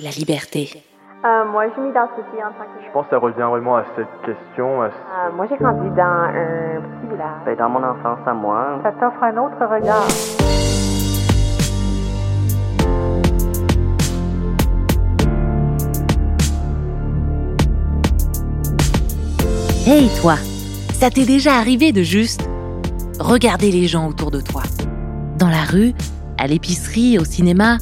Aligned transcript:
la 0.00 0.10
liberté. 0.10 0.70
Euh, 1.24 1.44
moi, 1.50 1.64
je 1.74 1.80
m'identifie 1.80 2.38
en 2.42 2.52
tant 2.52 2.64
que... 2.64 2.84
Je 2.86 2.92
pense 2.92 3.04
que 3.04 3.10
ça 3.10 3.18
revient 3.18 3.48
vraiment 3.50 3.76
à 3.76 3.84
cette 3.96 4.06
question. 4.24 4.82
à 4.82 4.90
ce- 4.90 4.94
Euh, 4.94 5.32
moi, 5.34 5.46
j'ai 5.48 5.56
grandi 5.56 5.88
dans 5.90 6.02
un 6.02 6.80
petit 6.80 7.08
village. 7.10 7.42
Ben, 7.46 7.56
dans 7.56 7.68
mon 7.68 7.82
enfance 7.82 8.18
à 8.26 8.32
moi, 8.34 8.78
Ça 8.82 8.92
t'offre 8.92 9.22
un 9.22 9.36
autre 9.38 9.58
regard. 9.64 10.06
Hey 19.86 20.08
toi, 20.20 20.36
ça 20.92 21.10
t'est 21.10 21.24
déjà 21.24 21.54
arrivé 21.54 21.92
de 21.92 22.02
juste 22.02 22.42
regarder 23.20 23.70
les 23.70 23.86
gens 23.86 24.08
autour 24.08 24.30
de 24.30 24.40
toi 24.40 24.62
Dans 25.38 25.48
la 25.48 25.62
rue, 25.64 25.92
à 26.38 26.46
l'épicerie, 26.46 27.18
au 27.18 27.24
cinéma, 27.24 27.78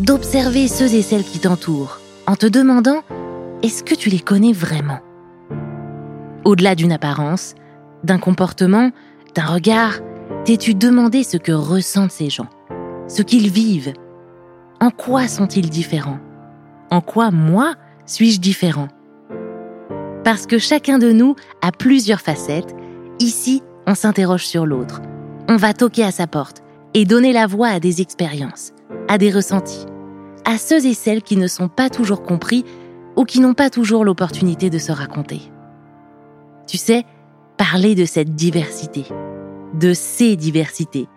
d'observer 0.00 0.68
ceux 0.68 0.94
et 0.94 1.02
celles 1.02 1.24
qui 1.24 1.38
t'entourent 1.38 2.00
en 2.26 2.36
te 2.36 2.46
demandant 2.46 3.02
est-ce 3.62 3.82
que 3.82 3.94
tu 3.94 4.10
les 4.10 4.20
connais 4.20 4.52
vraiment? 4.52 5.00
Au-delà 6.44 6.74
d'une 6.74 6.92
apparence, 6.92 7.54
d'un 8.04 8.18
comportement, 8.18 8.90
d'un 9.34 9.46
regard, 9.46 9.94
t'es-tu 10.44 10.74
demandé 10.74 11.22
ce 11.22 11.36
que 11.36 11.52
ressentent 11.52 12.12
ces 12.12 12.30
gens 12.30 12.48
Ce 13.08 13.22
qu'ils 13.22 13.50
vivent? 13.50 13.94
En 14.80 14.90
quoi 14.90 15.26
sont-ils 15.26 15.70
différents? 15.70 16.18
En 16.90 17.00
quoi, 17.00 17.30
moi, 17.30 17.74
suis-je 18.04 18.38
différent? 18.38 18.88
Parce 20.22 20.46
que 20.46 20.58
chacun 20.58 20.98
de 20.98 21.10
nous 21.12 21.34
a 21.62 21.72
plusieurs 21.72 22.20
facettes, 22.20 22.74
ici, 23.18 23.62
on 23.86 23.94
s'interroge 23.94 24.46
sur 24.46 24.66
l'autre. 24.66 25.00
On 25.48 25.56
va 25.56 25.72
toquer 25.72 26.04
à 26.04 26.10
sa 26.10 26.26
porte 26.26 26.62
et 26.94 27.04
donner 27.04 27.32
la 27.32 27.46
voix 27.46 27.68
à 27.68 27.80
des 27.80 28.02
expériences, 28.02 28.72
à 29.08 29.18
des 29.18 29.30
ressentis, 29.30 29.86
à 30.44 30.58
ceux 30.58 30.84
et 30.86 30.94
celles 30.94 31.22
qui 31.22 31.36
ne 31.36 31.46
sont 31.46 31.68
pas 31.68 31.90
toujours 31.90 32.22
compris 32.22 32.64
ou 33.16 33.24
qui 33.24 33.40
n'ont 33.40 33.54
pas 33.54 33.70
toujours 33.70 34.04
l'opportunité 34.04 34.70
de 34.70 34.78
se 34.78 34.92
raconter. 34.92 35.40
Tu 36.66 36.76
sais, 36.76 37.04
parler 37.56 37.94
de 37.94 38.04
cette 38.04 38.34
diversité, 38.34 39.04
de 39.74 39.92
ces 39.94 40.36
diversités 40.36 41.08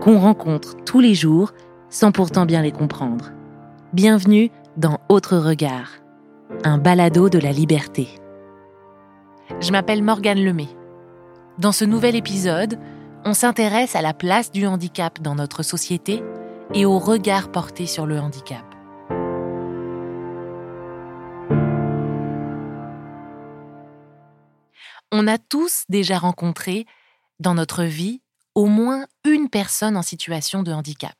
qu'on 0.00 0.18
rencontre 0.18 0.76
tous 0.84 1.00
les 1.00 1.14
jours 1.14 1.52
sans 1.88 2.12
pourtant 2.12 2.46
bien 2.46 2.62
les 2.62 2.72
comprendre. 2.72 3.30
Bienvenue 3.92 4.50
dans 4.76 4.98
Autre 5.08 5.38
Regard, 5.38 5.90
un 6.64 6.78
balado 6.78 7.28
de 7.28 7.38
la 7.38 7.52
liberté. 7.52 8.08
Je 9.60 9.70
m'appelle 9.70 10.02
Morgane 10.02 10.42
Lemay. 10.42 10.68
Dans 11.58 11.72
ce 11.72 11.84
nouvel 11.84 12.16
épisode, 12.16 12.78
on 13.24 13.32
s'intéresse 13.32 13.96
à 13.96 14.02
la 14.02 14.12
place 14.12 14.50
du 14.52 14.66
handicap 14.66 15.22
dans 15.22 15.34
notre 15.34 15.62
société 15.62 16.22
et 16.76 16.84
au 16.84 16.98
regard 16.98 17.50
porté 17.50 17.86
sur 17.86 18.04
le 18.04 18.20
handicap. 18.20 18.62
On 25.10 25.26
a 25.26 25.38
tous 25.38 25.84
déjà 25.88 26.18
rencontré 26.18 26.84
dans 27.40 27.54
notre 27.54 27.84
vie 27.84 28.20
au 28.54 28.66
moins 28.66 29.06
une 29.24 29.48
personne 29.48 29.96
en 29.96 30.02
situation 30.02 30.62
de 30.62 30.70
handicap, 30.70 31.16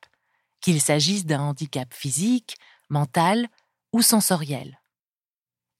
qu'il 0.60 0.78
s'agisse 0.78 1.24
d'un 1.24 1.40
handicap 1.40 1.94
physique, 1.94 2.56
mental 2.90 3.48
ou 3.94 4.02
sensoriel. 4.02 4.78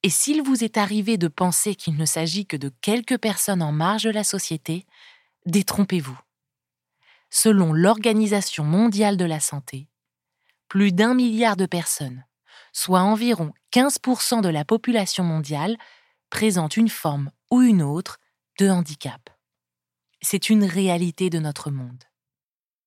Et 0.02 0.08
s'il 0.08 0.40
vous 0.40 0.64
est 0.64 0.78
arrivé 0.78 1.18
de 1.18 1.28
penser 1.28 1.74
qu'il 1.74 1.96
ne 1.96 2.06
s'agit 2.06 2.46
que 2.46 2.56
de 2.56 2.72
quelques 2.80 3.18
personnes 3.18 3.62
en 3.62 3.72
marge 3.72 4.04
de 4.04 4.10
la 4.10 4.24
société, 4.24 4.86
détrompez-vous. 5.44 6.18
Selon 7.30 7.72
l'Organisation 7.72 8.64
mondiale 8.64 9.16
de 9.16 9.24
la 9.24 9.40
santé, 9.40 9.88
plus 10.68 10.92
d'un 10.92 11.14
milliard 11.14 11.56
de 11.56 11.66
personnes, 11.66 12.24
soit 12.72 13.00
environ 13.00 13.52
15% 13.72 14.42
de 14.42 14.48
la 14.48 14.64
population 14.64 15.24
mondiale, 15.24 15.76
présentent 16.30 16.76
une 16.76 16.88
forme 16.88 17.30
ou 17.50 17.62
une 17.62 17.82
autre 17.82 18.18
de 18.58 18.68
handicap. 18.68 19.30
C'est 20.20 20.50
une 20.50 20.64
réalité 20.64 21.30
de 21.30 21.38
notre 21.38 21.70
monde. 21.70 22.04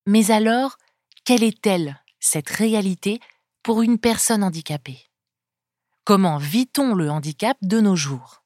Mais 0.06 0.32
alors, 0.32 0.78
quelle 1.26 1.44
est-elle, 1.44 2.02
cette 2.20 2.50
réalité, 2.50 3.20
pour 3.64 3.82
une 3.82 4.00
personne 4.00 4.44
handicapée? 4.44 5.10
Comment 6.04 6.38
vit-on 6.38 6.96
le 6.96 7.12
handicap 7.12 7.58
de 7.62 7.80
nos 7.80 7.96
jours? 7.96 8.44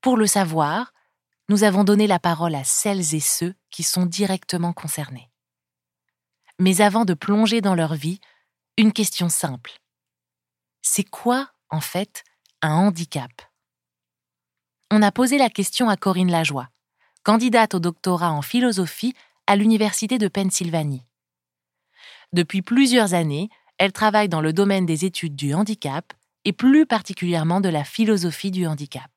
Pour 0.00 0.16
le 0.16 0.26
savoir, 0.26 0.92
nous 1.48 1.64
avons 1.64 1.84
donné 1.84 2.06
la 2.06 2.18
parole 2.18 2.54
à 2.54 2.64
celles 2.64 3.14
et 3.14 3.20
ceux 3.20 3.54
qui 3.70 3.82
sont 3.82 4.06
directement 4.06 4.72
concernés. 4.72 5.30
Mais 6.58 6.80
avant 6.80 7.04
de 7.04 7.14
plonger 7.14 7.60
dans 7.60 7.74
leur 7.74 7.94
vie, 7.94 8.20
une 8.76 8.92
question 8.92 9.28
simple. 9.28 9.80
C'est 10.82 11.04
quoi, 11.04 11.50
en 11.70 11.80
fait, 11.80 12.24
un 12.62 12.74
handicap? 12.74 13.30
On 14.90 15.02
a 15.02 15.12
posé 15.12 15.38
la 15.38 15.50
question 15.50 15.88
à 15.88 15.96
Corinne 15.96 16.30
Lajoie, 16.30 16.68
candidate 17.22 17.74
au 17.74 17.78
doctorat 17.78 18.32
en 18.32 18.42
philosophie 18.42 19.14
à 19.46 19.56
l'Université 19.56 20.18
de 20.18 20.28
Pennsylvanie. 20.28 21.04
Depuis 22.32 22.62
plusieurs 22.62 23.14
années, 23.14 23.48
elle 23.78 23.92
travaille 23.92 24.28
dans 24.28 24.40
le 24.40 24.52
domaine 24.52 24.86
des 24.86 25.04
études 25.04 25.36
du 25.36 25.54
handicap 25.54 26.12
et 26.44 26.52
plus 26.52 26.86
particulièrement 26.86 27.60
de 27.60 27.68
la 27.68 27.84
philosophie 27.84 28.50
du 28.50 28.66
handicap. 28.66 29.10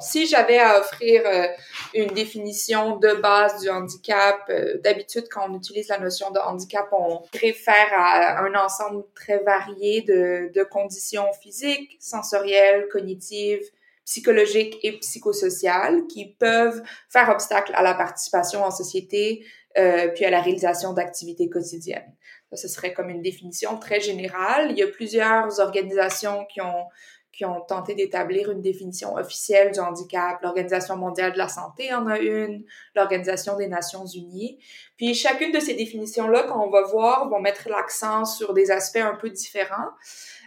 Si 0.00 0.26
j'avais 0.26 0.58
à 0.58 0.80
offrir 0.80 1.22
euh, 1.24 1.46
une 1.94 2.08
définition 2.08 2.96
de 2.96 3.14
base 3.14 3.60
du 3.62 3.68
handicap, 3.68 4.40
euh, 4.48 4.78
d'habitude 4.82 5.28
quand 5.30 5.48
on 5.48 5.54
utilise 5.56 5.88
la 5.88 5.98
notion 5.98 6.32
de 6.32 6.40
handicap, 6.40 6.88
on 6.90 7.22
réfère 7.32 7.92
à 7.96 8.40
un 8.44 8.54
ensemble 8.56 9.04
très 9.14 9.38
varié 9.38 10.02
de, 10.02 10.64
conditions 10.64 11.32
physiques, 11.40 11.96
sensorielles, 12.00 12.88
cognitives, 12.90 13.62
psychologiques 14.04 14.78
et 14.82 14.98
psychosociales 14.98 16.06
qui 16.08 16.34
peuvent 16.34 16.82
faire 17.08 17.28
obstacle 17.28 17.72
à 17.76 17.82
la 17.82 17.94
participation 17.94 18.64
en 18.64 18.72
société 18.72 19.46
euh, 19.78 20.08
puis 20.08 20.24
à 20.24 20.30
la 20.30 20.40
réalisation 20.40 20.92
d'activités 20.92 21.48
quotidiennes. 21.48 22.12
Ça, 22.50 22.56
ce 22.56 22.68
serait 22.68 22.92
comme 22.92 23.10
une 23.10 23.22
définition 23.22 23.78
très 23.78 24.00
générale. 24.00 24.72
Il 24.72 24.78
y 24.78 24.82
a 24.82 24.88
plusieurs 24.88 25.60
organisations 25.60 26.44
qui 26.46 26.60
ont 26.60 26.86
qui 27.34 27.44
ont 27.44 27.60
tenté 27.60 27.94
d'établir 27.94 28.50
une 28.50 28.60
définition 28.60 29.16
officielle 29.16 29.72
du 29.72 29.80
handicap. 29.80 30.40
L'Organisation 30.42 30.96
mondiale 30.96 31.32
de 31.32 31.38
la 31.38 31.48
santé 31.48 31.92
en 31.92 32.06
a 32.06 32.18
une, 32.18 32.64
l'Organisation 32.94 33.56
des 33.56 33.66
Nations 33.66 34.06
unies. 34.06 34.58
Puis 34.96 35.14
chacune 35.14 35.50
de 35.50 35.58
ces 35.58 35.74
définitions-là, 35.74 36.44
quand 36.44 36.64
on 36.64 36.70
va 36.70 36.82
voir, 36.82 37.28
vont 37.28 37.40
mettre 37.40 37.68
l'accent 37.68 38.24
sur 38.24 38.54
des 38.54 38.70
aspects 38.70 38.96
un 38.96 39.16
peu 39.16 39.30
différents. 39.30 39.90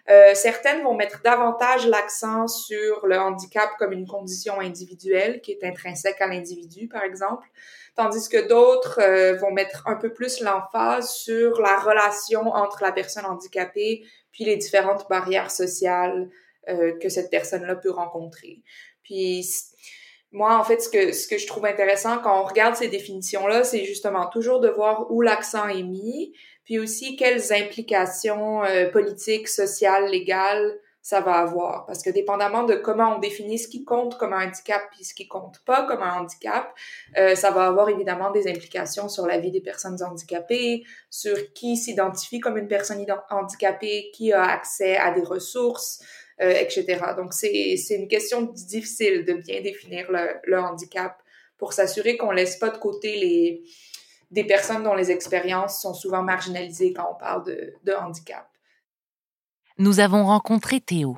Euh, 0.10 0.34
certaines 0.34 0.84
vont 0.84 0.94
mettre 0.94 1.22
davantage 1.22 1.86
l'accent 1.86 2.48
sur 2.48 3.06
le 3.06 3.20
handicap 3.20 3.72
comme 3.78 3.92
une 3.92 4.08
condition 4.08 4.62
individuelle 4.62 5.42
qui 5.42 5.52
est 5.52 5.66
intrinsèque 5.66 6.22
à 6.22 6.28
l'individu, 6.28 6.88
par 6.88 7.04
exemple, 7.04 7.46
tandis 7.98 8.30
que 8.30 8.48
d'autres 8.48 9.02
euh, 9.02 9.36
vont 9.36 9.52
mettre 9.52 9.84
un 9.86 9.96
peu 9.96 10.14
plus 10.14 10.40
l'emphase 10.40 11.10
sur 11.10 11.60
la 11.60 11.78
relation 11.80 12.48
entre 12.54 12.82
la 12.82 12.94
personne 12.94 13.26
handicapée 13.26 14.06
puis 14.32 14.46
les 14.46 14.56
différentes 14.56 15.10
barrières 15.10 15.52
sociales 15.52 16.30
euh, 16.70 16.98
que 17.00 17.10
cette 17.10 17.30
personne-là 17.30 17.76
peut 17.76 17.92
rencontrer. 17.92 18.62
Puis 19.04 19.48
moi, 20.32 20.58
en 20.58 20.64
fait, 20.64 20.82
ce 20.82 20.90
que, 20.90 21.38
je 21.38 21.48
trouve 21.48 21.66
intéressant 21.66 22.20
quand 22.20 22.42
on 22.42 22.46
regarde 22.46 22.76
ces 22.76 22.90
définitions-là, 22.90 23.64
c'est 23.64 23.86
justement 23.86 24.28
toujours 24.28 24.60
de 24.60 24.70
voir 24.70 25.12
où 25.12 25.22
l'accent 25.22 25.68
est 25.68 25.84
mis, 25.84 26.34
puis 26.66 26.80
aussi 26.80 27.16
quelles 27.16 27.54
implications 27.54 28.64
euh, 28.64 28.90
politiques, 28.90 29.48
sociales, 29.48 30.10
légales 30.10 30.80
ça 31.08 31.22
va 31.22 31.36
avoir. 31.36 31.86
Parce 31.86 32.04
que 32.04 32.10
dépendamment 32.10 32.64
de 32.64 32.76
comment 32.76 33.16
on 33.16 33.20
définit 33.20 33.58
ce 33.58 33.70
qui 33.70 33.86
compte 33.86 34.18
comme 34.18 34.34
un 34.34 34.46
handicap 34.46 34.82
puis 34.92 35.06
ce 35.06 35.14
qui 35.14 35.26
compte 35.26 35.60
pas 35.66 35.88
comme 35.88 36.02
un 36.02 36.20
handicap, 36.20 36.70
euh, 37.18 37.34
ça 37.34 37.50
va 37.50 37.66
avoir 37.66 37.88
évidemment 37.88 38.30
des 38.30 38.50
implications 38.50 39.08
sur 39.08 39.26
la 39.26 39.38
vie 39.38 39.50
des 39.50 39.62
personnes 39.62 40.04
handicapées, 40.04 40.84
sur 41.10 41.54
qui 41.54 41.78
s'identifie 41.78 42.42
comme 42.42 42.58
une 42.58 42.68
personne 42.68 43.06
handicapée, 43.30 44.12
qui 44.14 44.34
a 44.34 44.44
accès 44.44 44.98
à 44.98 45.12
des 45.12 45.22
ressources, 45.22 46.04
euh, 46.42 46.52
etc. 46.52 47.00
Donc, 47.16 47.34
c'est, 47.34 47.76
une 47.90 48.08
question 48.08 48.42
difficile 48.42 49.26
de 49.26 49.34
bien 49.34 49.62
définir 49.62 50.08
le, 50.12 50.60
handicap 50.60 51.22
pour 51.58 51.74
s'assurer 51.74 52.18
qu'on 52.18 52.32
laisse 52.32 52.58
pas 52.58 52.70
de 52.70 52.78
côté 52.78 53.18
les, 53.18 53.64
des 54.32 54.44
personnes 54.44 54.84
dont 54.84 54.94
les 54.94 55.12
expériences 55.12 55.82
sont 55.82 55.94
souvent 55.94 56.22
marginalisées 56.22 56.94
quand 56.94 57.10
on 57.12 57.20
parle 57.20 57.44
de 57.46 57.94
handicap. 57.94 58.48
Nous 59.80 60.00
avons 60.00 60.26
rencontré 60.26 60.82
Théo. 60.82 61.18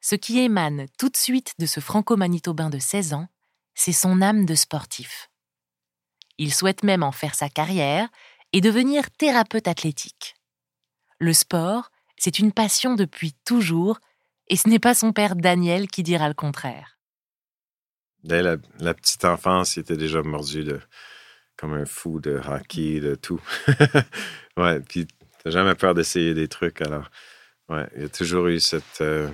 Ce 0.00 0.16
qui 0.16 0.40
émane 0.40 0.86
tout 0.98 1.08
de 1.08 1.16
suite 1.16 1.54
de 1.58 1.66
ce 1.66 1.80
franco-manitobain 1.80 2.70
de 2.70 2.78
16 2.78 3.14
ans, 3.14 3.28
c'est 3.74 3.92
son 3.92 4.20
âme 4.20 4.46
de 4.46 4.54
sportif. 4.54 5.30
Il 6.38 6.52
souhaite 6.52 6.82
même 6.82 7.02
en 7.02 7.12
faire 7.12 7.34
sa 7.34 7.48
carrière 7.48 8.08
et 8.52 8.60
devenir 8.60 9.10
thérapeute 9.10 9.68
athlétique. 9.68 10.34
Le 11.18 11.32
sport, 11.32 11.90
c'est 12.16 12.38
une 12.38 12.52
passion 12.52 12.94
depuis 12.94 13.32
toujours 13.44 14.00
et 14.52 14.56
ce 14.56 14.68
n'est 14.68 14.78
pas 14.78 14.94
son 14.94 15.12
père 15.12 15.34
Daniel 15.34 15.88
qui 15.88 16.02
dira 16.02 16.28
le 16.28 16.34
contraire. 16.34 16.98
Dès 18.22 18.42
la, 18.42 18.56
la 18.78 18.94
petite 18.94 19.24
enfance, 19.24 19.76
il 19.76 19.80
était 19.80 19.96
déjà 19.96 20.22
mordu 20.22 20.62
de, 20.62 20.80
comme 21.56 21.72
un 21.72 21.86
fou 21.86 22.20
de 22.20 22.40
hockey, 22.48 23.00
de 23.00 23.16
tout. 23.16 23.40
ouais, 24.56 24.80
puis 24.80 25.08
T'as 25.42 25.50
jamais 25.50 25.74
peur 25.74 25.94
d'essayer 25.94 26.34
des 26.34 26.46
trucs. 26.46 26.80
Alors, 26.82 27.10
ouais, 27.68 27.88
il 27.96 28.02
y 28.02 28.04
a 28.04 28.08
toujours 28.08 28.46
eu 28.46 28.60
cette, 28.60 29.00
euh, 29.00 29.28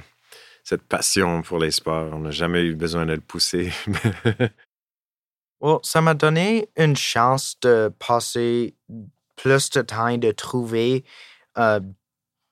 cette 0.65 0.83
passion 0.83 1.43
pour 1.43 1.59
les 1.59 1.71
sports. 1.71 2.15
On 2.15 2.21
n'a 2.21 2.31
jamais 2.31 2.63
eu 2.63 2.75
besoin 2.75 3.05
de 3.07 3.15
le 3.15 3.21
pousser. 3.21 3.73
Well, 5.61 5.79
ça 5.83 6.01
m'a 6.01 6.15
donné 6.15 6.69
une 6.77 6.95
chance 6.95 7.59
de 7.63 7.91
passer 7.99 8.77
plus 9.35 9.71
de 9.71 9.83
temps 9.83 10.07
et 10.07 10.17
de 10.17 10.31
trouver 10.31 11.05
euh, 11.59 11.81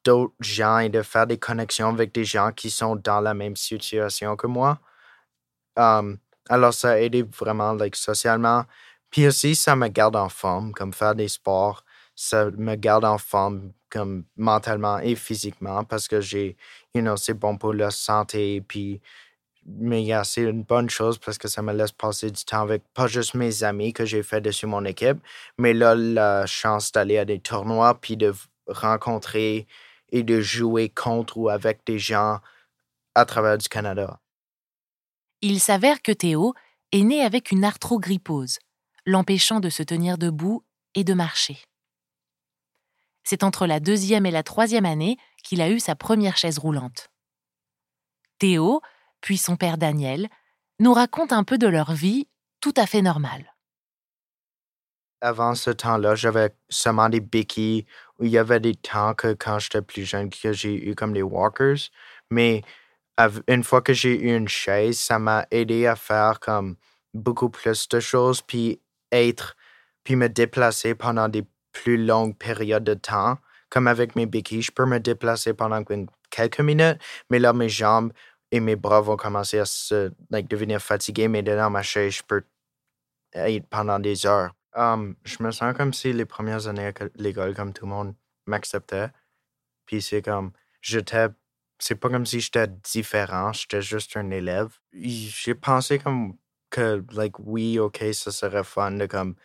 d'autres 0.07 0.35
gens 0.41 0.79
et 0.79 0.89
de 0.89 1.03
faire 1.03 1.27
des 1.27 1.39
connexions 1.39 1.89
avec 1.89 2.15
des 2.15 2.25
gens 2.25 2.53
qui 2.53 2.71
sont 2.71 2.95
dans 2.97 3.21
la 3.21 3.35
même 3.35 3.57
situation 3.57 4.37
que 4.37 4.47
moi. 4.47 4.79
Um, 5.77 6.19
alors, 6.49 6.73
ça 6.73 6.93
a 6.93 6.99
aidé 6.99 7.23
vraiment 7.23 7.73
like, 7.73 7.97
socialement. 7.97 8.65
Puis 9.11 9.27
aussi, 9.27 9.55
ça 9.57 9.75
me 9.75 9.89
garde 9.89 10.17
en 10.17 10.29
forme, 10.29 10.73
comme 10.73 10.93
faire 10.93 11.15
des 11.15 11.29
sports. 11.29 11.85
Ça 12.15 12.51
me 12.51 12.77
garde 12.77 13.05
en 13.05 13.19
forme 13.19 13.73
comme 13.91 14.25
mentalement 14.37 14.99
et 14.99 15.17
physiquement 15.17 15.85
parce 15.85 16.09
que 16.09 16.21
j'ai, 16.21 16.57
you 16.95 17.03
know, 17.03 17.17
c'est 17.17 17.35
bon 17.35 17.59
pour 17.59 17.75
la 17.75 17.91
santé. 17.91 18.63
Puis, 18.67 19.01
mais 19.67 20.03
yeah, 20.03 20.25
c'est 20.25 20.43
une 20.43 20.63
bonne 20.63 20.89
chose 20.89 21.19
parce 21.19 21.39
que 21.39 21.49
ça 21.49 21.63
me 21.63 21.73
laisse 21.73 21.93
passer 21.93 22.31
du 22.31 22.45
temps 22.45 22.63
avec 22.63 22.83
pas 22.95 23.07
juste 23.09 23.35
mes 23.35 23.65
amis 23.65 23.93
que 23.93 24.05
j'ai 24.05 24.23
fait 24.23 24.41
dessus 24.41 24.67
mon 24.67 24.85
équipe, 24.85 25.19
mais 25.59 25.75
là, 25.75 25.95
la 25.95 26.47
chance 26.47 26.93
d'aller 26.93 27.19
à 27.19 27.25
des 27.25 27.41
tournois 27.41 27.99
puis 28.01 28.17
de 28.17 28.33
rencontrer 28.69 29.67
et 30.11 30.23
de 30.23 30.41
jouer 30.41 30.89
contre 30.89 31.37
ou 31.39 31.49
avec 31.49 31.85
des 31.87 31.99
gens 31.99 32.39
à 33.15 33.25
travers 33.25 33.59
du 33.59 33.69
Canada. 33.69 34.21
Il 35.43 35.61
s'avère 35.61 36.03
que 36.03 36.13
Théo 36.13 36.55
est 36.93 37.03
né 37.03 37.23
avec 37.23 37.51
une 37.51 37.65
arthrogrypose, 37.65 38.59
l'empêchant 39.05 39.61
de 39.61 39.69
se 39.69 39.83
tenir 39.83 40.19
debout 40.19 40.65
et 40.95 41.05
de 41.05 41.15
marcher. 41.15 41.59
C'est 43.25 43.43
entre 43.43 43.67
la 43.67 43.81
deuxième 43.81 44.27
et 44.27 44.31
la 44.31 44.43
troisième 44.43 44.87
année 44.87 45.17
qu'il 45.43 45.61
a 45.61 45.71
eu 45.71 45.81
sa 45.81 45.97
première 45.97 46.37
chaise 46.37 46.59
roulante. 46.59 47.11
Théo, 48.39 48.81
puis 49.21 49.37
son 49.37 49.57
père 49.57 49.79
Daniel, 49.79 50.29
nous 50.79 50.93
racontent 50.93 51.37
un 51.37 51.45
peu 51.45 51.59
de 51.59 51.67
leur 51.67 51.93
vie 51.93 52.29
tout 52.61 52.75
à 52.77 52.87
fait 52.87 53.03
normale. 53.03 53.55
Avant 55.21 55.55
ce 55.55 55.71
temps-là, 55.71 56.15
j'avais 56.15 56.55
seulement 56.69 57.09
des 57.09 57.21
béquilles 57.21 57.87
il 58.21 58.29
y 58.29 58.39
avait 58.39 58.61
des 58.61 58.75
temps 58.75 59.15
que 59.15 59.35
quand 59.35 59.59
j'étais 59.59 59.83
plus 59.83 60.05
jeune 60.05 60.31
que 60.31 60.53
j'ai 60.53 60.89
eu 60.89 60.95
comme 60.95 61.13
des 61.13 61.23
walkers. 61.23 61.91
Mais 62.31 62.63
une 63.49 63.65
fois 63.65 63.83
que 63.83 63.93
j'ai 63.93 64.19
eu 64.19 64.35
une 64.37 64.49
chaise, 64.49 64.99
ça 64.99 65.19
m'a 65.19 65.47
aidé 65.51 65.87
à 65.87 65.97
faire 65.97 66.41
comme 66.41 66.77
beaucoup 67.15 67.49
plus 67.49 67.89
de 67.89 68.01
choses, 68.01 68.43
puis 68.43 68.81
être, 69.13 69.57
puis 70.05 70.17
me 70.17 70.29
déplacer 70.29 70.95
pendant 70.95 71.29
des 71.29 71.45
plus 71.73 71.97
longues 71.97 72.37
périodes 72.37 72.85
de 72.85 72.95
temps. 72.95 73.39
Comme 73.69 73.89
avec 73.89 74.17
mes 74.17 74.27
béquilles, 74.27 74.63
je 74.63 74.73
peux 74.73 74.87
me 74.87 75.01
déplacer 75.01 75.53
pendant 75.53 75.83
quelques 76.31 76.61
minutes, 76.61 76.99
mais 77.31 77.39
là, 77.39 77.53
mes 77.53 77.69
jambes 77.69 78.13
et 78.53 78.61
mes 78.61 78.77
bras 78.77 79.01
vont 79.01 79.17
commencer 79.17 79.59
à 79.59 79.65
se, 79.65 80.13
like, 80.31 80.49
devenir 80.49 80.81
fatigués, 80.81 81.27
mais 81.29 81.43
dans 81.43 81.71
ma 81.71 81.83
chaise, 81.83 82.15
je 82.15 82.23
peux 82.23 82.45
être 83.35 83.67
pendant 83.67 83.99
des 83.99 84.25
heures. 84.25 84.53
Je 84.77 85.43
me 85.43 85.51
sens 85.53 85.75
comme 85.77 85.93
si 85.93 86.13
les 86.13 86.25
premières 86.27 86.69
années 86.69 86.89
à 86.89 86.93
l'école, 87.17 87.55
comme 87.55 87.73
tout 87.73 87.87
le 87.87 87.91
monde 87.93 88.15
m'acceptait. 88.47 89.09
Puis 89.87 90.03
c'est 90.03 90.23
comme, 90.23 90.53
j'étais, 90.83 91.29
c'est 91.79 91.97
pas 91.97 92.11
comme 92.11 92.27
si 92.27 92.41
j'étais 92.41 92.69
différent, 92.69 93.53
j'étais 93.53 93.83
juste 93.83 94.17
un 94.17 94.31
élève. 94.31 94.79
J'ai 94.93 95.55
pensé 95.55 95.99
comme 95.99 96.37
que, 96.71 97.05
like, 97.13 97.39
oui, 97.41 97.79
ok, 97.79 98.05
ça 98.13 98.33
serait 98.33 98.65
fun 98.65 98.93
de 98.93 99.07
comme, 99.07 99.37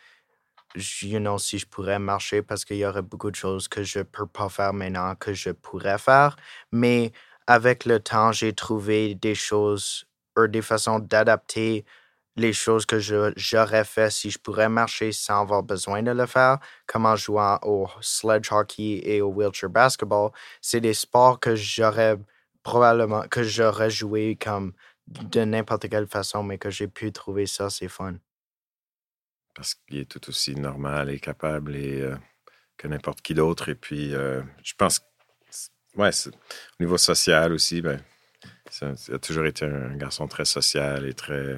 you 1.04 1.20
know, 1.20 1.38
si 1.40 1.60
je 1.60 1.68
pourrais 1.68 2.00
marcher 2.00 2.42
parce 2.42 2.66
qu'il 2.66 2.78
y 2.78 2.86
aurait 2.86 3.02
beaucoup 3.02 3.32
de 3.32 3.36
choses 3.36 3.68
que 3.68 3.84
je 3.84 4.02
peux 4.02 4.28
pas 4.28 4.50
faire 4.50 4.74
maintenant 4.74 5.16
que 5.16 5.34
je 5.34 5.52
pourrais 5.52 5.98
faire. 6.00 6.36
Mais 6.72 7.12
avec 7.48 7.86
le 7.86 8.00
temps, 8.00 8.32
j'ai 8.32 8.54
trouvé 8.54 9.16
des 9.16 9.36
choses 9.36 10.06
ou 10.38 10.48
des 10.48 10.62
façons 10.62 11.00
d'adapter 11.00 11.86
les 12.36 12.54
choses 12.54 12.86
que 12.86 13.00
j'aurais 13.00 13.84
fait 13.84 14.10
si 14.10 14.32
je 14.32 14.40
pourrais 14.40 14.70
marcher 14.70 15.12
sans 15.12 15.42
avoir 15.42 15.64
besoin 15.64 16.02
de 16.02 16.12
le 16.12 16.26
faire, 16.26 16.60
comme 16.88 17.06
en 17.06 17.16
jouant 17.16 17.60
au 17.64 17.88
sledge 18.00 18.52
hockey 18.52 19.02
et 19.04 19.22
au 19.22 19.30
wheelchair 19.30 19.70
basketball, 19.70 20.32
c'est 20.62 20.82
des 20.82 20.94
sports 20.94 21.40
que 21.40 21.56
j'aurais 21.56 22.18
probablement 22.64 23.24
que 23.24 23.44
j'aurais 23.44 23.90
joué 23.90 24.38
comme 24.38 24.74
de 25.08 25.44
n'importe 25.44 25.90
quelle 25.90 26.08
façon, 26.08 26.44
mais 26.44 26.58
que 26.58 26.70
j'ai 26.70 26.88
pu 26.88 27.12
trouver 27.12 27.48
ça, 27.48 27.70
c'est 27.70 27.90
fun. 27.90 28.16
Parce 29.54 29.76
qu'il 29.76 29.98
est 30.00 30.10
tout 30.10 30.30
aussi 30.30 30.56
normal 30.56 31.10
et 31.10 31.20
capable 31.20 31.76
et, 31.76 32.02
euh, 32.02 32.16
que 32.78 32.88
n'importe 32.88 33.22
qui 33.22 33.34
d'autre. 33.34 33.70
Et 33.70 33.76
puis, 33.76 34.16
euh, 34.16 34.42
je 34.64 34.74
pense, 34.78 35.02
ouais, 35.96 36.12
au 36.28 36.84
niveau 36.84 36.98
social 36.98 37.52
aussi, 37.52 37.82
ben, 37.82 38.02
il 38.82 39.14
a 39.14 39.20
toujours 39.20 39.46
été 39.46 39.66
un 39.66 39.96
garçon 39.96 40.28
très 40.28 40.46
social 40.46 41.06
et 41.06 41.14
très 41.14 41.58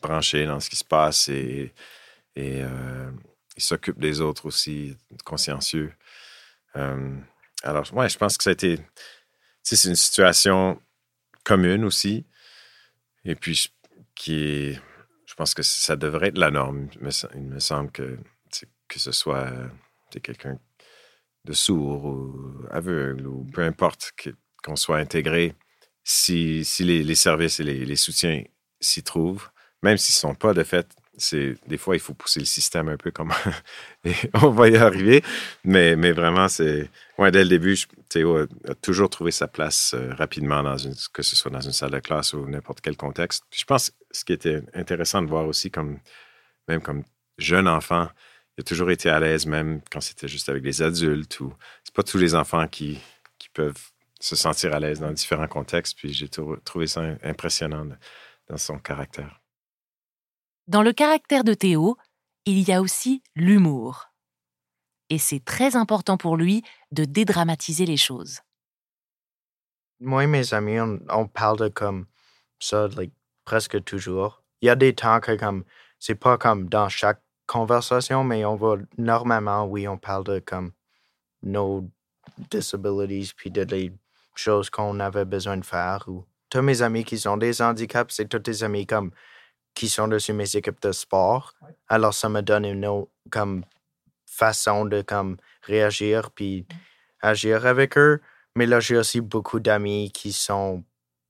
branché 0.00 0.46
dans 0.46 0.60
ce 0.60 0.70
qui 0.70 0.76
se 0.76 0.84
passe 0.84 1.28
et, 1.28 1.72
euh, 2.38 3.10
il 3.56 3.62
s'occupe 3.62 3.98
des 3.98 4.20
autres 4.22 4.46
aussi, 4.46 4.96
consciencieux. 5.24 5.92
Euh, 6.76 7.14
alors, 7.62 7.92
ouais, 7.92 8.08
je 8.08 8.16
pense 8.16 8.38
que 8.38 8.44
ça 8.44 8.50
a 8.50 8.54
été. 8.54 8.78
C'est 9.62 9.88
une 9.88 9.94
situation 9.94 10.80
commune 11.44 11.84
aussi. 11.84 12.24
Et 13.24 13.34
puis, 13.34 13.70
qui. 14.14 14.72
Je 15.26 15.34
pense 15.34 15.52
que 15.54 15.62
ça 15.62 15.96
devrait 15.96 16.28
être 16.28 16.38
la 16.38 16.50
norme. 16.50 16.88
Il 17.34 17.42
me 17.42 17.60
semble 17.60 17.90
que, 17.90 18.18
que 18.88 18.98
ce 18.98 19.12
soit 19.12 19.50
quelqu'un 20.22 20.58
de 21.44 21.52
sourd 21.52 22.04
ou 22.04 22.66
aveugle 22.70 23.26
ou 23.26 23.44
peu 23.44 23.62
importe 23.62 24.12
qu'on 24.62 24.76
soit 24.76 24.98
intégré 24.98 25.54
si, 26.04 26.64
les, 26.80 27.14
services 27.14 27.60
et 27.60 27.64
les, 27.64 27.96
soutiens 27.96 28.42
s'y 28.80 29.02
trouvent, 29.02 29.48
même 29.82 29.96
s'ils 29.96 30.12
ne 30.12 30.32
sont 30.32 30.34
pas 30.34 30.54
de 30.54 30.62
fait, 30.62 30.88
c'est 31.16 31.56
des 31.66 31.76
fois 31.76 31.94
il 31.94 32.00
faut 32.00 32.14
pousser 32.14 32.40
le 32.40 32.46
système 32.46 32.88
un 32.88 32.96
peu 32.96 33.10
comme 33.10 33.32
on 34.34 34.50
va 34.50 34.68
y 34.68 34.76
arriver. 34.76 35.22
Mais, 35.64 35.94
mais 35.96 36.12
vraiment, 36.12 36.48
c'est 36.48 36.90
ouais, 37.18 37.30
dès 37.30 37.42
le 37.44 37.50
début, 37.50 37.78
Théo 38.08 38.38
a, 38.38 38.74
toujours 38.80 39.10
trouvé 39.10 39.30
sa 39.30 39.46
place 39.46 39.94
euh, 39.94 40.14
rapidement 40.14 40.62
que 41.12 41.22
ce 41.22 41.36
soit 41.36 41.50
dans 41.50 41.60
une 41.60 41.72
salle 41.72 41.90
de 41.90 42.00
classe 42.00 42.32
ou 42.32 42.46
n'importe 42.46 42.80
quel 42.80 42.96
contexte. 42.96 43.44
je 43.54 43.64
pense 43.64 43.92
ce 44.10 44.24
qui 44.24 44.32
était 44.32 44.62
intéressant 44.74 45.22
de 45.22 45.28
voir 45.28 45.46
aussi 45.46 45.70
comme 45.70 45.98
même 46.68 46.80
comme 46.80 47.04
jeune 47.38 47.68
enfant, 47.68 48.08
il 48.56 48.62
a 48.62 48.64
toujours 48.64 48.90
été 48.90 49.08
à 49.08 49.18
l'aise, 49.20 49.46
même 49.46 49.80
quand 49.90 50.00
c'était 50.00 50.28
juste 50.28 50.48
avec 50.48 50.62
des 50.62 50.82
adultes 50.82 51.40
ou 51.40 51.52
c'est 51.84 51.94
pas 51.94 52.02
tous 52.02 52.18
les 52.18 52.34
enfants 52.34 52.66
qui, 52.68 52.98
qui 53.38 53.48
peuvent 53.50 53.91
se 54.22 54.36
sentir 54.36 54.72
à 54.72 54.78
l'aise 54.78 55.00
dans 55.00 55.10
différents 55.10 55.48
contextes. 55.48 55.98
Puis 55.98 56.14
j'ai 56.14 56.28
trouvé 56.28 56.86
ça 56.86 57.02
impressionnant 57.24 57.88
dans 58.48 58.56
son 58.56 58.78
caractère. 58.78 59.40
Dans 60.68 60.82
le 60.82 60.92
caractère 60.92 61.42
de 61.42 61.54
Théo, 61.54 61.96
il 62.46 62.66
y 62.66 62.72
a 62.72 62.80
aussi 62.80 63.22
l'humour. 63.34 64.06
Et 65.10 65.18
c'est 65.18 65.44
très 65.44 65.74
important 65.74 66.16
pour 66.16 66.36
lui 66.36 66.62
de 66.92 67.04
dédramatiser 67.04 67.84
les 67.84 67.96
choses. 67.96 68.40
Moi 69.98 70.24
et 70.24 70.28
mes 70.28 70.54
amis, 70.54 70.78
on, 71.10 71.26
parle 71.26 71.58
de 71.58 71.68
comme 71.68 72.06
ça 72.60 72.86
like, 72.96 73.12
presque 73.44 73.82
toujours. 73.82 74.44
Il 74.60 74.66
y 74.66 74.70
a 74.70 74.76
des 74.76 74.94
temps 74.94 75.18
que 75.18 75.36
comme 75.36 75.64
c'est 75.98 76.14
pas 76.14 76.38
comme 76.38 76.68
dans 76.68 76.88
chaque 76.88 77.20
conversation, 77.46 78.22
mais 78.22 78.44
on 78.44 78.54
va 78.54 78.76
normalement, 78.98 79.64
oui, 79.64 79.88
on 79.88 79.98
parle 79.98 80.24
de 80.24 80.38
comme 80.38 80.72
nos 81.42 81.90
disabilities 82.50 83.32
puis 83.36 83.50
de 83.50 83.62
les 83.62 83.92
choses 84.34 84.70
qu'on 84.70 85.00
avait 85.00 85.24
besoin 85.24 85.56
de 85.56 85.64
faire. 85.64 86.04
Ou 86.08 86.24
tous 86.48 86.62
mes 86.62 86.82
amis 86.82 87.04
qui 87.04 87.26
ont 87.28 87.36
des 87.36 87.62
handicaps, 87.62 88.14
c'est 88.14 88.28
tous 88.28 88.38
des 88.38 88.64
amis 88.64 88.86
comme 88.86 89.10
qui 89.74 89.88
sont 89.88 90.08
dessus 90.08 90.32
mes 90.32 90.56
équipes 90.56 90.82
de 90.82 90.92
sport. 90.92 91.54
Alors 91.88 92.14
ça 92.14 92.28
me 92.28 92.42
donne 92.42 92.64
une 92.64 92.86
autre 92.86 93.10
comme 93.30 93.64
façon 94.26 94.84
de 94.84 95.02
comme 95.02 95.36
réagir 95.62 96.30
puis 96.30 96.62
mmh. 96.62 96.74
agir 97.22 97.66
avec 97.66 97.96
eux. 97.96 98.20
Mais 98.54 98.66
là, 98.66 98.80
j'ai 98.80 98.96
aussi 98.96 99.20
beaucoup 99.20 99.60
d'amis 99.60 100.10
qui 100.12 100.32
sont 100.32 100.84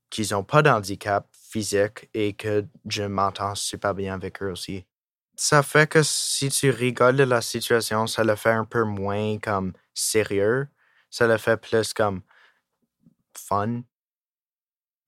qui 0.09 0.27
n'ont 0.31 0.43
pas 0.43 0.61
d'handicap 0.61 1.27
physique 1.31 2.09
et 2.13 2.33
que 2.33 2.65
je 2.87 3.03
m'entends 3.03 3.55
super 3.55 3.95
bien 3.95 4.13
avec 4.13 4.43
eux 4.43 4.51
aussi. 4.51 4.85
Ça 5.35 5.63
fait 5.63 5.89
que 5.89 6.03
si 6.03 6.49
tu 6.49 6.69
rigoles 6.69 7.15
de 7.15 7.23
la 7.23 7.41
situation, 7.41 8.05
ça 8.05 8.23
le 8.23 8.35
fait 8.35 8.51
un 8.51 8.65
peu 8.65 8.83
moins 8.83 9.39
comme 9.39 9.73
sérieux. 9.95 10.67
Ça 11.09 11.25
le 11.25 11.37
fait 11.37 11.57
plus 11.57 11.93
comme 11.93 12.21
fun. 13.47 13.83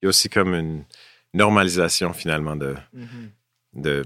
Il 0.02 0.04
y 0.04 0.06
a 0.06 0.10
aussi 0.10 0.30
comme 0.30 0.54
une 0.54 0.86
normalisation 1.34 2.14
finalement 2.14 2.56
de, 2.56 2.76
mm-hmm. 2.96 3.82
de, 3.82 4.04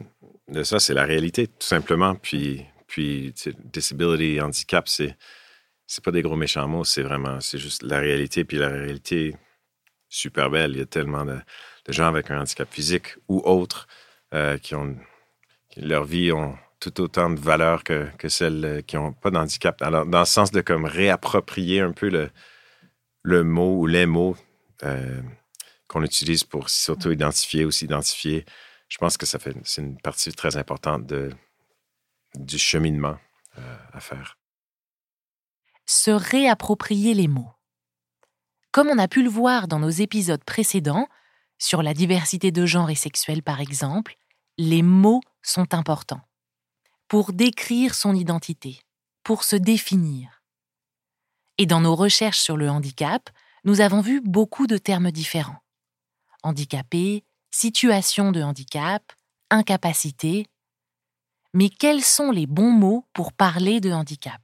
de, 0.47 0.63
ça. 0.63 0.79
C'est 0.79 0.93
la 0.93 1.05
réalité, 1.05 1.47
tout 1.47 1.67
simplement. 1.67 2.15
Puis, 2.15 2.65
puis 2.87 3.33
disability, 3.73 4.41
handicap, 4.41 4.87
c'est 4.87 5.15
c'est 5.89 6.03
pas 6.03 6.11
des 6.11 6.21
gros 6.21 6.35
méchants 6.35 6.67
mots, 6.67 6.83
c'est 6.83 7.01
vraiment, 7.01 7.41
c'est 7.41 7.57
juste 7.57 7.81
la 7.81 7.99
réalité. 7.99 8.45
Puis 8.45 8.57
la 8.57 8.69
réalité, 8.69 9.35
super 10.07 10.51
belle. 10.51 10.73
Il 10.73 10.77
y 10.77 10.81
a 10.81 10.85
tellement 10.85 11.25
de, 11.25 11.39
de 11.85 11.91
gens 11.91 12.07
avec 12.07 12.29
un 12.29 12.41
handicap 12.41 12.71
physique 12.71 13.15
ou 13.27 13.41
autre 13.43 13.87
euh, 14.35 14.59
qui 14.59 14.75
ont, 14.75 14.95
leur 15.77 16.05
vie 16.05 16.31
ont, 16.31 16.55
tout 16.79 17.01
autant 17.01 17.31
de 17.31 17.39
valeur 17.39 17.83
que, 17.83 18.07
que 18.19 18.29
celles 18.29 18.83
qui 18.85 18.97
n'ont 18.97 19.13
pas 19.13 19.31
d'handicap. 19.31 19.81
Alors, 19.81 20.05
dans 20.05 20.19
le 20.19 20.25
sens 20.25 20.51
de 20.51 20.61
comme 20.61 20.85
réapproprier 20.85 21.81
un 21.81 21.91
peu 21.91 22.07
le, 22.09 22.29
le 23.23 23.43
mot 23.43 23.77
ou 23.79 23.87
les 23.87 24.05
mots 24.05 24.35
euh, 24.83 25.21
qu'on 25.87 26.03
utilise 26.03 26.43
pour 26.43 26.69
s'auto-identifier 26.69 27.65
ou 27.65 27.71
s'identifier, 27.71 28.45
je 28.87 28.97
pense 28.97 29.17
que 29.17 29.25
ça 29.25 29.39
fait 29.39 29.55
c'est 29.63 29.81
une 29.81 29.99
partie 29.99 30.31
très 30.31 30.57
importante 30.57 31.05
de, 31.05 31.31
du 32.35 32.57
cheminement 32.57 33.17
euh, 33.57 33.77
à 33.93 33.99
faire. 33.99 34.37
Se 35.85 36.11
réapproprier 36.11 37.13
les 37.13 37.27
mots. 37.27 37.51
Comme 38.71 38.87
on 38.87 38.99
a 38.99 39.07
pu 39.07 39.23
le 39.23 39.29
voir 39.29 39.67
dans 39.67 39.79
nos 39.79 39.89
épisodes 39.89 40.43
précédents, 40.43 41.07
sur 41.57 41.83
la 41.83 41.93
diversité 41.93 42.51
de 42.51 42.65
genre 42.65 42.89
et 42.89 42.95
sexuel 42.95 43.43
par 43.43 43.59
exemple, 43.59 44.15
les 44.57 44.81
mots 44.81 45.21
sont 45.41 45.73
importants. 45.73 46.21
Pour 47.07 47.33
décrire 47.33 47.95
son 47.95 48.13
identité, 48.13 48.81
pour 49.23 49.43
se 49.43 49.55
définir. 49.55 50.38
Et 51.61 51.65
dans 51.65 51.81
nos 51.81 51.93
recherches 51.93 52.39
sur 52.39 52.55
le 52.55 52.69
handicap, 52.69 53.29
nous 53.65 53.81
avons 53.81 53.99
vu 53.99 54.21
beaucoup 54.21 54.65
de 54.65 54.77
termes 54.77 55.11
différents. 55.11 55.59
Handicapé, 56.41 57.25
situation 57.51 58.31
de 58.31 58.41
handicap, 58.41 59.03
incapacité. 59.49 60.45
Mais 61.53 61.67
quels 61.67 62.01
sont 62.01 62.31
les 62.31 62.47
bons 62.47 62.71
mots 62.71 63.03
pour 63.11 63.33
parler 63.33 63.81
de 63.81 63.91
handicap? 63.91 64.39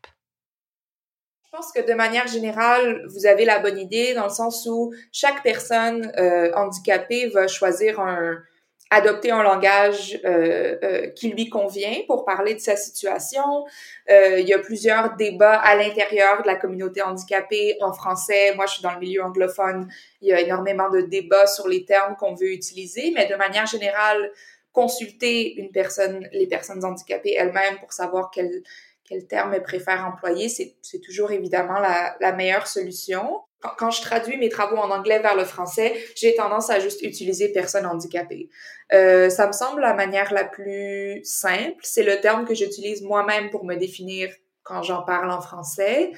Je 1.45 1.51
pense 1.51 1.71
que 1.71 1.87
de 1.87 1.93
manière 1.93 2.27
générale, 2.27 3.05
vous 3.07 3.25
avez 3.25 3.45
la 3.45 3.59
bonne 3.59 3.79
idée 3.79 4.13
dans 4.13 4.25
le 4.25 4.29
sens 4.29 4.67
où 4.69 4.93
chaque 5.13 5.41
personne 5.41 6.11
euh, 6.17 6.51
handicapée 6.53 7.29
va 7.29 7.47
choisir 7.47 8.01
un, 8.01 8.43
adopter 8.91 9.31
un 9.31 9.43
langage 9.43 10.19
euh, 10.25 10.77
euh, 10.83 11.07
qui 11.09 11.29
lui 11.29 11.49
convient 11.49 12.01
pour 12.07 12.23
parler 12.23 12.53
de 12.53 12.59
sa 12.59 12.75
situation. 12.75 13.65
Euh, 14.09 14.39
il 14.39 14.47
y 14.47 14.53
a 14.53 14.59
plusieurs 14.59 15.15
débats 15.15 15.59
à 15.59 15.75
l'intérieur 15.75 16.41
de 16.43 16.47
la 16.47 16.55
communauté 16.55 17.01
handicapée 17.01 17.77
en 17.81 17.93
français. 17.93 18.53
Moi, 18.55 18.65
je 18.67 18.73
suis 18.73 18.83
dans 18.83 18.93
le 18.93 18.99
milieu 18.99 19.23
anglophone. 19.23 19.87
Il 20.21 20.29
y 20.29 20.33
a 20.33 20.41
énormément 20.41 20.89
de 20.89 21.01
débats 21.01 21.47
sur 21.47 21.67
les 21.67 21.85
termes 21.85 22.15
qu'on 22.15 22.35
veut 22.35 22.51
utiliser, 22.51 23.11
mais 23.15 23.27
de 23.27 23.35
manière 23.35 23.65
générale, 23.65 24.31
consulter 24.71 25.55
une 25.55 25.71
personne, 25.71 26.27
les 26.31 26.47
personnes 26.47 26.83
handicapées 26.83 27.33
elles-mêmes 27.33 27.79
pour 27.79 27.93
savoir 27.93 28.29
quel, 28.31 28.61
quel 29.07 29.25
terme 29.25 29.53
elles 29.53 29.63
préfèrent 29.63 30.05
employer, 30.05 30.49
c'est 30.49 30.99
toujours 30.99 31.31
évidemment 31.31 31.79
la, 31.79 32.15
la 32.19 32.33
meilleure 32.33 32.67
solution 32.67 33.41
quand 33.77 33.91
je 33.91 34.01
traduis 34.01 34.37
mes 34.37 34.49
travaux 34.49 34.77
en 34.77 34.91
anglais 34.91 35.19
vers 35.19 35.35
le 35.35 35.45
français, 35.45 35.93
j'ai 36.15 36.35
tendance 36.35 36.69
à 36.69 36.79
juste 36.79 37.01
utiliser 37.01 37.51
personne 37.51 37.85
handicapée. 37.85 38.49
Euh, 38.93 39.29
ça 39.29 39.47
me 39.47 39.51
semble 39.51 39.81
la 39.81 39.93
manière 39.93 40.33
la 40.33 40.43
plus 40.43 41.21
simple. 41.23 41.79
C'est 41.81 42.03
le 42.03 42.19
terme 42.21 42.45
que 42.45 42.53
j'utilise 42.53 43.01
moi-même 43.01 43.49
pour 43.49 43.65
me 43.65 43.75
définir 43.75 44.29
quand 44.63 44.81
j'en 44.83 45.03
parle 45.03 45.31
en 45.31 45.41
français. 45.41 46.11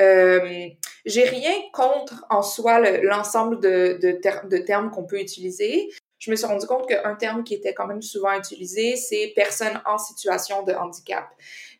Euh, 0.00 0.68
j'ai 1.06 1.24
rien 1.24 1.54
contre 1.72 2.24
en 2.28 2.42
soi 2.42 2.80
l'ensemble 3.00 3.60
de, 3.60 3.98
de, 4.00 4.58
termes 4.58 4.90
qu'on 4.90 5.04
peut 5.04 5.20
utiliser. 5.20 5.90
Je 6.18 6.30
me 6.30 6.36
suis 6.36 6.46
rendu 6.46 6.66
compte 6.66 6.88
qu'un 6.88 7.14
terme 7.14 7.44
qui 7.44 7.54
était 7.54 7.74
quand 7.74 7.86
même 7.86 8.02
souvent 8.02 8.32
utilisé, 8.32 8.96
c'est 8.96 9.32
personne 9.36 9.80
en 9.86 9.98
situation 9.98 10.62
de 10.62 10.72
handicap. 10.72 11.28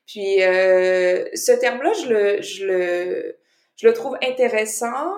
Puis 0.07 0.43
euh, 0.43 1.25
ce 1.35 1.53
terme-là, 1.53 1.93
je 1.95 2.67
le 2.67 3.37
je 3.77 3.87
le 3.87 3.93
trouve 3.93 4.17
intéressant 4.23 5.15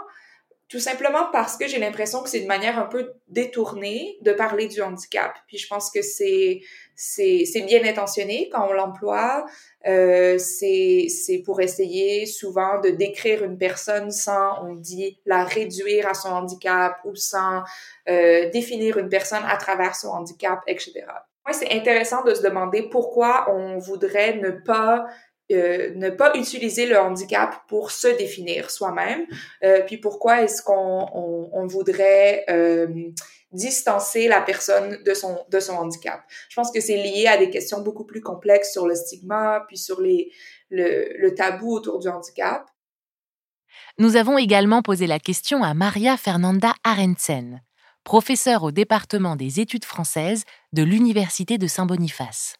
tout 0.69 0.81
simplement 0.81 1.27
parce 1.31 1.57
que 1.57 1.69
j'ai 1.69 1.79
l'impression 1.79 2.23
que 2.23 2.29
c'est 2.29 2.41
une 2.41 2.49
manière 2.49 2.77
un 2.77 2.87
peu 2.87 3.13
détournée 3.29 4.19
de 4.23 4.33
parler 4.33 4.67
du 4.67 4.83
handicap. 4.83 5.33
Puis 5.47 5.59
je 5.59 5.69
pense 5.69 5.91
que 5.91 6.03
c'est 6.03 6.61
c'est 6.97 7.63
bien 7.67 7.85
intentionné 7.85 8.49
quand 8.51 8.69
on 8.69 8.73
l'emploie. 8.73 9.47
Euh, 9.87 10.39
c'est 10.39 11.07
c'est 11.09 11.39
pour 11.39 11.61
essayer 11.61 12.27
souvent 12.27 12.81
de 12.81 12.91
décrire 12.91 13.45
une 13.45 13.59
personne 13.59 14.11
sans 14.11 14.65
on 14.65 14.75
dit 14.75 15.21
la 15.25 15.45
réduire 15.45 16.09
à 16.09 16.15
son 16.15 16.31
handicap 16.31 16.97
ou 17.05 17.15
sans 17.15 17.63
euh, 18.09 18.51
définir 18.51 18.99
une 18.99 19.09
personne 19.09 19.45
à 19.47 19.57
travers 19.59 19.95
son 19.95 20.09
handicap, 20.09 20.61
etc. 20.67 21.05
Moi, 21.47 21.53
c'est 21.53 21.71
intéressant 21.71 22.25
de 22.25 22.35
se 22.35 22.43
demander 22.43 22.83
pourquoi 22.91 23.47
on 23.55 23.79
voudrait 23.79 24.39
ne 24.39 24.51
pas 24.51 25.07
euh, 25.53 25.93
ne 25.95 26.11
pas 26.11 26.37
utiliser 26.37 26.87
le 26.87 26.99
handicap 26.99 27.63
pour 27.69 27.93
se 27.93 28.09
définir 28.09 28.71
soi-même, 28.71 29.27
euh, 29.63 29.83
puis 29.87 29.99
pourquoi 29.99 30.43
est-ce 30.43 30.61
qu'on 30.61 31.07
on, 31.15 31.51
on 31.53 31.67
voudrait 31.67 32.45
euh, 32.51 32.89
distancer 33.53 34.27
la 34.27 34.41
personne 34.41 35.03
de 35.05 35.15
son 35.15 35.39
de 35.49 35.61
son 35.61 35.75
handicap? 35.75 36.21
Je 36.49 36.57
pense 36.57 36.73
que 36.73 36.81
c'est 36.81 36.97
lié 36.97 37.27
à 37.29 37.37
des 37.37 37.49
questions 37.51 37.81
beaucoup 37.81 38.05
plus 38.05 38.23
complexes 38.23 38.73
sur 38.73 38.89
le 38.89 38.97
stigma, 38.97 39.65
puis 39.69 39.77
sur 39.77 40.01
les 40.01 40.33
le, 40.71 41.29
tabou 41.31 41.73
autour 41.73 42.01
du 42.01 42.09
handicap. 42.09 42.69
Nous 43.99 44.17
avons 44.17 44.39
également 44.39 44.83
posé 44.83 45.07
la 45.07 45.19
question 45.19 45.63
à 45.63 45.75
Maria 45.75 46.17
Fernanda 46.17 46.73
Arensen, 46.85 47.63
professeure 48.05 48.63
au 48.63 48.73
département 48.73 49.37
des 49.37 49.61
études 49.61 49.85
françaises 49.85 50.45
de 50.73 50.83
l'Université 50.83 51.57
de 51.57 51.67
Saint-Boniface. 51.67 52.57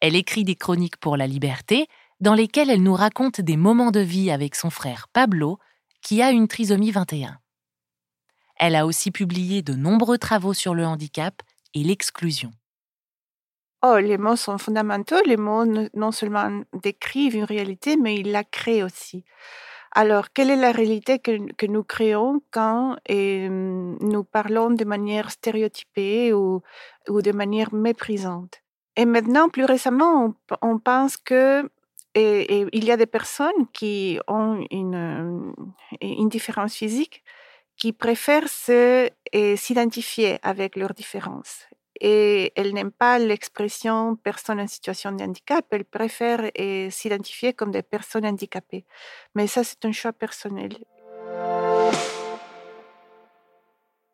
Elle 0.00 0.16
écrit 0.16 0.44
des 0.44 0.56
chroniques 0.56 0.98
pour 0.98 1.16
la 1.16 1.26
liberté, 1.26 1.86
dans 2.20 2.34
lesquelles 2.34 2.70
elle 2.70 2.82
nous 2.82 2.94
raconte 2.94 3.40
des 3.40 3.56
moments 3.56 3.90
de 3.90 4.00
vie 4.00 4.30
avec 4.30 4.54
son 4.54 4.70
frère 4.70 5.08
Pablo, 5.12 5.58
qui 6.02 6.22
a 6.22 6.30
une 6.30 6.48
trisomie 6.48 6.90
21. 6.90 7.38
Elle 8.58 8.74
a 8.74 8.86
aussi 8.86 9.10
publié 9.10 9.62
de 9.62 9.74
nombreux 9.74 10.18
travaux 10.18 10.54
sur 10.54 10.74
le 10.74 10.86
handicap 10.86 11.42
et 11.74 11.82
l'exclusion. 11.82 12.50
Oh, 13.82 13.98
les 13.98 14.16
mots 14.16 14.36
sont 14.36 14.56
fondamentaux. 14.58 15.20
Les 15.26 15.36
mots 15.36 15.66
non 15.66 16.10
seulement 16.10 16.62
décrivent 16.82 17.36
une 17.36 17.44
réalité, 17.44 17.96
mais 17.96 18.16
ils 18.16 18.32
la 18.32 18.44
créent 18.44 18.82
aussi. 18.82 19.24
Alors, 19.92 20.32
quelle 20.32 20.50
est 20.50 20.56
la 20.56 20.72
réalité 20.72 21.18
que, 21.18 21.66
nous 21.66 21.84
créons 21.84 22.42
quand 22.50 22.96
nous 23.08 24.24
parlons 24.24 24.70
de 24.70 24.84
manière 24.84 25.30
stéréotypée 25.30 26.32
ou 26.32 26.62
de 27.08 27.32
manière 27.32 27.72
méprisante? 27.74 28.62
Et 28.96 29.04
maintenant, 29.04 29.48
plus 29.48 29.64
récemment, 29.64 30.34
on, 30.62 30.78
pense 30.78 31.16
que 31.18 31.68
il 32.14 32.84
y 32.84 32.90
a 32.90 32.96
des 32.96 33.06
personnes 33.06 33.66
qui 33.74 34.18
ont 34.26 34.66
une, 34.70 35.52
une 36.00 36.28
différence 36.30 36.74
physique 36.74 37.22
qui 37.76 37.92
préfèrent 37.92 38.48
s'identifier 38.48 40.38
avec 40.42 40.76
leurs 40.76 40.94
différences. 40.94 41.66
Et 42.00 42.52
elles 42.56 42.72
n'aiment 42.72 42.90
pas 42.90 43.18
l'expression 43.18 44.16
personne 44.16 44.60
en 44.60 44.66
situation 44.66 45.12
de 45.12 45.22
handicap, 45.22 45.66
elles 45.70 45.84
préfèrent 45.84 46.50
s'identifier 46.90 47.52
comme 47.52 47.70
des 47.70 47.82
personnes 47.82 48.24
handicapées. 48.24 48.86
Mais 49.34 49.46
ça, 49.46 49.62
c'est 49.62 49.84
un 49.84 49.92
choix 49.92 50.14
personnel. 50.14 50.76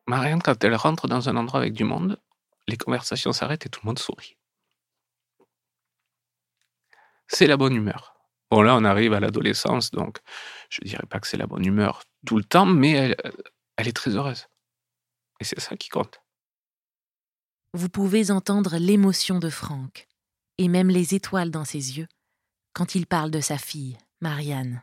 Marianne, 0.09 0.43
quand 0.43 0.63
elle 0.65 0.75
rentre 0.75 1.07
dans 1.07 1.29
un 1.29 1.37
endroit 1.37 1.61
avec 1.61 1.73
du 1.73 1.85
monde, 1.85 2.19
les 2.67 2.77
conversations 2.77 3.33
s'arrêtent 3.33 3.67
et 3.67 3.69
tout 3.69 3.81
le 3.85 3.89
monde 3.89 4.01
sourit 4.01 4.37
c'est 7.33 7.47
la 7.47 7.57
bonne 7.57 7.75
humeur. 7.75 8.15
Bon, 8.51 8.63
là, 8.63 8.77
on 8.77 8.85
arrive 8.85 9.15
à 9.15 9.21
l'adolescence, 9.21 9.91
donc 9.91 10.19
je 10.69 10.81
ne 10.83 10.89
dirais 10.89 11.07
pas 11.09 11.21
que 11.21 11.27
c'est 11.27 11.39
la 11.39 11.47
bonne 11.47 11.65
humeur 11.65 12.03
tout 12.27 12.37
le 12.37 12.45
temps, 12.45 12.67
mais 12.67 12.91
elle, 12.91 13.17
elle 13.77 13.89
est 13.89 13.97
très 13.97 14.11
heureuse. 14.11 14.47
Et 15.41 15.45
c'est 15.45 15.61
ça 15.61 15.77
qui 15.77 15.89
compte. 15.89 16.21
Vous 17.73 17.89
pouvez 17.89 18.31
entendre 18.31 18.77
l'émotion 18.77 19.39
de 19.39 19.49
Franck, 19.49 20.07
et 20.59 20.69
même 20.69 20.91
les 20.91 21.15
étoiles 21.15 21.51
dans 21.51 21.65
ses 21.65 21.99
yeux, 21.99 22.09
quand 22.75 22.95
il 22.95 23.07
parle 23.07 23.31
de 23.31 23.41
sa 23.41 23.57
fille, 23.57 23.97
Marianne. 24.21 24.83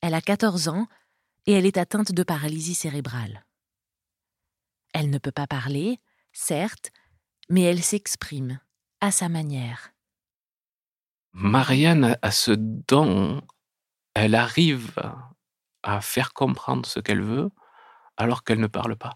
Elle 0.00 0.14
a 0.14 0.20
14 0.20 0.68
ans 0.68 0.88
et 1.46 1.52
elle 1.52 1.66
est 1.66 1.78
atteinte 1.78 2.12
de 2.12 2.22
paralysie 2.22 2.74
cérébrale. 2.74 3.44
Elle 4.92 5.10
ne 5.10 5.18
peut 5.18 5.32
pas 5.32 5.46
parler, 5.46 6.00
certes, 6.32 6.90
mais 7.48 7.62
elle 7.62 7.82
s'exprime 7.82 8.60
à 9.00 9.10
sa 9.12 9.28
manière. 9.28 9.92
Marianne 11.32 12.16
a 12.22 12.30
ce 12.30 12.52
don, 12.52 13.42
elle 14.14 14.34
arrive 14.34 14.92
à 15.82 16.00
faire 16.00 16.32
comprendre 16.32 16.86
ce 16.86 17.00
qu'elle 17.00 17.22
veut 17.22 17.50
alors 18.16 18.44
qu'elle 18.44 18.60
ne 18.60 18.66
parle 18.66 18.96
pas. 18.96 19.14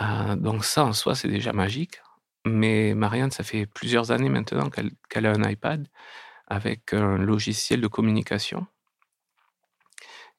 Euh, 0.00 0.36
donc 0.36 0.64
ça, 0.64 0.84
en 0.84 0.92
soi, 0.92 1.14
c'est 1.14 1.28
déjà 1.28 1.52
magique. 1.52 2.00
Mais 2.44 2.94
Marianne, 2.94 3.30
ça 3.30 3.44
fait 3.44 3.66
plusieurs 3.66 4.10
années 4.10 4.28
maintenant 4.28 4.70
qu'elle 4.70 5.26
a 5.26 5.32
un 5.32 5.48
iPad 5.48 5.88
avec 6.46 6.92
un 6.94 7.18
logiciel 7.18 7.80
de 7.80 7.88
communication. 7.88 8.66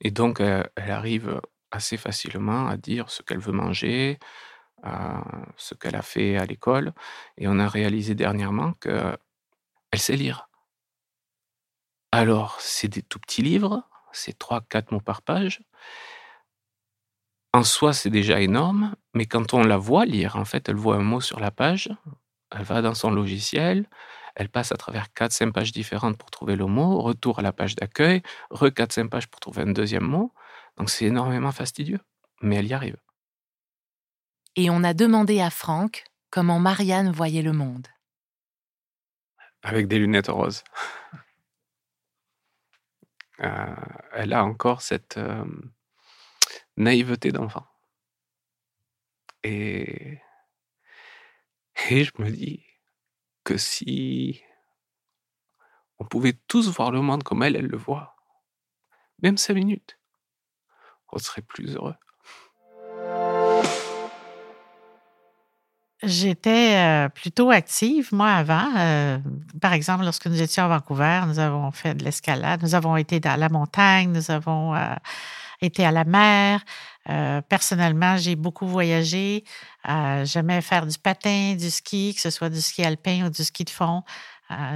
Et 0.02 0.12
donc, 0.12 0.40
euh, 0.42 0.64
elle 0.76 0.92
arrive 0.92 1.42
assez 1.72 1.98
facilement 1.98 2.68
à 2.68 2.78
dire 2.78 3.10
ce 3.10 3.22
qu'elle 3.22 3.40
veut 3.40 3.52
manger, 3.52 4.18
euh, 4.86 4.90
ce 5.58 5.76
qu'elle 5.76 5.96
a 5.96 6.02
fait 6.02 6.38
à 6.38 6.46
l'école. 6.46 6.94
Et 7.38 7.48
on 7.48 7.60
a 7.60 7.68
réalisé 7.68 8.16
dernièrement 8.16 8.74
qu'elle 8.74 9.18
sait 9.96 10.16
lire. 10.18 10.49
Alors, 12.12 12.60
c'est 12.60 12.88
des 12.88 13.04
tout 13.04 13.20
petits 13.20 13.44
livres, 13.44 13.84
c'est 14.12 14.38
3-4 14.40 14.92
mots 14.92 15.00
par 15.00 15.22
page. 15.22 15.62
En 17.54 17.64
soi, 17.64 17.94
c'est 17.94 18.10
déjà 18.10 18.42
énorme, 18.42 18.96
mais 19.14 19.26
quand 19.26 19.54
on 19.54 19.64
la 19.64 19.78
voit 19.78 20.06
lire, 20.06 20.36
en 20.36 20.46
fait, 20.46 20.70
elle 20.70 20.76
voit 20.76 20.96
un 20.96 21.04
mot 21.04 21.22
sur 21.22 21.40
la 21.40 21.52
page, 21.52 21.90
Elle 22.52 22.64
va 22.64 22.82
dans 22.82 22.96
son 22.96 23.12
logiciel, 23.12 23.88
elle 24.36 24.50
passe 24.50 24.72
à 24.72 24.78
travers 24.78 25.08
4-5 25.16 25.52
pages 25.52 25.72
différentes 25.72 26.18
pour 26.18 26.32
trouver 26.32 26.56
le 26.56 26.66
mot, 26.66 27.02
retour 27.02 27.40
à 27.40 27.42
la 27.44 27.52
page 27.52 27.76
d'accueil, 27.76 28.22
re 28.50 28.68
4-5 28.68 29.10
pages 29.10 29.28
pour 29.28 29.40
trouver 29.40 29.64
un 29.64 29.72
deuxième 29.72 30.04
mot. 30.04 30.34
Donc 30.78 30.90
c'est 30.90 31.06
énormément 31.06 31.52
fastidieux, 31.52 32.00
mais 32.42 32.56
elle 32.56 32.68
y 32.68 32.74
arrive. 32.74 32.98
Et 34.56 34.70
on 34.70 34.84
a 34.84 34.94
demandé 34.94 35.42
à 35.42 35.50
Franck 35.50 36.06
comment 36.32 36.60
Marianne 36.60 37.12
voyait 37.12 37.42
le 37.42 37.54
monde. 37.54 37.88
Avec 39.62 39.88
des 39.88 40.00
lunettes 40.00 40.30
roses. 40.30 40.64
Euh, 43.42 43.76
elle 44.12 44.34
a 44.34 44.44
encore 44.44 44.82
cette 44.82 45.18
euh, 45.18 45.46
naïveté 46.78 47.32
d'enfant. 47.32 47.66
Et, 49.44 50.20
et 51.90 52.04
je 52.04 52.12
me 52.18 52.30
dis 52.30 52.66
que 53.44 53.58
si 53.58 54.42
on 56.00 56.06
pouvait 56.06 56.38
tous 56.48 56.70
voir 56.70 56.92
le 56.92 57.02
monde 57.02 57.24
comme 57.24 57.44
elle, 57.44 57.56
elle 57.56 57.68
le 57.68 57.78
voit, 57.78 58.16
même 59.22 59.38
cinq 59.38 59.54
minutes, 59.54 60.00
on 61.12 61.18
serait 61.18 61.42
plus 61.42 61.76
heureux. 61.76 61.96
J'étais 66.02 66.76
euh, 66.78 67.10
plutôt 67.10 67.52
active, 67.52 68.10
moi, 68.14 68.30
avant. 68.30 68.72
Euh, 68.78 69.18
par 69.60 69.74
exemple, 69.74 70.06
lorsque 70.06 70.28
nous 70.28 70.42
étions 70.42 70.64
à 70.64 70.70
Vancouver, 70.70 71.24
nous 71.28 71.40
avons 71.40 71.72
fait 71.72 71.94
de 71.94 72.06
l'escalade, 72.06 72.64
nous 72.64 72.74
avons 72.74 72.96
été 72.96 73.20
dans 73.20 73.38
la 73.38 73.50
montagne, 73.50 74.10
nous 74.14 74.32
avons 74.32 74.76
euh, 74.76 74.96
été 75.62 75.86
à 75.86 75.92
la 75.92 76.06
mer. 76.06 76.64
personnellement, 77.50 78.16
j'ai 78.16 78.38
beaucoup 78.38 78.68
voyagé. 78.68 79.44
J'aimais 80.24 80.62
faire 80.62 80.86
du 80.86 80.98
patin, 80.98 81.56
du 81.56 81.70
ski, 81.70 82.14
que 82.16 82.22
ce 82.22 82.30
soit 82.30 82.50
du 82.50 82.62
ski 82.62 82.86
alpin 82.86 83.26
ou 83.26 83.30
du 83.30 83.44
ski 83.44 83.66
de 83.66 83.70
fond. 83.70 84.04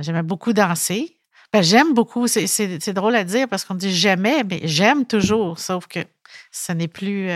J'aimais 0.01 0.23
beaucoup 0.23 0.51
danser. 0.51 1.17
Ben, 1.53 1.61
j'aime 1.61 1.93
beaucoup, 1.93 2.27
c'est 2.27 2.93
drôle 2.93 3.15
à 3.15 3.23
dire 3.23 3.47
parce 3.47 3.63
qu'on 3.63 3.75
dit 3.75 3.93
j'aimais, 3.95 4.43
mais 4.43 4.61
j'aime 4.63 5.05
toujours, 5.05 5.59
sauf 5.59 5.87
que 5.87 5.99
ce 6.51 6.73
n'est 6.73 6.87
plus 6.87 7.29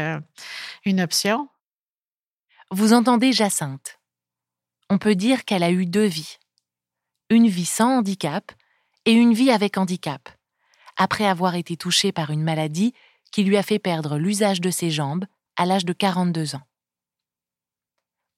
une 0.83 0.99
option. 0.99 1.47
Vous 2.71 2.91
entendez 2.91 3.31
Jacinthe. 3.31 3.97
On 4.89 4.97
peut 4.97 5.15
dire 5.15 5.45
qu'elle 5.45 5.63
a 5.63 5.71
eu 5.71 5.85
deux 5.85 6.05
vies. 6.05 6.37
Une 7.29 7.47
vie 7.47 7.65
sans 7.65 7.99
handicap 7.99 8.51
et 9.05 9.13
une 9.13 9.33
vie 9.33 9.51
avec 9.51 9.77
handicap, 9.77 10.27
après 10.97 11.25
avoir 11.25 11.55
été 11.55 11.77
touchée 11.77 12.11
par 12.11 12.29
une 12.29 12.43
maladie 12.43 12.93
qui 13.31 13.45
lui 13.45 13.55
a 13.55 13.63
fait 13.63 13.79
perdre 13.79 14.17
l'usage 14.17 14.59
de 14.59 14.69
ses 14.69 14.91
jambes 14.91 15.25
à 15.55 15.65
l'âge 15.65 15.85
de 15.85 15.93
42 15.93 16.55
ans. 16.55 16.67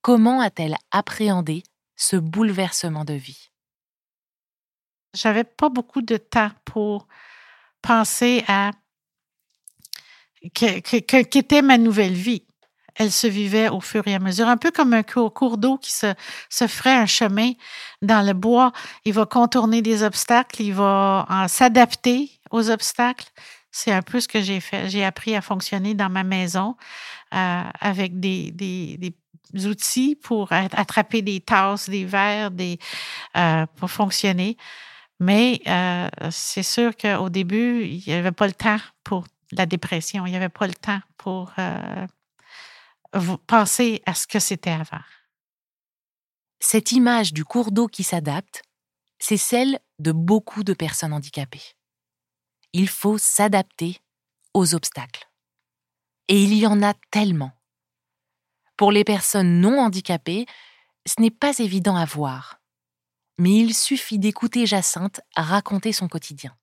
Comment 0.00 0.40
a-t-elle 0.40 0.76
appréhendé 0.92 1.64
ce 1.96 2.14
bouleversement 2.14 3.04
de 3.04 3.14
vie? 3.14 3.50
J'avais 5.12 5.44
pas 5.44 5.70
beaucoup 5.70 6.02
de 6.02 6.16
temps 6.16 6.52
pour 6.64 7.08
penser 7.82 8.44
à 8.46 8.70
qu'était 10.54 11.62
ma 11.62 11.78
nouvelle 11.78 12.14
vie 12.14 12.46
elle 13.00 13.10
se 13.10 13.26
vivait 13.26 13.70
au 13.70 13.80
fur 13.80 14.06
et 14.06 14.14
à 14.14 14.18
mesure, 14.18 14.46
un 14.46 14.58
peu 14.58 14.70
comme 14.70 14.92
un 14.92 15.02
cours, 15.02 15.56
d'eau 15.56 15.78
qui 15.78 15.90
se, 15.90 16.12
se 16.50 16.66
ferait 16.66 16.94
un 16.94 17.06
chemin 17.06 17.52
dans 18.02 18.20
le 18.26 18.34
bois. 18.34 18.72
Il 19.06 19.14
va 19.14 19.24
contourner 19.24 19.80
des 19.80 20.02
obstacles, 20.02 20.60
il 20.60 20.74
va 20.74 21.26
s'adapter 21.48 22.30
aux 22.50 22.68
obstacles. 22.68 23.30
C'est 23.72 23.90
un 23.90 24.02
peu 24.02 24.20
ce 24.20 24.28
que 24.28 24.42
j'ai 24.42 24.60
fait. 24.60 24.90
J'ai 24.90 25.02
appris 25.02 25.34
à 25.34 25.40
fonctionner 25.40 25.94
dans 25.94 26.10
ma 26.10 26.24
maison 26.24 26.76
euh, 27.32 27.62
avec 27.80 28.20
des, 28.20 28.50
des, 28.50 28.98
des, 28.98 29.66
outils 29.66 30.14
pour 30.14 30.52
attraper 30.52 31.22
des 31.22 31.40
tasses, 31.40 31.88
des 31.88 32.04
verres, 32.04 32.50
des, 32.50 32.78
euh, 33.34 33.64
pour 33.76 33.90
fonctionner. 33.90 34.58
Mais 35.20 35.62
euh, 35.66 36.06
c'est 36.30 36.62
sûr 36.62 36.94
qu'au 36.98 37.30
début, 37.30 37.82
il 37.84 38.02
n'y 38.06 38.12
avait 38.12 38.30
pas 38.30 38.46
le 38.46 38.52
temps 38.52 38.78
pour 39.04 39.24
la 39.52 39.64
dépression, 39.64 40.26
il 40.26 40.32
n'y 40.32 40.36
avait 40.36 40.50
pas 40.50 40.66
le 40.66 40.74
temps 40.74 41.00
pour 41.16 41.50
vous 41.56 42.19
pensez 43.46 44.02
à 44.06 44.14
ce 44.14 44.26
que 44.26 44.38
c'était 44.38 44.70
avant? 44.70 45.02
Cette 46.60 46.92
image 46.92 47.32
du 47.32 47.44
cours 47.44 47.72
d'eau 47.72 47.88
qui 47.88 48.04
s'adapte, 48.04 48.62
c'est 49.18 49.36
celle 49.36 49.80
de 49.98 50.12
beaucoup 50.12 50.62
de 50.64 50.74
personnes 50.74 51.12
handicapées. 51.12 51.74
Il 52.72 52.88
faut 52.88 53.18
s'adapter 53.18 53.98
aux 54.54 54.74
obstacles. 54.74 55.28
Et 56.28 56.42
il 56.42 56.54
y 56.54 56.66
en 56.66 56.82
a 56.82 56.94
tellement. 57.10 57.52
Pour 58.76 58.92
les 58.92 59.04
personnes 59.04 59.60
non 59.60 59.80
handicapées, 59.80 60.46
ce 61.06 61.20
n'est 61.20 61.30
pas 61.30 61.58
évident 61.58 61.96
à 61.96 62.04
voir. 62.04 62.60
Mais 63.38 63.56
il 63.56 63.74
suffit 63.74 64.18
d'écouter 64.18 64.66
Jacinthe 64.66 65.20
raconter 65.34 65.92
son 65.92 66.08
quotidien. 66.08 66.56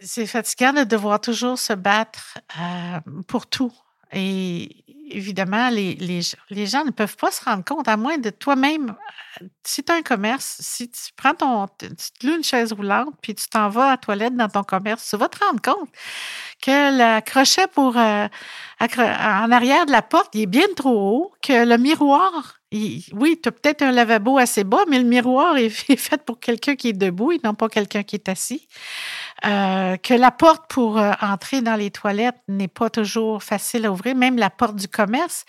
C'est 0.00 0.26
fatigant 0.26 0.72
de 0.72 0.84
devoir 0.84 1.20
toujours 1.20 1.58
se 1.58 1.74
battre 1.74 2.38
euh, 2.58 3.00
pour 3.28 3.46
tout. 3.46 3.72
Et 4.12 4.84
évidemment, 5.10 5.70
les, 5.70 5.94
les, 5.94 6.20
les, 6.50 6.66
gens 6.66 6.84
ne 6.84 6.90
peuvent 6.90 7.16
pas 7.16 7.30
se 7.30 7.44
rendre 7.44 7.64
compte, 7.64 7.88
à 7.88 7.96
moins 7.96 8.18
de 8.18 8.30
toi-même. 8.30 8.94
Si 9.64 9.82
tu 9.82 9.92
as 9.92 9.96
un 9.96 10.02
commerce, 10.02 10.56
si 10.60 10.90
tu 10.90 11.12
prends 11.16 11.34
ton. 11.34 11.66
Tu 11.78 11.88
te 11.88 12.26
loues 12.26 12.36
une 12.36 12.44
chaise 12.44 12.72
roulante, 12.72 13.14
puis 13.22 13.34
tu 13.34 13.48
t'en 13.48 13.68
vas 13.68 13.92
à 13.92 13.96
toilette 13.96 14.36
dans 14.36 14.48
ton 14.48 14.62
commerce, 14.62 15.08
tu 15.08 15.16
vas 15.16 15.28
te 15.28 15.42
rendre 15.44 15.60
compte 15.60 15.88
que 16.60 16.70
le 16.70 17.20
crochet 17.20 17.66
pour. 17.66 17.96
Euh, 17.96 18.28
en 18.80 19.52
arrière 19.52 19.86
de 19.86 19.92
la 19.92 20.02
porte, 20.02 20.34
il 20.34 20.42
est 20.42 20.46
bien 20.46 20.66
trop 20.74 20.90
haut, 20.90 21.32
que 21.40 21.64
le 21.64 21.78
miroir. 21.78 22.60
oui, 22.72 23.38
tu 23.40 23.48
as 23.48 23.52
peut-être 23.52 23.82
un 23.82 23.92
lavabo 23.92 24.38
assez 24.38 24.64
bas, 24.64 24.84
mais 24.88 24.98
le 24.98 25.04
miroir 25.04 25.56
est 25.58 25.70
fait 25.70 26.22
pour 26.24 26.40
quelqu'un 26.40 26.74
qui 26.74 26.88
est 26.88 26.92
debout 26.92 27.32
et 27.32 27.40
non 27.44 27.54
pas 27.54 27.68
quelqu'un 27.68 28.02
qui 28.02 28.16
est 28.16 28.28
assis. 28.28 28.66
Euh, 29.44 29.96
que 29.96 30.14
la 30.14 30.30
porte 30.30 30.66
pour 30.68 30.98
euh, 30.98 31.12
entrer 31.20 31.62
dans 31.62 31.74
les 31.74 31.90
toilettes 31.90 32.40
n'est 32.46 32.68
pas 32.68 32.90
toujours 32.90 33.42
facile 33.42 33.86
à 33.86 33.92
ouvrir, 33.92 34.14
même 34.14 34.38
la 34.38 34.50
porte 34.50 34.76
du 34.76 34.86
commerce. 34.86 35.44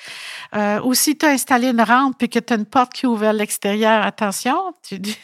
Euh, 0.55 0.81
ou 0.81 0.95
si 0.95 1.15
tu 1.15 1.27
as 1.27 1.29
installé 1.29 1.67
une 1.69 1.81
rampe 1.81 2.21
et 2.23 2.27
que 2.27 2.39
tu 2.39 2.53
as 2.53 2.55
une 2.55 2.65
porte 2.65 2.93
qui 2.93 3.05
ouvre 3.05 3.25
à 3.25 3.33
l'extérieur, 3.33 4.03
attention, 4.03 4.73
il, 4.91 5.15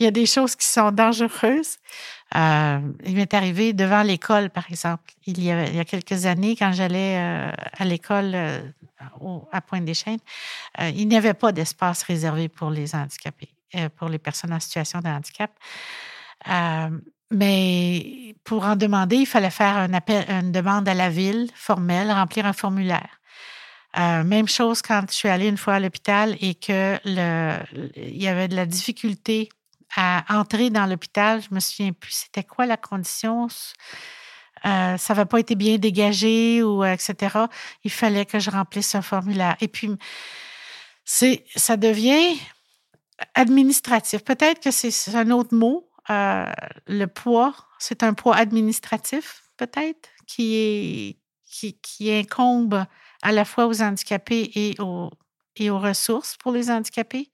y 0.00 0.06
a, 0.06 0.10
des 0.10 0.26
choses 0.26 0.56
qui 0.56 0.66
sont 0.66 0.90
dangereuses. 0.90 1.78
Euh, 2.34 2.80
il 3.04 3.14
m'est 3.14 3.32
arrivé 3.32 3.72
devant 3.72 4.02
l'école, 4.02 4.50
par 4.50 4.64
exemple. 4.68 5.12
Il 5.26 5.40
y, 5.40 5.52
a, 5.52 5.66
il 5.66 5.76
y 5.76 5.80
a 5.80 5.84
quelques 5.84 6.26
années, 6.26 6.56
quand 6.56 6.72
j'allais 6.72 7.16
à 7.16 7.84
l'école 7.84 8.34
à 9.52 9.60
Pointe-des-Chênes, 9.60 10.18
il 10.80 11.06
n'y 11.06 11.16
avait 11.16 11.34
pas 11.34 11.52
d'espace 11.52 12.02
réservé 12.02 12.48
pour 12.48 12.70
les 12.70 12.96
handicapés, 12.96 13.50
pour 13.96 14.08
les 14.08 14.18
personnes 14.18 14.52
en 14.52 14.58
situation 14.58 14.98
de 14.98 15.06
handicap. 15.06 15.52
Mais 17.34 18.36
pour 18.44 18.64
en 18.64 18.76
demander, 18.76 19.16
il 19.16 19.26
fallait 19.26 19.50
faire 19.50 19.88
une 20.28 20.52
demande 20.52 20.88
à 20.88 20.94
la 20.94 21.10
ville 21.10 21.50
formelle, 21.54 22.10
remplir 22.10 22.46
un 22.46 22.52
formulaire. 22.52 23.20
Euh, 23.96 24.24
même 24.24 24.48
chose 24.48 24.82
quand 24.82 25.02
je 25.08 25.14
suis 25.14 25.28
allée 25.28 25.48
une 25.48 25.56
fois 25.56 25.74
à 25.74 25.80
l'hôpital 25.80 26.36
et 26.40 26.54
que 26.56 26.98
il 27.04 28.22
y 28.22 28.26
avait 28.26 28.48
de 28.48 28.56
la 28.56 28.66
difficulté 28.66 29.48
à 29.96 30.24
entrer 30.38 30.70
dans 30.70 30.86
l'hôpital. 30.86 31.40
Je 31.42 31.54
me 31.54 31.60
souviens 31.60 31.92
plus 31.92 32.12
c'était 32.12 32.42
quoi 32.42 32.66
la 32.66 32.76
condition. 32.76 33.46
Euh, 34.66 34.96
ça 34.96 35.14
n'avait 35.14 35.26
pas 35.26 35.38
été 35.38 35.54
bien 35.54 35.76
dégagé 35.76 36.62
ou 36.62 36.84
etc. 36.84 37.38
Il 37.84 37.90
fallait 37.90 38.24
que 38.24 38.38
je 38.38 38.50
remplisse 38.50 38.94
un 38.94 39.02
formulaire. 39.02 39.56
Et 39.60 39.68
puis, 39.68 39.90
c'est, 41.04 41.44
ça 41.54 41.76
devient 41.76 42.36
administratif. 43.34 44.24
Peut-être 44.24 44.60
que 44.60 44.70
c'est 44.70 45.14
un 45.14 45.30
autre 45.30 45.54
mot, 45.54 45.88
euh, 46.10 46.52
le 46.86 47.06
poids, 47.06 47.54
c'est 47.78 48.02
un 48.02 48.14
poids 48.14 48.36
administratif 48.36 49.42
peut-être 49.56 50.08
qui, 50.26 51.18
qui, 51.44 52.12
incombe 52.12 52.84
à 53.22 53.32
la 53.32 53.44
fois 53.44 53.66
aux 53.66 53.80
handicapés 53.80 54.50
et 54.54 54.80
aux, 54.80 55.10
et 55.56 55.70
aux 55.70 55.78
ressources 55.78 56.36
pour 56.36 56.52
les 56.52 56.70
handicapés? 56.70 57.30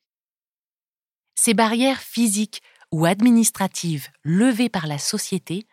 Ces 1.34 1.54
barrières 1.54 2.00
physiques 2.00 2.62
ou 2.92 3.06
administratives 3.06 4.08
levées 4.22 4.68
par 4.68 4.86
la 4.86 4.98
société, 4.98 5.66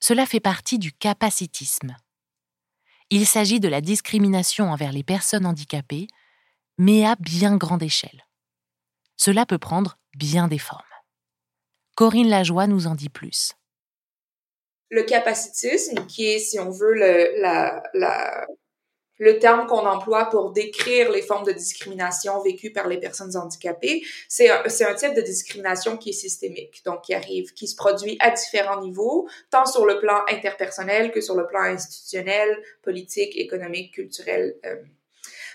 cela 0.00 0.26
fait 0.26 0.40
partie 0.40 0.78
du 0.78 0.92
capacitisme. 0.92 1.96
Il 3.10 3.26
s'agit 3.26 3.60
de 3.60 3.68
la 3.68 3.80
discrimination 3.80 4.70
envers 4.70 4.92
les 4.92 5.04
personnes 5.04 5.46
handicapées, 5.46 6.08
mais 6.76 7.06
à 7.06 7.16
bien 7.16 7.56
grande 7.56 7.82
échelle. 7.82 8.26
Cela 9.16 9.46
peut 9.46 9.58
prendre 9.58 9.96
bien 10.14 10.48
des 10.48 10.58
formes. 10.58 10.82
Corinne 11.96 12.28
Lajoie 12.28 12.66
nous 12.66 12.86
en 12.86 12.94
dit 12.94 13.08
plus. 13.08 13.54
Le 14.90 15.02
capacitisme, 15.02 16.06
qui 16.06 16.26
est, 16.26 16.38
si 16.38 16.60
on 16.60 16.68
veut, 16.70 16.92
le, 19.18 19.38
terme 19.38 19.66
qu'on 19.66 19.86
emploie 19.86 20.26
pour 20.26 20.52
décrire 20.52 21.10
les 21.10 21.22
formes 21.22 21.46
de 21.46 21.52
discrimination 21.52 22.42
vécues 22.42 22.70
par 22.70 22.86
les 22.86 23.00
personnes 23.00 23.34
handicapées, 23.34 24.04
c'est 24.28 24.50
un, 24.50 24.62
un 24.62 24.94
type 24.94 25.14
de 25.14 25.22
discrimination 25.22 25.96
qui 25.96 26.10
est 26.10 26.12
systémique, 26.12 26.82
donc 26.84 27.00
qui 27.00 27.14
arrive, 27.14 27.54
qui 27.54 27.66
se 27.66 27.74
produit 27.74 28.18
à 28.20 28.30
différents 28.30 28.82
niveaux, 28.82 29.26
tant 29.50 29.64
sur 29.64 29.86
le 29.86 29.98
plan 29.98 30.20
interpersonnel 30.28 31.10
que 31.12 31.22
sur 31.22 31.34
le 31.34 31.46
plan 31.46 31.62
institutionnel, 31.62 32.62
politique, 32.82 33.36
économique, 33.38 33.94
culturel. 33.94 34.54
Euh. 34.66 34.76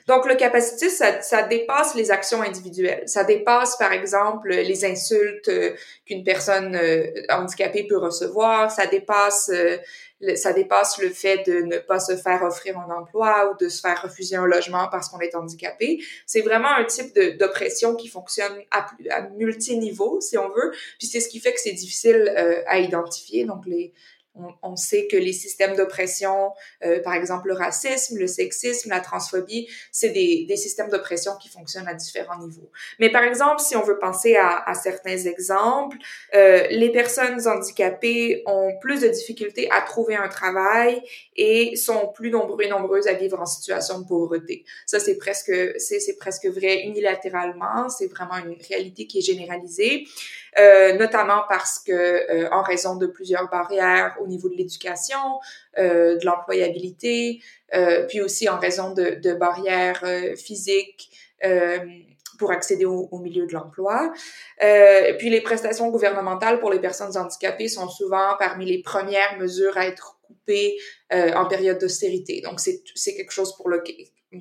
Donc, 0.08 0.28
le 0.28 0.36
capacitisme, 0.36 0.96
ça, 0.96 1.22
ça, 1.22 1.44
dépasse 1.44 1.96
les 1.96 2.12
actions 2.12 2.42
individuelles. 2.42 3.04
Ça 3.06 3.24
dépasse, 3.24 3.78
par 3.78 3.92
exemple, 3.92 4.50
les 4.50 4.86
insultes 4.86 5.48
euh, 5.50 5.74
qu'une 6.06 6.24
personne 6.24 6.76
euh, 6.76 7.08
handicapée 7.30 7.86
peut 7.88 7.98
recevoir. 7.98 8.72
Ça 8.72 8.88
dépasse, 8.88 9.50
euh, 9.54 9.78
le, 10.20 10.36
ça 10.36 10.54
dépasse 10.54 10.98
le 11.00 11.10
fait 11.10 11.46
de 11.48 11.62
ne 11.62 11.78
pas 11.78 12.00
se 12.00 12.16
faire 12.16 12.44
offrir 12.44 12.78
un 12.78 12.94
emploi 12.94 13.52
ou 13.52 13.64
de 13.64 13.70
se 13.70 13.82
faire 13.82 14.02
refuser 14.02 14.36
un 14.36 14.46
logement 14.46 14.88
parce 14.92 15.10
qu'on 15.10 15.20
est 15.20 15.36
handicapé. 15.36 16.00
C'est 16.26 16.42
vraiment 16.42 16.70
un 16.70 16.86
type 16.86 17.18
d'oppression 17.38 17.96
qui 17.96 18.08
fonctionne 18.08 18.54
à, 18.72 18.88
à 19.10 19.22
multiniveaux, 19.30 20.20
si 20.22 20.38
on 20.38 20.50
veut. 20.50 20.72
Puis 21.00 21.08
c'est 21.08 21.20
ce 21.20 21.30
qui 21.30 21.40
fait 21.40 21.54
que 21.54 21.60
c'est 21.60 21.74
difficile 21.74 22.34
à 22.68 22.80
identifier. 22.80 23.46
Donc, 23.46 23.66
les, 23.66 23.94
on, 24.36 24.76
sait 24.76 25.08
que 25.08 25.18
les 25.18 25.34
systèmes 25.34 25.76
d'oppression, 25.76 26.52
euh, 26.86 27.02
par 27.02 27.14
exemple 27.14 27.50
le 27.50 27.54
racisme, 27.54 28.18
le 28.18 28.28
sexisme, 28.28 28.90
la 28.90 29.02
transphobie, 29.02 29.68
c'est 29.92 30.10
des, 30.10 30.46
des, 30.48 30.56
systèmes 30.56 30.90
d'oppression 30.90 31.34
qui 31.42 31.50
fonctionnent 31.50 31.88
à 31.88 31.94
différents 31.94 32.40
niveaux. 32.40 32.72
Mais 33.00 33.12
par 33.12 33.24
exemple, 33.24 33.60
si 33.60 33.76
on 33.76 33.84
veut 33.84 34.00
penser 34.00 34.36
à, 34.36 34.64
à 34.66 34.74
certains 34.74 35.18
exemples, 35.18 35.98
euh, 36.34 36.66
les 36.70 36.92
personnes 36.92 37.46
handicapées 37.46 38.44
ont 38.46 38.72
plus 38.80 39.02
de 39.02 39.10
difficultés 39.10 39.70
à 39.72 39.82
trouver 39.82 40.16
un 40.16 40.30
travail 40.30 41.04
et 41.36 41.76
sont 41.76 42.12
plus 42.14 42.32
nombreux 42.32 42.64
et 42.64 42.70
nombreuses 42.70 43.08
à 43.08 43.14
vivre 43.14 43.40
en 43.40 43.46
situation 43.46 44.00
de 44.00 44.08
pauvreté. 44.08 44.64
Ça, 44.86 45.00
c'est 45.00 45.18
presque, 45.18 45.52
c'est 45.78 46.18
presque 46.18 46.46
vrai 46.46 46.84
unilatéralement. 46.84 47.90
C'est 47.90 48.08
vraiment 48.08 48.38
une 48.38 48.58
réalité 48.68 49.08
qui 49.08 49.20
est 49.20 49.22
généralisée. 49.22 50.06
Euh, 50.60 50.94
notamment 50.98 51.44
parce 51.48 51.80
que 51.80 51.92
euh, 51.92 52.50
en 52.52 52.62
raison 52.62 52.98
de 52.98 53.08
plusieurs 53.08 53.50
barrières 53.50 54.18
au 54.22 54.28
niveau 54.28 54.50
de 54.50 54.56
l'éducation, 54.56 55.40
euh, 55.78 56.18
de 56.18 56.26
l'employabilité, 56.26 57.42
puis 58.10 58.20
aussi 58.20 58.50
en 58.50 58.60
raison 58.60 58.94
de, 58.94 59.12
de 59.12 59.34
barrières 59.34 60.04
physiques 60.36 61.10
pour 62.42 62.52
accéder 62.52 62.86
au, 62.86 63.08
au, 63.12 63.20
milieu 63.20 63.46
de 63.46 63.54
l'emploi. 63.54 64.12
Euh, 64.64 65.14
puis 65.20 65.30
les 65.30 65.42
prestations 65.42 65.90
gouvernementales 65.90 66.60
pour 66.60 66.72
les 66.72 66.80
personnes 66.80 67.16
handicapées 67.16 67.68
sont 67.68 67.88
souvent 67.88 68.36
parmi 68.40 68.66
les 68.66 68.82
premières 68.82 69.38
mesures 69.38 69.78
à 69.78 69.86
être 69.86 70.18
coupées 70.32 70.78
euh, 71.14 71.34
en 71.34 71.48
période 71.48 71.80
d'austérité. 71.80 72.42
Donc 72.42 72.60
c'est 72.60 73.16
quelque 73.16 73.32
chose 73.32 73.56
pour 73.56 73.70
lequel 73.70 73.96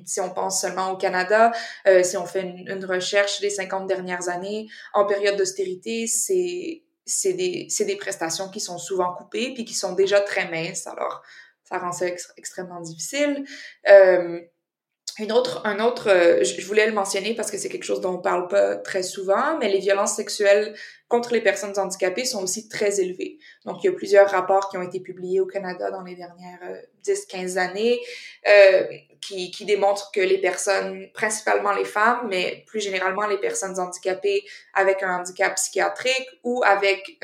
si 0.05 0.21
on 0.21 0.29
pense 0.29 0.61
seulement 0.61 0.91
au 0.91 0.97
Canada, 0.97 1.51
euh, 1.85 2.01
si 2.01 2.15
on 2.15 2.25
fait 2.25 2.43
une, 2.43 2.65
une, 2.65 2.85
recherche 2.85 3.41
des 3.41 3.49
50 3.49 3.87
dernières 3.87 4.29
années, 4.29 4.69
en 4.93 5.05
période 5.05 5.35
d'austérité, 5.35 6.07
c'est 6.07 6.83
c'est 7.05 7.33
des, 7.33 7.67
des 7.79 7.95
prestations 7.95 8.49
qui 8.49 8.59
sont 8.59 8.77
souvent 8.77 9.13
coupées 9.13 9.53
puis 9.53 9.65
qui 9.65 9.73
sont 9.73 9.93
déjà 9.93 10.21
très 10.21 10.49
minces. 10.49 10.87
Alors, 10.87 11.21
ça 11.63 11.79
rend 11.79 11.91
ça 11.91 12.05
extrêmement 12.37 12.79
difficile. 12.79 13.45
Euh, 13.87 14.39
une 15.19 15.31
autre, 15.31 15.61
un 15.65 15.79
autre, 15.79 16.09
euh, 16.09 16.43
je 16.43 16.65
voulais 16.65 16.85
le 16.85 16.93
mentionner 16.93 17.33
parce 17.33 17.51
que 17.51 17.57
c'est 17.57 17.69
quelque 17.69 17.83
chose 17.83 18.01
dont 18.01 18.15
on 18.15 18.21
parle 18.21 18.47
pas 18.47 18.75
très 18.75 19.03
souvent, 19.03 19.57
mais 19.59 19.69
les 19.69 19.79
violences 19.79 20.15
sexuelles 20.15 20.73
contre 21.07 21.33
les 21.33 21.41
personnes 21.41 21.77
handicapées 21.77 22.23
sont 22.23 22.41
aussi 22.41 22.69
très 22.69 23.01
élevées. 23.01 23.37
Donc, 23.65 23.83
il 23.83 23.87
y 23.87 23.89
a 23.89 23.93
plusieurs 23.93 24.29
rapports 24.29 24.69
qui 24.69 24.77
ont 24.77 24.81
été 24.81 25.01
publiés 25.01 25.41
au 25.41 25.45
Canada 25.45 25.91
dans 25.91 26.03
les 26.03 26.15
dernières 26.15 26.59
10-15 27.03 27.57
euh, 27.57 27.59
années 27.59 27.99
euh, 28.47 28.83
qui, 29.19 29.51
qui 29.51 29.65
démontrent 29.65 30.11
que 30.13 30.21
les 30.21 30.37
personnes, 30.37 31.09
principalement 31.13 31.73
les 31.73 31.85
femmes, 31.85 32.27
mais 32.29 32.63
plus 32.67 32.79
généralement 32.79 33.27
les 33.27 33.37
personnes 33.37 33.77
handicapées 33.79 34.43
avec 34.73 35.03
un 35.03 35.19
handicap 35.19 35.55
psychiatrique 35.55 36.27
ou 36.43 36.61
avec 36.63 37.19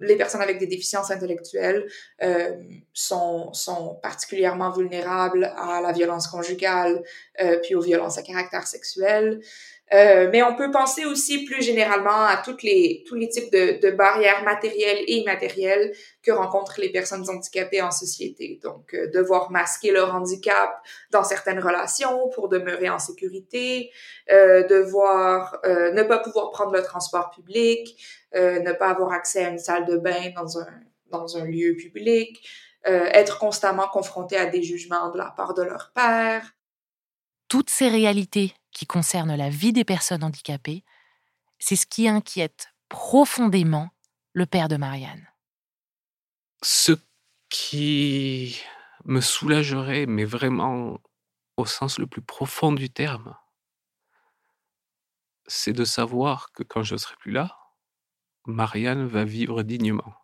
les 0.00 0.16
personnes 0.16 0.40
avec 0.40 0.58
des 0.58 0.66
déficiences 0.66 1.10
intellectuelles 1.10 1.86
euh, 2.22 2.56
sont, 2.92 3.52
sont 3.52 3.98
particulièrement 4.02 4.70
vulnérables 4.70 5.52
à 5.56 5.80
la 5.80 5.92
violence 5.92 6.28
conjugale, 6.28 7.02
euh, 7.40 7.58
puis 7.62 7.74
aux 7.74 7.80
violences 7.80 8.18
à 8.18 8.22
caractère 8.22 8.66
sexuel. 8.66 9.40
Euh, 9.94 10.28
mais 10.30 10.42
on 10.42 10.54
peut 10.54 10.70
penser 10.70 11.06
aussi 11.06 11.44
plus 11.44 11.62
généralement 11.62 12.24
à 12.24 12.36
toutes 12.36 12.62
les, 12.62 13.04
tous 13.06 13.14
les 13.14 13.28
types 13.28 13.50
de, 13.50 13.80
de 13.80 13.90
barrières 13.90 14.44
matérielles 14.44 14.98
et 15.06 15.16
immatérielles 15.16 15.92
que 16.22 16.30
rencontrent 16.30 16.78
les 16.78 16.90
personnes 16.90 17.24
handicapées 17.28 17.80
en 17.80 17.90
société. 17.90 18.60
Donc, 18.62 18.92
euh, 18.92 19.10
devoir 19.10 19.50
masquer 19.50 19.90
leur 19.90 20.14
handicap 20.14 20.78
dans 21.10 21.24
certaines 21.24 21.60
relations 21.60 22.28
pour 22.34 22.48
demeurer 22.48 22.90
en 22.90 22.98
sécurité, 22.98 23.90
euh, 24.30 24.66
devoir 24.66 25.58
euh, 25.64 25.92
ne 25.92 26.02
pas 26.02 26.18
pouvoir 26.18 26.50
prendre 26.50 26.72
le 26.72 26.82
transport 26.82 27.30
public, 27.30 27.96
euh, 28.34 28.60
ne 28.60 28.72
pas 28.72 28.90
avoir 28.90 29.12
accès 29.12 29.44
à 29.44 29.48
une 29.48 29.58
salle 29.58 29.86
de 29.86 29.96
bain 29.96 30.32
dans 30.36 30.58
un, 30.58 30.68
dans 31.10 31.38
un 31.38 31.44
lieu 31.44 31.74
public, 31.76 32.46
être 32.84 33.38
constamment 33.38 33.86
confronté 33.88 34.38
à 34.38 34.46
des 34.46 34.62
jugements 34.62 35.10
de 35.10 35.18
la 35.18 35.34
part 35.36 35.52
de 35.52 35.62
leur 35.62 35.92
père. 35.94 36.54
Toutes 37.48 37.70
ces 37.70 37.88
réalités 37.88 38.54
qui 38.72 38.86
concerne 38.86 39.34
la 39.34 39.48
vie 39.48 39.72
des 39.72 39.84
personnes 39.84 40.22
handicapées, 40.22 40.84
c'est 41.58 41.76
ce 41.76 41.86
qui 41.86 42.06
inquiète 42.06 42.74
profondément 42.90 43.88
le 44.34 44.44
père 44.44 44.68
de 44.68 44.76
Marianne. 44.76 45.26
Ce 46.62 46.92
qui 47.48 48.60
me 49.04 49.22
soulagerait, 49.22 50.04
mais 50.04 50.24
vraiment 50.24 51.00
au 51.56 51.64
sens 51.64 51.98
le 51.98 52.06
plus 52.06 52.20
profond 52.20 52.72
du 52.72 52.90
terme, 52.90 53.34
c'est 55.46 55.72
de 55.72 55.84
savoir 55.84 56.52
que 56.52 56.62
quand 56.62 56.82
je 56.82 56.94
ne 56.94 56.98
serai 56.98 57.16
plus 57.16 57.32
là, 57.32 57.58
Marianne 58.44 59.06
va 59.06 59.24
vivre 59.24 59.62
dignement. 59.62 60.14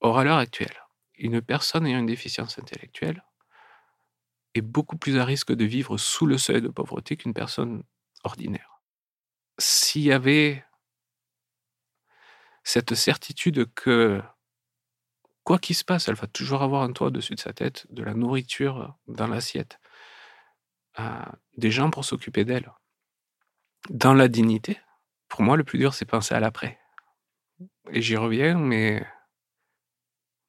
Or, 0.00 0.18
à 0.18 0.24
l'heure 0.24 0.38
actuelle, 0.38 0.80
une 1.16 1.42
personne 1.42 1.86
ayant 1.86 1.98
une 1.98 2.06
déficience 2.06 2.58
intellectuelle 2.58 3.24
est 4.54 4.62
beaucoup 4.62 4.96
plus 4.96 5.18
à 5.18 5.24
risque 5.24 5.52
de 5.52 5.64
vivre 5.64 5.96
sous 5.98 6.26
le 6.26 6.38
seuil 6.38 6.62
de 6.62 6.68
pauvreté 6.68 7.16
qu'une 7.16 7.34
personne 7.34 7.82
ordinaire. 8.22 8.80
S'il 9.58 10.02
y 10.02 10.12
avait 10.12 10.64
cette 12.64 12.94
certitude 12.94 13.72
que 13.74 14.22
quoi 15.44 15.58
qu'il 15.58 15.76
se 15.76 15.84
passe, 15.84 16.08
elle 16.08 16.14
va 16.14 16.26
toujours 16.26 16.62
avoir 16.62 16.82
un 16.82 16.92
toit 16.92 17.08
au-dessus 17.08 17.34
de 17.34 17.40
sa 17.40 17.52
tête, 17.52 17.86
de 17.90 18.02
la 18.02 18.14
nourriture 18.14 18.96
dans 19.06 19.26
l'assiette, 19.26 19.78
euh, 20.98 21.24
des 21.56 21.70
gens 21.70 21.90
pour 21.90 22.04
s'occuper 22.04 22.44
d'elle, 22.44 22.72
dans 23.90 24.14
la 24.14 24.28
dignité, 24.28 24.80
pour 25.28 25.42
moi, 25.42 25.56
le 25.56 25.64
plus 25.64 25.78
dur, 25.78 25.94
c'est 25.94 26.06
penser 26.06 26.34
à 26.34 26.40
l'après. 26.40 26.78
Et 27.90 28.00
j'y 28.00 28.16
reviens, 28.16 28.58
mais, 28.58 29.06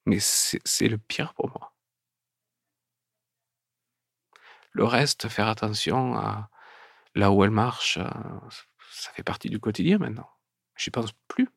mais 0.05 0.19
c'est 0.19 0.87
le 0.87 0.97
pire 0.97 1.33
pour 1.33 1.49
moi. 1.49 1.74
Le 4.75 4.83
reste, 4.83 5.29
faire 5.29 5.47
attention 5.47 6.17
à 6.17 6.49
là 7.15 7.31
où 7.31 7.45
elle 7.45 7.49
marche, 7.49 7.97
euh, 7.97 8.09
ça 8.91 9.09
fait 9.13 9.23
partie 9.23 9.49
du 9.49 9.57
quotidien 9.57 9.99
maintenant. 9.99 10.29
J'y 10.75 10.91
pense 10.91 11.13
plus. 11.29 11.47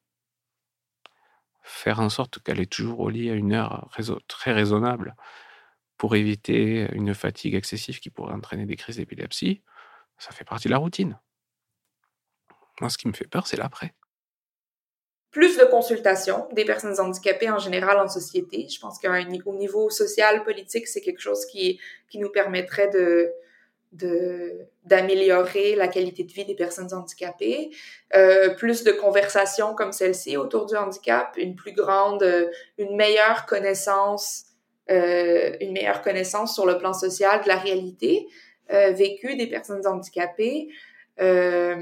Faire 1.64 1.98
en 1.98 2.11
sorte 2.11 2.40
qu'elle 2.40 2.61
est 2.61 2.70
toujours 2.70 3.00
au 3.00 3.11
lit 3.11 3.28
à 3.28 3.35
une 3.35 3.54
heure 3.54 3.90
très 4.28 4.52
raisonnable 4.52 5.16
pour 5.96 6.14
éviter 6.14 6.88
une 6.92 7.12
fatigue 7.12 7.57
excessive 7.57 7.98
qui 7.98 8.09
pourrait 8.09 8.35
entraîner 8.35 8.66
des 8.66 8.76
crises 8.76 8.98
d'épilepsie, 8.98 9.64
ça 10.16 10.31
fait 10.31 10.44
partie 10.44 10.68
de 10.68 10.72
la 10.72 10.78
routine. 10.78 11.18
Moi, 12.81 12.88
ce 12.88 12.98
qui 12.98 13.09
me 13.09 13.12
fait 13.12 13.26
peur, 13.26 13.48
c'est 13.48 13.57
l'après 13.57 13.96
plus 15.30 15.58
de 15.58 15.64
consultation 15.64 16.46
des 16.52 16.64
personnes 16.64 16.98
handicapées 16.98 17.50
en 17.50 17.58
général 17.58 17.98
en 17.98 18.08
société. 18.08 18.66
Je 18.68 18.80
pense 18.80 18.98
qu'au 18.98 19.52
niveau 19.52 19.90
social, 19.90 20.42
politique, 20.42 20.88
c'est 20.88 21.00
quelque 21.00 21.20
chose 21.20 21.44
qui, 21.46 21.78
qui 22.08 22.18
nous 22.18 22.30
permettrait 22.30 22.88
de 22.88 23.32
d'améliorer 24.84 25.74
la 25.74 25.88
qualité 25.88 26.22
de 26.22 26.30
vie 26.30 26.44
des 26.44 26.54
personnes 26.54 26.92
handicapées, 26.92 27.70
euh, 28.14 28.50
plus 28.50 28.84
de 28.84 28.92
conversations 28.92 29.74
comme 29.74 29.92
celle-ci 29.92 30.36
autour 30.36 30.66
du 30.66 30.76
handicap, 30.76 31.34
une 31.38 31.54
plus 31.56 31.72
grande, 31.72 32.22
une 32.76 32.96
meilleure 32.96 33.46
connaissance, 33.46 34.48
euh, 34.90 35.54
une 35.60 35.72
meilleure 35.72 36.00
connaissance 36.00 36.54
sur 36.54 36.64
le 36.64 36.78
plan 36.78 36.94
social 36.94 37.42
de 37.42 37.48
la 37.48 37.56
réalité 37.56 38.26
euh, 38.72 38.92
vécue 38.92 39.36
des 39.36 39.46
personnes 39.46 39.86
handicapées. 39.86 40.68
Euh, 41.20 41.76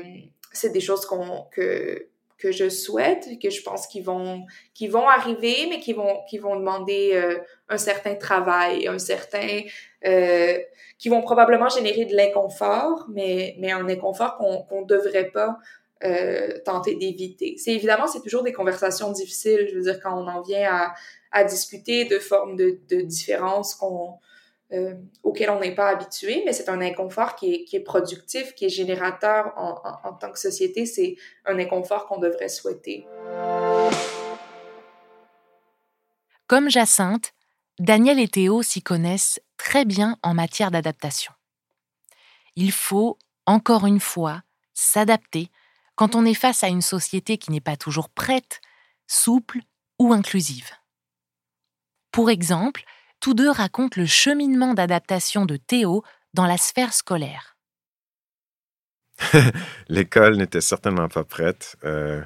c'est 0.53 0.71
des 0.71 0.81
choses 0.81 1.07
qu'on 1.07 1.45
que 1.53 2.09
que 2.39 2.53
je 2.53 2.69
souhaite, 2.69 3.27
que 3.43 3.51
je 3.51 3.63
pense 3.63 3.87
qu'ils 3.87 4.05
vont, 4.05 4.45
qu'ils 4.75 4.91
vont 4.91 5.09
arriver, 5.09 5.67
mais 5.69 5.81
qui 5.81 5.93
vont, 5.93 6.21
qui 6.29 6.39
vont 6.39 6.57
demander 6.57 7.13
euh, 7.15 7.39
un 7.69 7.79
certain 7.79 8.15
travail, 8.15 8.87
un 8.89 8.99
certain, 8.99 9.61
euh, 10.07 10.59
qui 10.99 11.09
vont 11.09 11.23
probablement 11.23 11.69
générer 11.69 12.05
de 12.05 12.15
l'inconfort, 12.15 13.07
mais, 13.09 13.57
mais 13.59 13.73
un 13.73 13.89
inconfort 13.89 14.37
qu'on 14.37 14.63
qu'on 14.65 14.83
devrait 14.83 15.31
pas 15.31 15.59
euh, 16.05 16.59
tenter 16.65 16.95
d'éviter. 16.95 17.57
C'est 17.57 17.73
évidemment, 17.73 18.07
c'est 18.07 18.21
toujours 18.21 18.43
des 18.43 18.53
conversations 18.53 19.11
difficiles. 19.13 19.67
Je 19.71 19.77
veux 19.77 19.83
dire, 19.83 19.99
quand 20.03 20.15
on 20.15 20.29
en 20.29 20.43
vient 20.43 20.71
à, 20.71 20.95
à 21.33 21.45
discuter 21.45 22.05
de 22.05 22.19
formes 22.19 22.57
de, 22.57 22.79
de 22.91 23.01
différences 23.01 23.75
qu'on 23.75 24.19
euh, 24.73 24.95
auquel 25.23 25.51
on 25.51 25.61
n'est 25.61 25.75
pas 25.75 25.89
habitué, 25.89 26.43
mais 26.45 26.53
c'est 26.53 26.69
un 26.69 26.81
inconfort 26.81 27.37
qui 27.37 27.55
est, 27.55 27.65
qui 27.65 27.77
est, 27.77 27.81
productif, 27.81 28.55
qui 28.55 28.65
est 28.65 28.69
générateur 28.69 29.53
en, 29.57 29.81
en, 29.85 30.09
en 30.09 30.13
tant 30.15 30.33
que 30.33 30.39
société. 30.39 30.87
C'est 30.87 31.17
un 31.45 31.59
inconfort 31.59 32.07
qu'on 32.07 32.19
devrait 32.19 32.49
souhaiter. 32.49 33.07
Comme 36.47 36.71
Jacinthe, 36.71 37.33
Daniel 37.79 38.19
et 38.19 38.29
Théo 38.29 38.63
s'y 38.63 38.83
connaissent 38.83 39.41
très 39.57 39.85
bien 39.85 40.19
en 40.23 40.35
matière 40.35 40.71
d'adaptation. 40.71 41.33
Il 42.57 42.73
faut, 42.73 43.19
encore 43.45 43.87
une 43.87 44.01
fois, 44.01 44.43
s'adapter 44.73 45.51
quand 45.95 46.15
on 46.15 46.25
est 46.25 46.35
face 46.35 46.63
à 46.63 46.69
une 46.69 46.83
société 46.83 47.39
qui 47.39 47.51
n'est 47.51 47.61
pas 47.61 47.77
toujours 47.77 48.09
prête, 48.09 48.61
souple 49.07 49.61
ou 49.99 50.13
inclusive. 50.13 50.71
Pour 52.13 52.31
exemple, 52.31 52.85
tous 53.21 53.35
deux 53.35 53.51
racontent 53.51 54.01
le 54.01 54.07
cheminement 54.07 54.75
d'adaptation 54.75 55.47
de 55.47 55.57
Théo 55.57 56.05
dans 56.35 56.47
la 56.47 56.59
sphère 56.59 56.93
scolaire. 56.93 57.57
L'école 59.89 60.37
n'était 60.37 60.61
certainement 60.61 61.09
pas 61.09 61.25
prête. 61.25 61.77
Euh, 61.85 62.23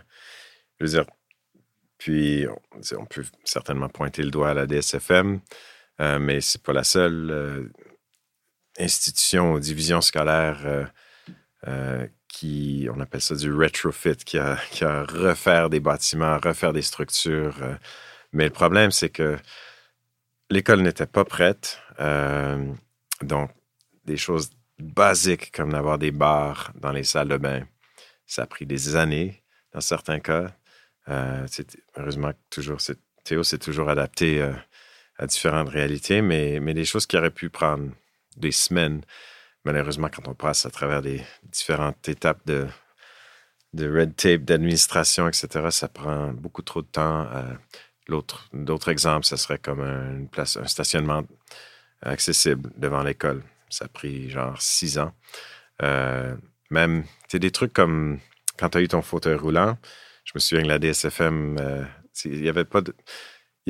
je 0.79 0.87
veux 0.87 0.91
dire, 0.91 1.07
puis 2.01 2.47
on, 2.97 3.05
peut 3.05 3.25
certainement 3.45 3.91
pointer 3.91 4.23
le 4.23 4.31
doigt 4.31 4.51
à 4.51 4.55
la 4.55 4.67
DSFM, 4.67 5.41
euh, 6.01 6.19
mais 6.19 6.41
c'est 6.41 6.63
pas 6.63 6.73
la 6.73 6.83
seule 6.83 7.31
euh, 7.31 7.69
institution 8.79 9.53
ou 9.53 9.61
division 9.61 10.01
scolaire 10.01 10.89
euh, 11.69 12.07
qui, 12.27 12.89
on 12.91 13.01
appelle 13.01 13.21
ça 13.21 13.35
du 13.35 13.53
retrofit, 13.53 14.17
qui 14.17 14.39
a, 14.39 14.57
qui 14.71 14.83
a 14.83 15.05
refaire 15.05 15.69
des 15.69 15.81
bâtiments, 15.81 16.39
refaire 16.43 16.73
des 16.73 16.81
structures. 16.81 17.59
mais 18.33 18.45
le 18.45 18.51
problème, 18.51 18.91
c'est 18.91 19.11
que 19.11 19.37
l'école 20.51 20.83
n'était 20.83 21.07
pas 21.07 21.25
prête. 21.25 21.81
donc, 23.23 23.51
des 24.05 24.17
choses 24.17 24.51
basiques 24.79 25.53
comme 25.53 25.73
d'avoir 25.73 25.99
des 25.99 26.11
bars 26.11 26.73
dans 26.75 26.93
les 26.93 27.05
salles 27.05 27.29
de 27.29 27.37
bain, 27.37 27.63
ça 28.27 28.43
a 28.43 28.47
pris 28.47 28.67
des 28.67 28.97
années 28.97 29.43
dans 29.73 29.81
certains 29.81 30.21
cas. 30.21 30.53
Euh, 31.09 31.47
heureusement, 31.97 32.33
toujours, 32.51 32.79
Théo 33.25 33.43
s'est 33.43 33.59
toujours 33.59 33.89
adapté 33.89 34.41
euh, 34.41 34.53
à 35.19 35.27
différentes 35.27 35.69
réalités, 35.69 36.23
mais, 36.23 36.61
mais 36.61 36.75
des 36.75 36.85
choses 36.85 37.07
qui 37.07 37.17
auraient 37.17 37.31
pu 37.31 37.51
prendre 37.51 37.91
des 38.37 38.53
semaines. 38.53 39.03
Malheureusement, 39.65 40.09
quand 40.09 40.29
on 40.29 40.35
passe 40.35 40.67
à 40.67 40.71
travers 40.71 41.03
des 41.03 41.21
différentes 41.45 42.09
étapes 42.09 42.45
de, 42.47 42.67
de 43.75 43.91
red 43.91 44.15
tape, 44.17 44.43
d'administration, 44.43 45.29
etc., 45.29 45.67
ça 45.71 45.89
prend 45.89 46.29
beaucoup 46.29 46.63
trop 46.63 46.83
de 46.83 46.87
temps. 46.87 47.27
Euh, 47.33 47.55
l'autre, 48.11 48.49
d'autres 48.53 48.91
exemples, 48.91 49.27
ça 49.27 49.37
serait 49.37 49.59
comme 49.59 49.81
une 49.81 50.29
place, 50.29 50.57
un 50.57 50.67
stationnement 50.67 51.23
accessible 52.03 52.71
devant 52.77 53.03
l'école. 53.03 53.43
Ça 53.69 53.87
a 53.87 53.89
pris 53.89 54.31
genre 54.31 54.61
six 54.61 54.99
ans. 54.99 55.13
même, 56.71 57.05
tu 57.29 57.39
des 57.39 57.51
trucs 57.51 57.73
comme 57.73 58.19
quand 58.61 58.71
tu 58.71 58.79
as 58.79 58.83
eu 58.83 58.89
ton 58.89 59.03
fauteuil 59.03 59.37
roulant, 59.37 59.79
je 60.25 60.33
me 60.35 60.41
souviens 60.41 60.63
que 60.63 60.69
la 60.69 60.79
DSFM, 60.79 61.57
euh, 61.59 61.85
il 62.27 62.45
y 62.45 62.49
avait 62.49 62.65
pas 62.65 62.83
de. 62.83 62.95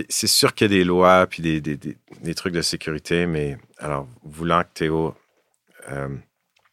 C'est 0.09 0.27
sûr 0.27 0.55
qu'il 0.55 0.71
y 0.71 0.75
a 0.75 0.79
des 0.79 0.85
lois 0.85 1.27
puis 1.27 1.43
des, 1.43 1.61
des, 1.61 2.35
trucs 2.35 2.55
de 2.55 2.63
sécurité, 2.63 3.27
mais 3.27 3.59
alors, 3.79 4.09
voulant 4.23 4.63
que 4.63 4.69
Théo 4.75 5.15
euh, 5.91 6.17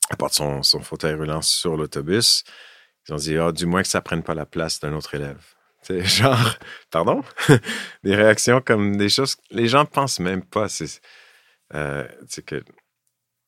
apporte 0.10 0.34
son, 0.34 0.64
son, 0.64 0.82
fauteuil 0.82 1.16
roulant 1.16 1.42
sur 1.42 1.78
l'autobus, 1.78 2.44
ils 3.08 3.14
ont 3.14 3.18
dit 3.18 3.38
ah, 3.38 3.52
du 3.52 3.66
moins 3.66 3.82
que 3.82 3.88
ça 3.88 4.00
ne 4.00 4.04
prenne 4.04 4.24
pas 4.24 4.34
la 4.34 4.46
place 4.46 4.80
d'un 4.80 4.94
autre 4.94 5.16
élève. 5.16 5.44
C'est 5.88 6.04
genre, 6.06 6.58
pardon? 6.92 7.24
des 8.04 8.16
réactions 8.16 8.62
comme 8.62 8.98
des 8.98 9.10
choses. 9.10 9.38
Les 9.52 9.68
gens 9.68 9.86
pensent 9.86 10.20
même 10.20 10.44
pas. 10.44 10.68
C'est 10.68 11.00
euh, 11.74 12.06
que. 12.46 12.62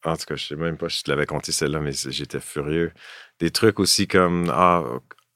En 0.06 0.16
tout 0.16 0.26
cas, 0.26 0.36
je 0.38 0.46
sais 0.46 0.56
même 0.56 0.78
pas 0.78 0.88
je 0.88 1.02
te 1.02 1.12
l'avais 1.12 1.26
compté 1.26 1.52
celle-là, 1.52 1.82
mais 1.82 1.92
j'étais 1.92 2.40
furieux. 2.40 2.94
Des 3.40 3.52
trucs 3.52 3.80
aussi 3.80 4.08
comme 4.08 4.50
Ah, 4.54 4.84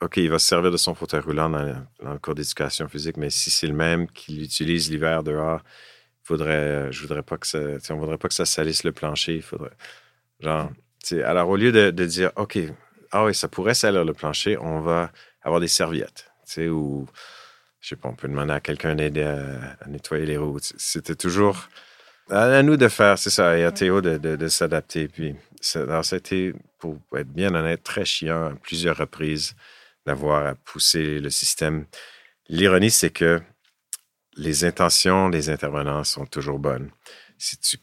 OK, 0.01 0.17
il 0.17 0.29
va 0.29 0.39
se 0.39 0.47
servir 0.47 0.71
de 0.71 0.77
son 0.77 0.95
fauteuil 0.95 1.21
roulant 1.21 1.49
dans, 1.49 1.85
le 2.01 2.19
cours 2.19 2.35
d'éducation 2.35 2.87
physique, 2.87 3.17
mais 3.17 3.29
si 3.29 3.51
c'est 3.51 3.67
le 3.67 3.73
même 3.73 4.07
qu'il 4.09 4.41
utilise 4.41 4.89
l'hiver 4.89 5.23
dehors, 5.23 5.61
faudrait, 6.23 6.91
je 6.91 7.01
voudrais 7.01 7.23
pas 7.23 7.37
que 7.37 7.47
ça, 7.47 7.59
voudrait 7.95 8.17
pas 8.17 8.29
que 8.29 8.33
ça 8.33 8.45
salisse 8.45 8.83
le 8.85 8.93
plancher. 8.93 9.41
Faudrait, 9.41 9.71
alors 11.23 11.49
au 11.49 11.57
lieu 11.57 11.71
de, 11.71 12.05
dire, 12.05 12.31
OK, 12.37 12.57
ah 13.11 13.25
oui, 13.25 13.35
ça 13.35 13.47
pourrait 13.49 13.73
salir 13.73 14.05
le 14.05 14.13
plancher, 14.13 14.57
on 14.57 14.81
va 14.81 15.11
avoir 15.41 15.59
des 15.59 15.67
serviettes, 15.67 16.32
sais, 16.45 16.67
ou, 16.67 17.07
je 17.81 17.89
sais 17.89 17.95
pas, 17.95 18.09
on 18.09 18.15
peut 18.15 18.27
demander 18.27 18.53
à 18.53 18.59
quelqu'un 18.59 18.95
d'aider 18.95 19.23
à, 19.23 19.87
nettoyer 19.87 20.25
les 20.25 20.37
roues. 20.37 20.59
C'était 20.61 21.15
toujours 21.15 21.69
à, 22.29 22.61
nous 22.63 22.77
de 22.77 22.87
faire, 22.87 23.17
c'est 23.17 23.29
ça, 23.29 23.57
et 23.57 23.63
à 23.63 23.71
Théo 23.71 24.01
de, 24.01 24.47
s'adapter. 24.47 25.07
Puis, 25.07 25.35
ça, 25.61 26.03
ça 26.03 26.15
a 26.15 26.17
été, 26.17 26.53
pour 26.79 26.97
être 27.15 27.31
bien 27.31 27.53
honnête, 27.53 27.83
très 27.83 28.05
chiant 28.05 28.45
à 28.47 28.55
plusieurs 28.55 28.97
reprises 28.97 29.55
d'avoir 30.05 30.45
à 30.45 30.55
pousser 30.55 31.19
le 31.19 31.29
système. 31.29 31.85
L'ironie, 32.49 32.91
c'est 32.91 33.09
que 33.11 33.41
les 34.35 34.65
intentions 34.65 35.29
des 35.29 35.49
intervenants 35.49 36.03
sont 36.03 36.25
toujours 36.25 36.59
bonnes. 36.59 36.89
Si 37.37 37.57
tu 37.57 37.77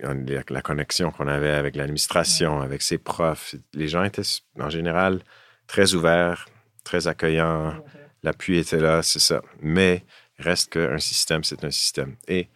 la 0.00 0.62
connexion 0.62 1.10
qu'on 1.10 1.28
avait 1.28 1.52
avec 1.52 1.76
l'administration, 1.76 2.60
avec 2.60 2.82
ses 2.82 2.98
profs, 2.98 3.54
les 3.72 3.88
gens 3.88 4.02
étaient 4.02 4.22
en 4.58 4.68
général 4.68 5.22
très 5.66 5.94
ouverts, 5.94 6.46
très 6.84 7.08
accueillants. 7.08 7.82
L'appui 8.22 8.58
était 8.58 8.80
là, 8.80 9.02
c'est 9.02 9.18
ça. 9.18 9.42
Mais 9.60 10.04
reste 10.38 10.72
qu'un 10.72 10.98
système, 10.98 11.44
c'est 11.44 11.64
un 11.64 11.70
système. 11.70 12.16
Et 12.28 12.48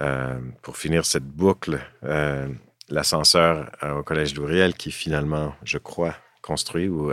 euh, 0.00 0.40
pour 0.62 0.76
finir 0.76 1.04
cette 1.04 1.24
boucle, 1.24 1.80
euh, 2.04 2.48
l'ascenseur 2.88 3.70
au 3.82 4.02
Collège 4.02 4.34
d'Ouriel, 4.34 4.74
qui 4.74 4.90
finalement, 4.90 5.54
je 5.64 5.78
crois, 5.78 6.14
construit 6.42 6.88
ou 6.88 7.12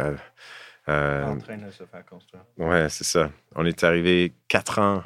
euh, 0.89 1.23
en 1.23 1.37
train 1.37 1.57
de 1.57 1.71
se 1.71 1.85
faire 1.85 2.05
construire. 2.05 2.43
Ouais, 2.57 2.89
c'est 2.89 3.05
ça. 3.05 3.31
On 3.55 3.65
est 3.65 3.83
arrivé 3.83 4.33
quatre 4.47 4.79
ans, 4.79 5.03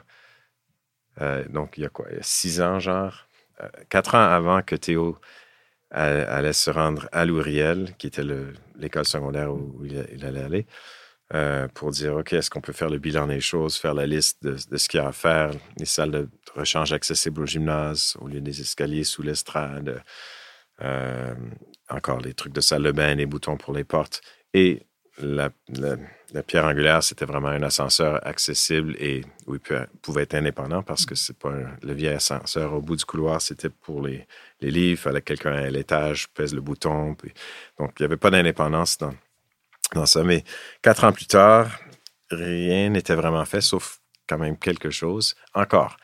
euh, 1.21 1.45
donc 1.49 1.77
il 1.77 1.83
y 1.83 1.85
a 1.85 1.89
quoi, 1.89 2.07
il 2.09 2.17
y 2.17 2.19
a 2.19 2.23
six 2.23 2.61
ans, 2.61 2.79
genre, 2.79 3.27
euh, 3.61 3.69
quatre 3.89 4.15
ans 4.15 4.23
avant 4.23 4.61
que 4.61 4.75
Théo 4.75 5.17
allait 5.91 6.53
se 6.53 6.69
rendre 6.69 7.07
à 7.13 7.23
Louriel, 7.23 7.95
qui 7.97 8.07
était 8.07 8.23
l'école 8.75 9.05
secondaire 9.05 9.53
où 9.53 9.85
il, 9.85 10.25
allait 10.25 10.43
aller, 10.43 10.67
pour 11.73 11.91
dire, 11.91 12.15
OK, 12.15 12.33
est-ce 12.33 12.49
qu'on 12.49 12.61
peut 12.61 12.73
faire 12.73 12.89
le 12.89 12.99
bilan 12.99 13.27
des 13.27 13.41
choses, 13.41 13.77
faire 13.77 13.93
la 13.93 14.05
liste 14.05 14.43
de, 14.43 14.55
ce 14.77 14.87
qu'il 14.87 14.99
y 14.99 15.03
a 15.03 15.07
à 15.07 15.11
faire, 15.11 15.51
les 15.77 15.85
salles 15.85 16.11
de 16.11 16.29
rechange 16.55 16.93
accessibles 16.93 17.41
au 17.41 17.45
gymnase, 17.45 18.15
au 18.21 18.27
lieu 18.27 18.41
des 18.41 18.61
escaliers 18.61 19.03
sous 19.03 19.23
l'estrade, 19.23 20.01
encore 21.89 22.19
les 22.19 22.33
trucs 22.33 22.53
de 22.53 22.61
salle 22.61 22.83
de 22.83 22.91
bain, 22.91 23.15
les 23.15 23.25
boutons 23.25 23.57
pour 23.57 23.73
les 23.73 23.83
portes. 23.83 24.21
Et 24.53 24.87
la, 25.19 25.49
pierre 26.45 26.65
angulaire, 26.65 27.01
c'était 27.03 27.25
vraiment 27.25 27.47
un 27.47 27.63
ascenseur 27.63 28.25
accessible 28.25 28.95
et 28.99 29.23
où 29.47 29.55
il 29.55 29.61
pouvait 30.01 30.23
être 30.23 30.35
indépendant 30.35 30.83
parce 30.83 31.05
que 31.05 31.15
c'est 31.15 31.37
pas 31.37 31.53
le 31.81 31.93
vieil 31.93 32.13
ascenseur 32.13 32.73
au 32.73 32.81
bout 32.81 32.95
du 32.95 33.05
couloir, 33.05 33.41
c'était 33.41 33.69
pour 33.69 34.05
les, 34.05 34.27
les 34.61 34.71
livres. 34.71 34.91
Il 34.91 34.97
fallait 34.97 35.21
quelqu'un 35.21 35.53
à 35.53 35.69
l'étage 35.69 36.27
pèse 36.29 36.53
le 36.53 36.61
bouton. 36.61 37.15
donc, 37.79 37.93
il 37.99 38.01
n'y 38.01 38.05
avait 38.05 38.17
pas 38.17 38.29
d'indépendance 38.29 38.97
dans, 38.97 39.13
dans 39.93 40.05
ça. 40.05 40.23
Mais 40.23 40.43
quatre 40.81 41.03
ans 41.03 41.11
plus 41.11 41.27
tard, 41.27 41.69
rien 42.29 42.89
n'était 42.89 43.15
vraiment 43.15 43.45
fait, 43.45 43.61
sauf 43.61 43.99
quand 44.27 44.37
même 44.37 44.57
quelque 44.57 44.89
chose. 44.89 45.35
Encore, 45.53 45.97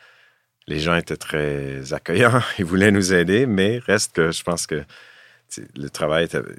les 0.66 0.80
gens 0.80 0.96
étaient 0.96 1.16
très 1.16 1.92
accueillants, 1.92 2.40
ils 2.58 2.64
voulaient 2.64 2.90
nous 2.90 3.12
aider, 3.12 3.46
mais 3.46 3.78
reste 3.78 4.14
que 4.14 4.30
je 4.32 4.42
pense 4.42 4.66
que 4.66 4.84
le 5.76 5.88
travail 5.88 6.24
était, 6.24 6.38
euh, 6.38 6.56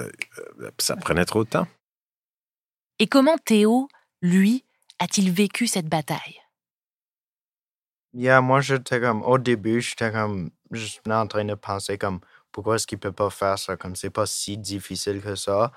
euh, 0.00 0.10
ça 0.78 0.96
prenait 0.96 1.24
trop 1.24 1.44
de 1.44 1.50
temps. 1.50 1.68
Et 2.98 3.06
comment 3.06 3.36
Théo, 3.38 3.88
lui, 4.22 4.64
a-t-il 4.98 5.30
vécu 5.30 5.66
cette 5.66 5.88
bataille? 5.88 6.40
Yeah, 8.12 8.40
moi, 8.40 8.60
j'étais 8.60 9.00
comme, 9.00 9.22
au 9.24 9.38
début, 9.38 9.80
j'étais 9.80 10.12
comme, 10.12 10.50
juste 10.70 11.00
en 11.08 11.26
train 11.26 11.44
de 11.44 11.54
penser 11.54 11.98
comme, 11.98 12.20
pourquoi 12.52 12.76
est-ce 12.76 12.86
qu'il 12.86 12.98
peut 12.98 13.12
pas 13.12 13.30
faire 13.30 13.58
ça? 13.58 13.76
Comme, 13.76 13.96
c'est 13.96 14.10
pas 14.10 14.26
si 14.26 14.56
difficile 14.56 15.20
que 15.20 15.34
ça. 15.34 15.72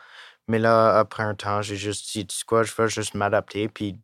Mais 0.48 0.60
là, 0.60 0.98
après 0.98 1.24
un 1.24 1.36
temps, 1.36 1.62
j'ai 1.62 1.76
juste 1.76 2.12
dit, 2.12 2.26
tu 2.26 2.36
sais 2.36 2.46
quoi, 2.46 2.64
je 2.64 2.74
veux 2.78 2.88
juste 2.88 3.16
m'adapter, 3.16 3.68
puis 3.68 4.00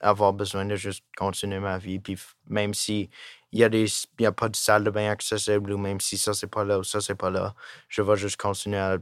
avoir 0.00 0.32
besoin 0.32 0.64
de 0.64 0.76
juste 0.76 1.04
continuer 1.16 1.58
ma 1.58 1.78
vie. 1.78 1.98
Puis 1.98 2.18
même 2.46 2.74
si 2.74 3.10
il 3.52 3.60
y 3.60 3.64
a 3.64 3.68
des, 3.68 3.86
y 4.18 4.26
a 4.26 4.32
pas 4.32 4.48
de 4.48 4.56
salle 4.56 4.84
de 4.84 4.90
bain 4.90 5.10
accessible, 5.10 5.72
ou 5.72 5.78
même 5.78 6.00
si 6.00 6.18
ça, 6.18 6.34
c'est 6.34 6.46
pas 6.46 6.64
là, 6.64 6.78
ou 6.78 6.84
ça, 6.84 7.00
c'est 7.00 7.14
pas 7.14 7.30
là, 7.30 7.54
je 7.88 8.02
vais 8.02 8.16
juste 8.16 8.36
continuer 8.36 8.78
à 8.78 8.98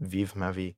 vivre 0.00 0.36
ma 0.36 0.50
vie. 0.50 0.74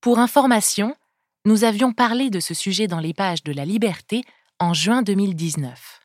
Pour 0.00 0.18
information, 0.18 0.96
nous 1.44 1.64
avions 1.64 1.92
parlé 1.92 2.30
de 2.30 2.40
ce 2.40 2.54
sujet 2.54 2.86
dans 2.86 3.00
les 3.00 3.14
pages 3.14 3.42
de 3.42 3.52
La 3.52 3.64
Liberté 3.64 4.22
en 4.58 4.74
juin 4.74 5.02
2019. 5.02 6.00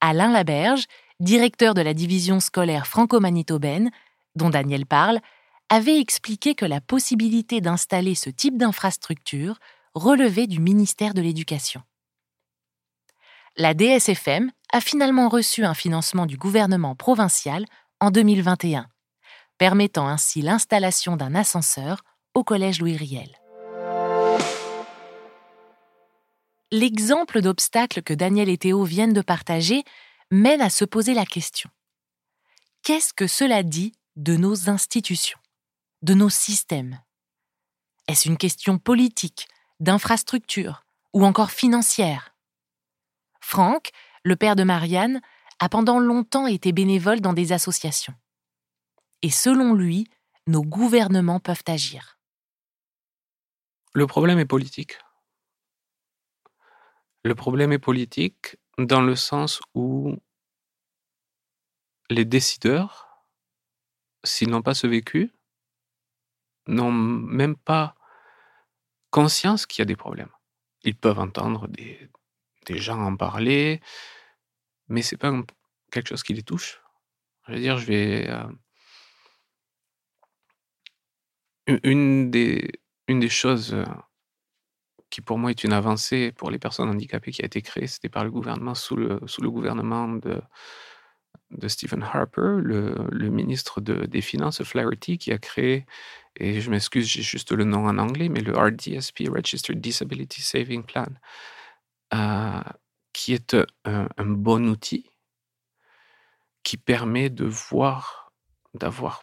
Alain 0.00 0.30
Laberge, 0.30 0.84
directeur 1.18 1.74
de 1.74 1.82
la 1.82 1.94
division 1.94 2.40
scolaire 2.40 2.86
franco-manitobaine, 2.86 3.90
dont 4.36 4.50
Daniel 4.50 4.86
parle, 4.86 5.20
avait 5.74 5.98
expliqué 5.98 6.54
que 6.54 6.64
la 6.64 6.80
possibilité 6.80 7.60
d'installer 7.60 8.14
ce 8.14 8.30
type 8.30 8.56
d'infrastructure 8.56 9.58
relevait 9.94 10.46
du 10.46 10.60
ministère 10.60 11.14
de 11.14 11.20
l'Éducation. 11.20 11.82
La 13.56 13.74
DSFM 13.74 14.52
a 14.72 14.80
finalement 14.80 15.28
reçu 15.28 15.64
un 15.64 15.74
financement 15.74 16.26
du 16.26 16.36
gouvernement 16.36 16.94
provincial 16.94 17.64
en 17.98 18.12
2021, 18.12 18.86
permettant 19.58 20.06
ainsi 20.06 20.42
l'installation 20.42 21.16
d'un 21.16 21.34
ascenseur 21.34 22.04
au 22.34 22.44
Collège 22.44 22.80
Louis 22.80 22.96
Riel. 22.96 23.36
L'exemple 26.70 27.40
d'obstacle 27.40 28.02
que 28.02 28.14
Daniel 28.14 28.48
et 28.48 28.58
Théo 28.58 28.84
viennent 28.84 29.12
de 29.12 29.22
partager 29.22 29.82
mène 30.30 30.60
à 30.60 30.70
se 30.70 30.84
poser 30.84 31.14
la 31.14 31.26
question. 31.26 31.68
Qu'est-ce 32.84 33.12
que 33.12 33.26
cela 33.26 33.64
dit 33.64 33.92
de 34.14 34.36
nos 34.36 34.70
institutions, 34.70 35.38
de 36.04 36.12
nos 36.12 36.28
systèmes? 36.28 37.00
Est-ce 38.08 38.28
une 38.28 38.36
question 38.36 38.78
politique, 38.78 39.48
d'infrastructure 39.80 40.84
ou 41.14 41.24
encore 41.24 41.50
financière? 41.50 42.36
Franck, 43.40 43.90
le 44.22 44.36
père 44.36 44.54
de 44.54 44.64
Marianne, 44.64 45.22
a 45.60 45.70
pendant 45.70 45.98
longtemps 45.98 46.46
été 46.46 46.72
bénévole 46.72 47.22
dans 47.22 47.32
des 47.32 47.52
associations. 47.52 48.14
Et 49.22 49.30
selon 49.30 49.72
lui, 49.72 50.06
nos 50.46 50.62
gouvernements 50.62 51.40
peuvent 51.40 51.64
agir. 51.66 52.18
Le 53.94 54.06
problème 54.06 54.38
est 54.38 54.44
politique. 54.44 54.98
Le 57.22 57.34
problème 57.34 57.72
est 57.72 57.78
politique 57.78 58.58
dans 58.76 59.00
le 59.00 59.16
sens 59.16 59.62
où 59.74 60.16
les 62.10 62.26
décideurs, 62.26 63.24
s'ils 64.22 64.50
n'ont 64.50 64.60
pas 64.60 64.74
ce 64.74 64.86
vécu, 64.86 65.32
n'ont 66.66 66.92
même 66.92 67.56
pas 67.56 67.94
conscience 69.10 69.66
qu'il 69.66 69.80
y 69.80 69.82
a 69.82 69.86
des 69.86 69.96
problèmes. 69.96 70.30
Ils 70.82 70.96
peuvent 70.96 71.18
entendre 71.18 71.68
des, 71.68 72.10
gens 72.68 73.00
en 73.00 73.16
parler, 73.16 73.80
mais 74.88 75.02
c'est 75.02 75.16
pas 75.16 75.32
quelque 75.90 76.08
chose 76.08 76.22
qui 76.22 76.34
les 76.34 76.42
touche. 76.42 76.80
Je 77.46 77.52
veux 77.52 77.60
dire, 77.60 77.78
je 77.78 77.86
vais. 77.86 78.28
Euh, 78.30 78.46
une, 81.82 82.30
des, 82.30 82.70
une 83.08 83.20
des 83.20 83.28
choses 83.28 83.74
euh, 83.74 83.84
qui 85.10 85.20
pour 85.20 85.38
moi 85.38 85.50
est 85.50 85.64
une 85.64 85.72
avancée 85.72 86.32
pour 86.32 86.50
les 86.50 86.58
personnes 86.58 86.88
handicapées 86.88 87.32
qui 87.32 87.42
a 87.42 87.46
été 87.46 87.62
créée, 87.62 87.86
c'était 87.86 88.08
par 88.08 88.24
le 88.24 88.30
gouvernement, 88.30 88.74
sous 88.74 88.96
le, 88.96 89.20
sous 89.26 89.42
le 89.42 89.50
gouvernement 89.50 90.08
de, 90.08 90.42
de 91.52 91.68
Stephen 91.68 92.02
Harper, 92.02 92.56
le, 92.60 93.28
ministre 93.30 93.80
de, 93.80 94.06
des 94.06 94.20
Finances, 94.20 94.62
Flaherty, 94.62 95.18
qui 95.18 95.32
a 95.32 95.38
créé, 95.38 95.86
et 96.36 96.60
je 96.60 96.70
m'excuse, 96.70 97.06
j'ai 97.06 97.22
juste 97.22 97.52
le 97.52 97.64
nom 97.64 97.86
en 97.86 97.98
anglais, 97.98 98.28
mais 98.28 98.40
le 98.40 98.56
RDSP, 98.56 99.28
Registered 99.28 99.80
Disability 99.80 100.42
Saving 100.42 100.82
Plan, 100.84 101.06
euh, 102.12 102.62
qui 103.12 103.34
est 103.34 103.56
un, 103.84 104.08
bon 104.18 104.68
outil 104.68 105.10
qui 106.64 106.76
permet 106.76 107.30
de 107.30 107.44
voir, 107.44 108.32
d'avoir 108.74 109.22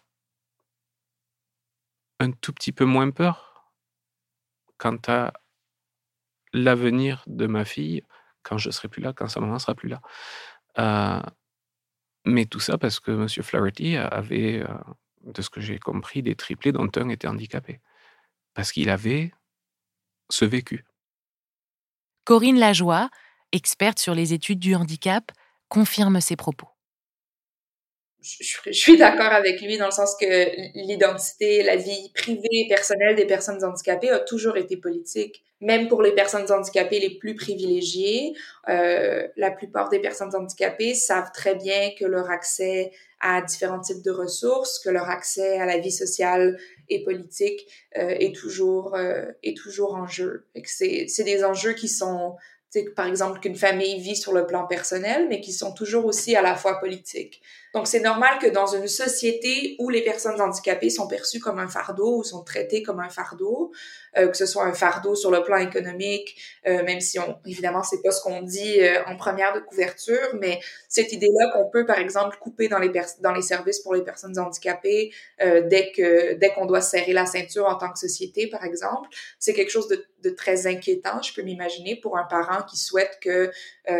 un 2.20 2.30
tout 2.32 2.52
petit 2.52 2.72
peu 2.72 2.84
moins 2.84 3.10
peur 3.10 3.72
quant 4.78 4.98
à 5.08 5.32
l'avenir 6.52 7.24
de 7.26 7.46
ma 7.46 7.64
fille 7.64 8.02
quand 8.42 8.58
je 8.58 8.70
serai 8.70 8.88
plus 8.88 9.02
là, 9.02 9.12
quand 9.12 9.28
sa 9.28 9.40
maman 9.40 9.58
sera 9.58 9.74
plus 9.74 9.88
là. 9.88 10.00
Euh, 10.78 11.22
mais 12.24 12.46
tout 12.46 12.60
ça 12.60 12.78
parce 12.78 13.00
que 13.00 13.10
M. 13.10 13.28
Flaherty 13.28 13.96
avait, 13.96 14.62
euh, 14.62 14.74
de 15.24 15.42
ce 15.42 15.50
que 15.50 15.60
j'ai 15.60 15.78
compris, 15.78 16.22
des 16.22 16.34
triplés 16.34 16.72
dont 16.72 16.90
un 16.96 17.08
était 17.08 17.28
handicapé. 17.28 17.80
Parce 18.54 18.72
qu'il 18.72 18.90
avait 18.90 19.32
ce 20.30 20.44
vécu. 20.44 20.84
Corinne 22.24 22.58
Lajoie, 22.58 23.08
experte 23.52 23.98
sur 23.98 24.14
les 24.14 24.32
études 24.32 24.58
du 24.58 24.74
handicap, 24.74 25.32
confirme 25.68 26.20
ses 26.20 26.36
propos 26.36 26.71
je, 28.22 28.72
suis 28.72 28.96
d'accord 28.96 29.32
avec 29.32 29.60
lui 29.60 29.78
dans 29.78 29.86
le 29.86 29.92
sens 29.92 30.14
que 30.20 30.26
l'identité, 30.74 31.62
la 31.62 31.76
vie 31.76 32.10
privée 32.14 32.48
et 32.52 32.68
personnelle 32.68 33.16
des 33.16 33.26
personnes 33.26 33.62
handicapées 33.64 34.10
a 34.10 34.20
toujours 34.20 34.56
été 34.56 34.76
politique. 34.76 35.42
Même 35.60 35.88
pour 35.88 36.02
les 36.02 36.12
personnes 36.12 36.50
handicapées 36.50 37.00
les 37.00 37.18
plus 37.18 37.34
privilégiées, 37.34 38.34
euh, 38.68 39.26
la 39.36 39.50
plupart 39.50 39.88
des 39.88 40.00
personnes 40.00 40.34
handicapées 40.34 40.94
savent 40.94 41.30
très 41.32 41.54
bien 41.54 41.90
que 41.98 42.04
leur 42.04 42.30
accès 42.30 42.92
à 43.20 43.40
différents 43.42 43.80
types 43.80 44.02
de 44.02 44.10
ressources, 44.10 44.80
que 44.80 44.90
leur 44.90 45.08
accès 45.08 45.58
à 45.58 45.66
la 45.66 45.78
vie 45.78 45.92
sociale 45.92 46.58
et 46.88 47.04
politique 47.04 47.66
euh, 47.96 48.08
est 48.08 48.34
toujours 48.34 48.96
euh, 48.96 49.26
est 49.42 49.56
toujours 49.56 49.94
en 49.94 50.06
jeu. 50.06 50.46
C'est 50.64 51.24
des 51.24 51.44
enjeux 51.44 51.74
qui 51.74 51.88
sont 51.88 52.36
par 52.96 53.06
exemple 53.06 53.40
qu'une 53.40 53.56
famille 53.56 54.00
vit 54.00 54.16
sur 54.16 54.32
le 54.32 54.46
plan 54.46 54.66
personnel, 54.66 55.26
mais 55.28 55.40
qui 55.40 55.52
sont 55.52 55.72
toujours 55.72 56.06
aussi 56.06 56.34
à 56.36 56.42
la 56.42 56.54
fois 56.54 56.80
politiques. 56.80 57.42
Donc, 57.74 57.86
c'est 57.86 58.00
normal 58.00 58.38
que 58.38 58.48
dans 58.48 58.66
une 58.66 58.86
société 58.86 59.76
où 59.78 59.88
les 59.88 60.02
personnes 60.02 60.40
handicapées 60.40 60.90
sont 60.90 61.08
perçues 61.08 61.40
comme 61.40 61.58
un 61.58 61.68
fardeau 61.68 62.18
ou 62.18 62.24
sont 62.24 62.44
traitées 62.44 62.82
comme 62.82 63.00
un 63.00 63.08
fardeau, 63.08 63.72
euh, 64.18 64.28
que 64.28 64.36
ce 64.36 64.44
soit 64.44 64.64
un 64.64 64.74
fardeau 64.74 65.14
sur 65.14 65.30
le 65.30 65.42
plan 65.42 65.56
économique, 65.56 66.36
euh, 66.66 66.82
même 66.84 67.00
si 67.00 67.18
on, 67.18 67.38
évidemment, 67.46 67.82
c'est 67.82 68.02
pas 68.02 68.10
ce 68.10 68.20
qu'on 68.20 68.42
dit 68.42 68.80
euh, 68.80 69.02
en 69.06 69.16
première 69.16 69.54
de 69.54 69.60
couverture, 69.60 70.36
mais 70.38 70.60
cette 70.90 71.12
idée-là 71.14 71.50
qu'on 71.52 71.70
peut, 71.70 71.86
par 71.86 71.98
exemple, 71.98 72.36
couper 72.38 72.68
dans 72.68 72.78
les 72.78 73.42
services 73.42 73.80
pour 73.80 73.94
les 73.94 74.02
personnes 74.02 74.38
handicapées 74.38 75.12
dès 75.40 76.52
qu'on 76.54 76.66
doit 76.66 76.82
serrer 76.82 77.14
la 77.14 77.24
ceinture 77.24 77.66
en 77.66 77.76
tant 77.76 77.90
que 77.90 77.98
société, 77.98 78.48
par 78.48 78.64
exemple, 78.64 79.08
c'est 79.38 79.54
quelque 79.54 79.70
chose 79.70 79.88
de 79.88 80.30
très 80.30 80.66
inquiétant. 80.66 81.22
Je 81.22 81.32
peux 81.32 81.42
m'imaginer 81.42 81.96
pour 81.96 82.18
un 82.18 82.24
parent 82.24 82.62
qui 82.64 82.76
souhaite 82.76 83.18
que 83.22 83.50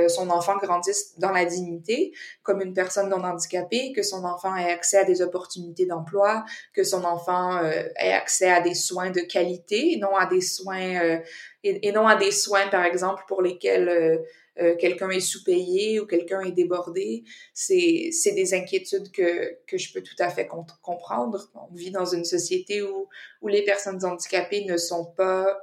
son 0.08 0.28
enfant 0.30 0.56
grandisse 0.58 1.18
dans 1.18 1.32
la 1.32 1.44
dignité, 1.44 2.12
comme 2.42 2.60
une 2.60 2.74
personne 2.74 3.08
non 3.08 3.24
handicapée, 3.24 3.61
que 3.94 4.02
son 4.02 4.24
enfant 4.24 4.54
ait 4.56 4.70
accès 4.70 4.98
à 4.98 5.04
des 5.04 5.22
opportunités 5.22 5.86
d'emploi, 5.86 6.44
que 6.74 6.84
son 6.84 7.04
enfant 7.04 7.60
ait 7.62 8.12
accès 8.12 8.50
à 8.50 8.60
des 8.60 8.74
soins 8.74 9.10
de 9.10 9.20
qualité 9.20 9.92
non 9.98 10.14
à 10.16 10.26
des 10.26 10.40
soins 10.40 11.02
euh, 11.02 11.18
et, 11.64 11.92
non 11.92 12.06
à 12.06 12.16
des 12.16 12.30
soins 12.30 12.68
par 12.68 12.84
exemple 12.84 13.24
pour 13.28 13.42
lesquels 13.42 13.88
euh, 13.88 14.18
euh, 14.60 14.76
quelqu'un 14.76 15.08
est 15.10 15.20
sous-payé 15.20 15.98
ou 16.00 16.06
quelqu'un 16.06 16.42
est 16.42 16.52
débordé. 16.52 17.24
C'est 17.54 18.10
c'est 18.12 18.32
des 18.32 18.52
inquiétudes 18.52 19.10
que 19.10 19.58
que 19.66 19.78
je 19.78 19.92
peux 19.92 20.02
tout 20.02 20.16
à 20.18 20.28
fait 20.28 20.46
comprendre. 20.82 21.50
On 21.54 21.74
vit 21.74 21.90
dans 21.90 22.04
une 22.04 22.24
société 22.24 22.82
où 22.82 23.08
où 23.40 23.48
les 23.48 23.64
personnes 23.64 24.04
handicapées 24.04 24.64
ne 24.64 24.76
sont 24.76 25.06
pas 25.16 25.58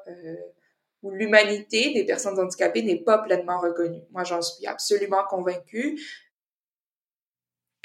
où 1.01 1.11
l'humanité 1.11 1.93
des 1.93 2.03
personnes 2.03 2.37
handicapées 2.39 2.81
n'est 2.81 3.03
pas 3.03 3.19
pleinement 3.19 3.59
reconnue. 3.59 4.01
Moi, 4.11 4.23
j'en 4.25 4.41
suis 4.41 4.67
absolument 4.67 5.23
convaincue. 5.29 5.97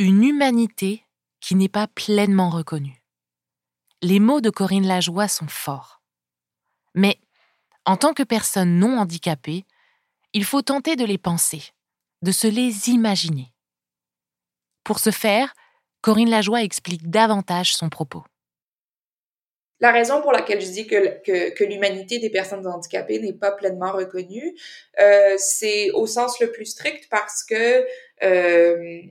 Une 0.00 0.24
humanité 0.24 1.04
qui 1.40 1.54
n'est 1.54 1.68
pas 1.68 1.86
pleinement 1.86 2.50
reconnue. 2.50 3.00
Les 4.02 4.18
mots 4.18 4.40
de 4.40 4.50
Corinne 4.50 4.88
Lajoie 4.88 5.28
sont 5.28 5.46
forts. 5.46 6.02
Mais, 6.96 7.16
en 7.84 7.96
tant 7.96 8.12
que 8.12 8.24
personne 8.24 8.80
non 8.80 8.98
handicapée, 8.98 9.64
il 10.32 10.44
faut 10.44 10.62
tenter 10.62 10.96
de 10.96 11.04
les 11.04 11.16
penser, 11.16 11.62
de 12.22 12.32
se 12.32 12.48
les 12.48 12.88
imaginer. 12.88 13.52
Pour 14.82 14.98
ce 14.98 15.10
faire, 15.10 15.54
Corinne 16.00 16.30
Lajoie 16.30 16.64
explique 16.64 17.08
davantage 17.08 17.76
son 17.76 17.88
propos. 17.88 18.24
La 19.78 19.92
raison 19.92 20.22
pour 20.22 20.32
laquelle 20.32 20.60
je 20.60 20.70
dis 20.72 20.88
que, 20.88 21.64
l'humanité 21.64 22.18
des 22.18 22.30
personnes 22.30 22.66
handicapées 22.66 23.20
n'est 23.20 23.32
pas 23.32 23.52
pleinement 23.52 23.92
reconnue, 23.92 24.56
euh, 24.98 25.36
c'est 25.38 25.92
au 25.92 26.08
sens 26.08 26.40
le 26.40 26.50
plus 26.50 26.66
strict 26.66 27.06
parce 27.10 27.44
que 27.44 27.86
euh, 28.24 29.02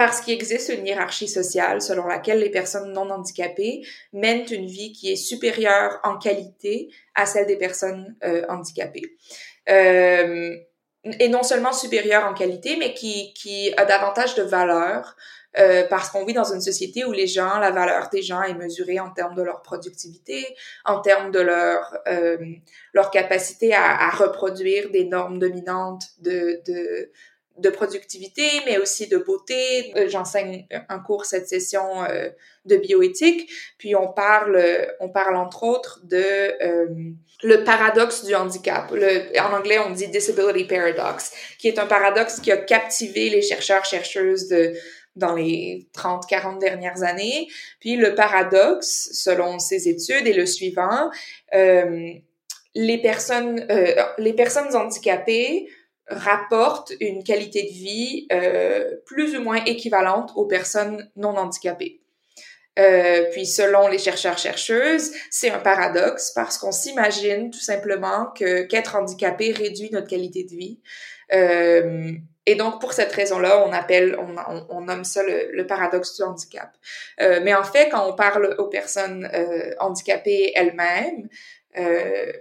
parce 0.00 0.22
qu'il 0.22 0.32
existe 0.32 0.70
une 0.70 0.86
hiérarchie 0.86 1.28
sociale 1.28 1.82
selon 1.82 2.06
laquelle 2.06 2.38
les 2.38 2.48
personnes 2.48 2.90
non 2.94 3.10
handicapées 3.10 3.82
mènent 4.14 4.46
une 4.50 4.64
vie 4.64 4.92
qui 4.92 5.12
est 5.12 5.16
supérieure 5.16 6.00
en 6.04 6.16
qualité 6.16 6.88
à 7.14 7.26
celle 7.26 7.46
des 7.46 7.58
personnes 7.58 8.16
euh, 8.24 8.46
handicapées. 8.48 9.14
Euh, 9.68 10.56
et 11.04 11.28
non 11.28 11.42
seulement 11.42 11.74
supérieure 11.74 12.24
en 12.24 12.32
qualité, 12.32 12.78
mais 12.78 12.94
qui, 12.94 13.34
qui 13.34 13.74
a 13.76 13.84
davantage 13.84 14.34
de 14.36 14.42
valeur 14.42 15.16
euh, 15.58 15.82
parce 15.90 16.10
qu'on 16.10 16.24
vit 16.24 16.32
dans 16.32 16.50
une 16.50 16.60
société 16.60 17.04
où 17.04 17.10
les 17.10 17.26
gens, 17.26 17.58
la 17.58 17.72
valeur 17.72 18.08
des 18.10 18.22
gens 18.22 18.40
est 18.42 18.54
mesurée 18.54 19.00
en 19.00 19.10
termes 19.10 19.34
de 19.34 19.42
leur 19.42 19.62
productivité, 19.62 20.46
en 20.84 21.00
termes 21.00 21.32
de 21.32 21.40
leur 21.40 21.98
euh, 22.06 22.38
leur 22.94 23.10
capacité 23.10 23.74
à, 23.74 24.06
à, 24.06 24.10
reproduire 24.10 24.90
des 24.90 25.04
normes 25.04 25.40
dominantes 25.40 26.04
de, 26.20 26.62
de 26.66 27.10
de 27.58 27.70
productivité, 27.70 28.48
mais 28.64 28.78
aussi 28.78 29.06
de 29.06 29.18
beauté. 29.18 29.92
Euh, 29.96 30.08
j'enseigne 30.08 30.66
un 30.88 30.98
cours 30.98 31.24
cette 31.24 31.48
session 31.48 32.04
euh, 32.04 32.28
de 32.64 32.76
bioéthique, 32.76 33.50
puis 33.78 33.94
on 33.94 34.08
parle, 34.08 34.62
on 35.00 35.08
parle 35.08 35.36
entre 35.36 35.62
autres 35.62 36.00
de 36.04 36.16
euh, 36.62 36.86
le 37.42 37.64
paradoxe 37.64 38.24
du 38.24 38.34
handicap. 38.34 38.90
Le, 38.92 39.38
en 39.40 39.56
anglais, 39.56 39.78
on 39.78 39.90
dit 39.90 40.08
disability 40.08 40.64
paradox, 40.64 41.32
qui 41.58 41.68
est 41.68 41.78
un 41.78 41.86
paradoxe 41.86 42.40
qui 42.40 42.52
a 42.52 42.56
captivé 42.56 43.30
les 43.30 43.42
chercheurs 43.42 43.84
chercheuses 43.84 44.48
de 44.48 44.74
dans 45.16 45.34
les 45.34 45.88
30, 45.92 46.26
40 46.26 46.58
dernières 46.58 47.02
années. 47.02 47.48
Puis 47.80 47.96
le 47.96 48.14
paradoxe, 48.14 49.10
selon 49.12 49.58
ces 49.58 49.88
études, 49.88 50.26
est 50.26 50.32
le 50.32 50.46
suivant. 50.46 51.10
Euh, 51.54 52.12
les 52.74 52.98
personnes, 52.98 53.66
euh, 53.70 53.94
les 54.18 54.32
personnes 54.32 54.74
handicapées 54.74 55.68
rapporte 56.10 56.92
une 57.00 57.24
qualité 57.24 57.62
de 57.62 57.68
vie 57.68 58.26
euh, 58.32 58.96
plus 59.06 59.36
ou 59.36 59.42
moins 59.42 59.64
équivalente 59.64 60.30
aux 60.34 60.46
personnes 60.46 61.10
non 61.16 61.36
handicapées. 61.36 62.00
Euh, 62.78 63.24
puis 63.32 63.46
selon 63.46 63.88
les 63.88 63.98
chercheurs-chercheuses, 63.98 65.12
c'est 65.30 65.50
un 65.50 65.58
paradoxe 65.58 66.32
parce 66.34 66.56
qu'on 66.56 66.72
s'imagine 66.72 67.50
tout 67.50 67.60
simplement 67.60 68.26
que 68.36 68.62
qu'être 68.62 68.96
handicapé 68.96 69.52
réduit 69.52 69.90
notre 69.92 70.06
qualité 70.06 70.44
de 70.44 70.50
vie. 70.50 70.80
Euh, 71.32 72.12
et 72.46 72.54
donc, 72.54 72.80
pour 72.80 72.92
cette 72.92 73.12
raison-là, 73.12 73.64
on 73.66 73.72
appelle, 73.72 74.16
on, 74.18 74.36
on, 74.36 74.66
on, 74.70 74.80
nomme 74.80 75.04
ça 75.04 75.22
le, 75.22 75.50
le 75.52 75.66
paradoxe 75.66 76.16
du 76.16 76.22
handicap. 76.22 76.70
Euh, 77.20 77.40
mais 77.42 77.54
en 77.54 77.62
fait, 77.62 77.90
quand 77.90 78.08
on 78.08 78.14
parle 78.14 78.54
aux 78.58 78.68
personnes 78.68 79.28
euh, 79.34 79.72
handicapées 79.78 80.52
elles-mêmes, 80.56 81.28
euh, 81.78 82.32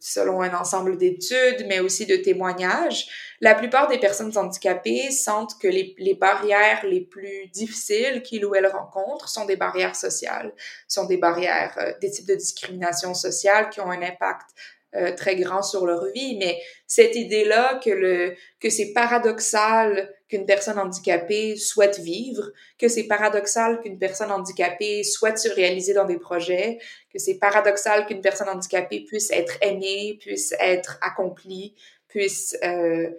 selon 0.00 0.40
un 0.40 0.54
ensemble 0.54 0.96
d'études, 0.96 1.66
mais 1.68 1.78
aussi 1.78 2.06
de 2.06 2.16
témoignages, 2.16 3.06
la 3.40 3.54
plupart 3.54 3.86
des 3.88 3.98
personnes 3.98 4.36
handicapées 4.36 5.10
sentent 5.10 5.58
que 5.60 5.68
les, 5.68 5.94
les 5.98 6.14
barrières 6.14 6.84
les 6.84 7.02
plus 7.02 7.48
difficiles 7.48 8.22
qu'ils 8.22 8.44
ou 8.46 8.54
elles 8.54 8.66
rencontrent 8.66 9.28
sont 9.28 9.44
des 9.44 9.56
barrières 9.56 9.94
sociales, 9.94 10.52
sont 10.88 11.04
des 11.04 11.18
barrières, 11.18 11.76
euh, 11.78 11.92
des 12.00 12.10
types 12.10 12.26
de 12.26 12.34
discrimination 12.34 13.14
sociale 13.14 13.68
qui 13.70 13.80
ont 13.80 13.90
un 13.90 14.02
impact 14.02 14.50
euh, 14.96 15.14
très 15.14 15.36
grand 15.36 15.62
sur 15.62 15.86
leur 15.86 16.06
vie, 16.06 16.36
mais 16.36 16.58
cette 16.86 17.14
idée-là 17.14 17.80
que 17.84 17.90
le 17.90 18.34
que 18.58 18.68
c'est 18.68 18.92
paradoxal 18.92 20.12
qu'une 20.28 20.46
personne 20.46 20.80
handicapée 20.80 21.54
souhaite 21.54 22.00
vivre, 22.00 22.50
que 22.76 22.88
c'est 22.88 23.04
paradoxal 23.04 23.80
qu'une 23.82 23.98
personne 23.98 24.32
handicapée 24.32 25.04
souhaite 25.04 25.38
se 25.38 25.48
réaliser 25.48 25.94
dans 25.94 26.06
des 26.06 26.18
projets, 26.18 26.78
que 27.12 27.20
c'est 27.20 27.38
paradoxal 27.38 28.04
qu'une 28.06 28.20
personne 28.20 28.48
handicapée 28.48 29.04
puisse 29.04 29.30
être 29.30 29.58
aimée, 29.62 30.18
puisse 30.20 30.54
être 30.58 30.98
accomplie, 31.02 31.76
puisse 32.08 32.56
euh, 32.64 33.10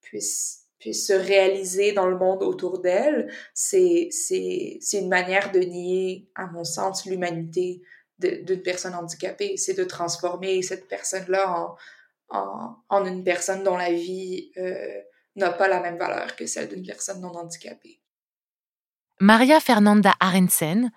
puisse 0.00 0.64
puisse 0.78 1.08
se 1.08 1.12
réaliser 1.12 1.92
dans 1.92 2.06
le 2.06 2.16
monde 2.16 2.42
autour 2.42 2.80
d'elle, 2.80 3.30
c'est 3.52 4.08
c'est 4.12 4.78
c'est 4.80 5.00
une 5.00 5.08
manière 5.08 5.52
de 5.52 5.58
nier, 5.58 6.26
à 6.34 6.46
mon 6.46 6.64
sens, 6.64 7.04
l'humanité 7.04 7.82
d'une 8.18 8.62
personne 8.62 8.94
handicapée. 8.94 9.56
C'est 9.56 9.74
de 9.74 9.84
transformer 9.84 10.62
cette 10.62 10.88
personne-là 10.88 11.50
en, 11.50 11.76
en, 12.30 12.76
en, 12.88 13.04
une 13.06 13.24
personne 13.24 13.62
dont 13.64 13.76
la 13.76 13.92
vie 13.92 14.52
euh, 14.56 15.00
n'a 15.36 15.50
pas 15.50 15.68
la 15.68 15.80
même 15.80 15.98
valeur 15.98 16.36
que 16.36 16.46
celle 16.46 16.68
d'une 16.68 16.84
personne 16.84 17.20
non 17.20 17.34
handicapée. 17.36 18.00
Maria 19.20 19.60
Fernanda 19.60 20.14
Arensen, 20.20 20.90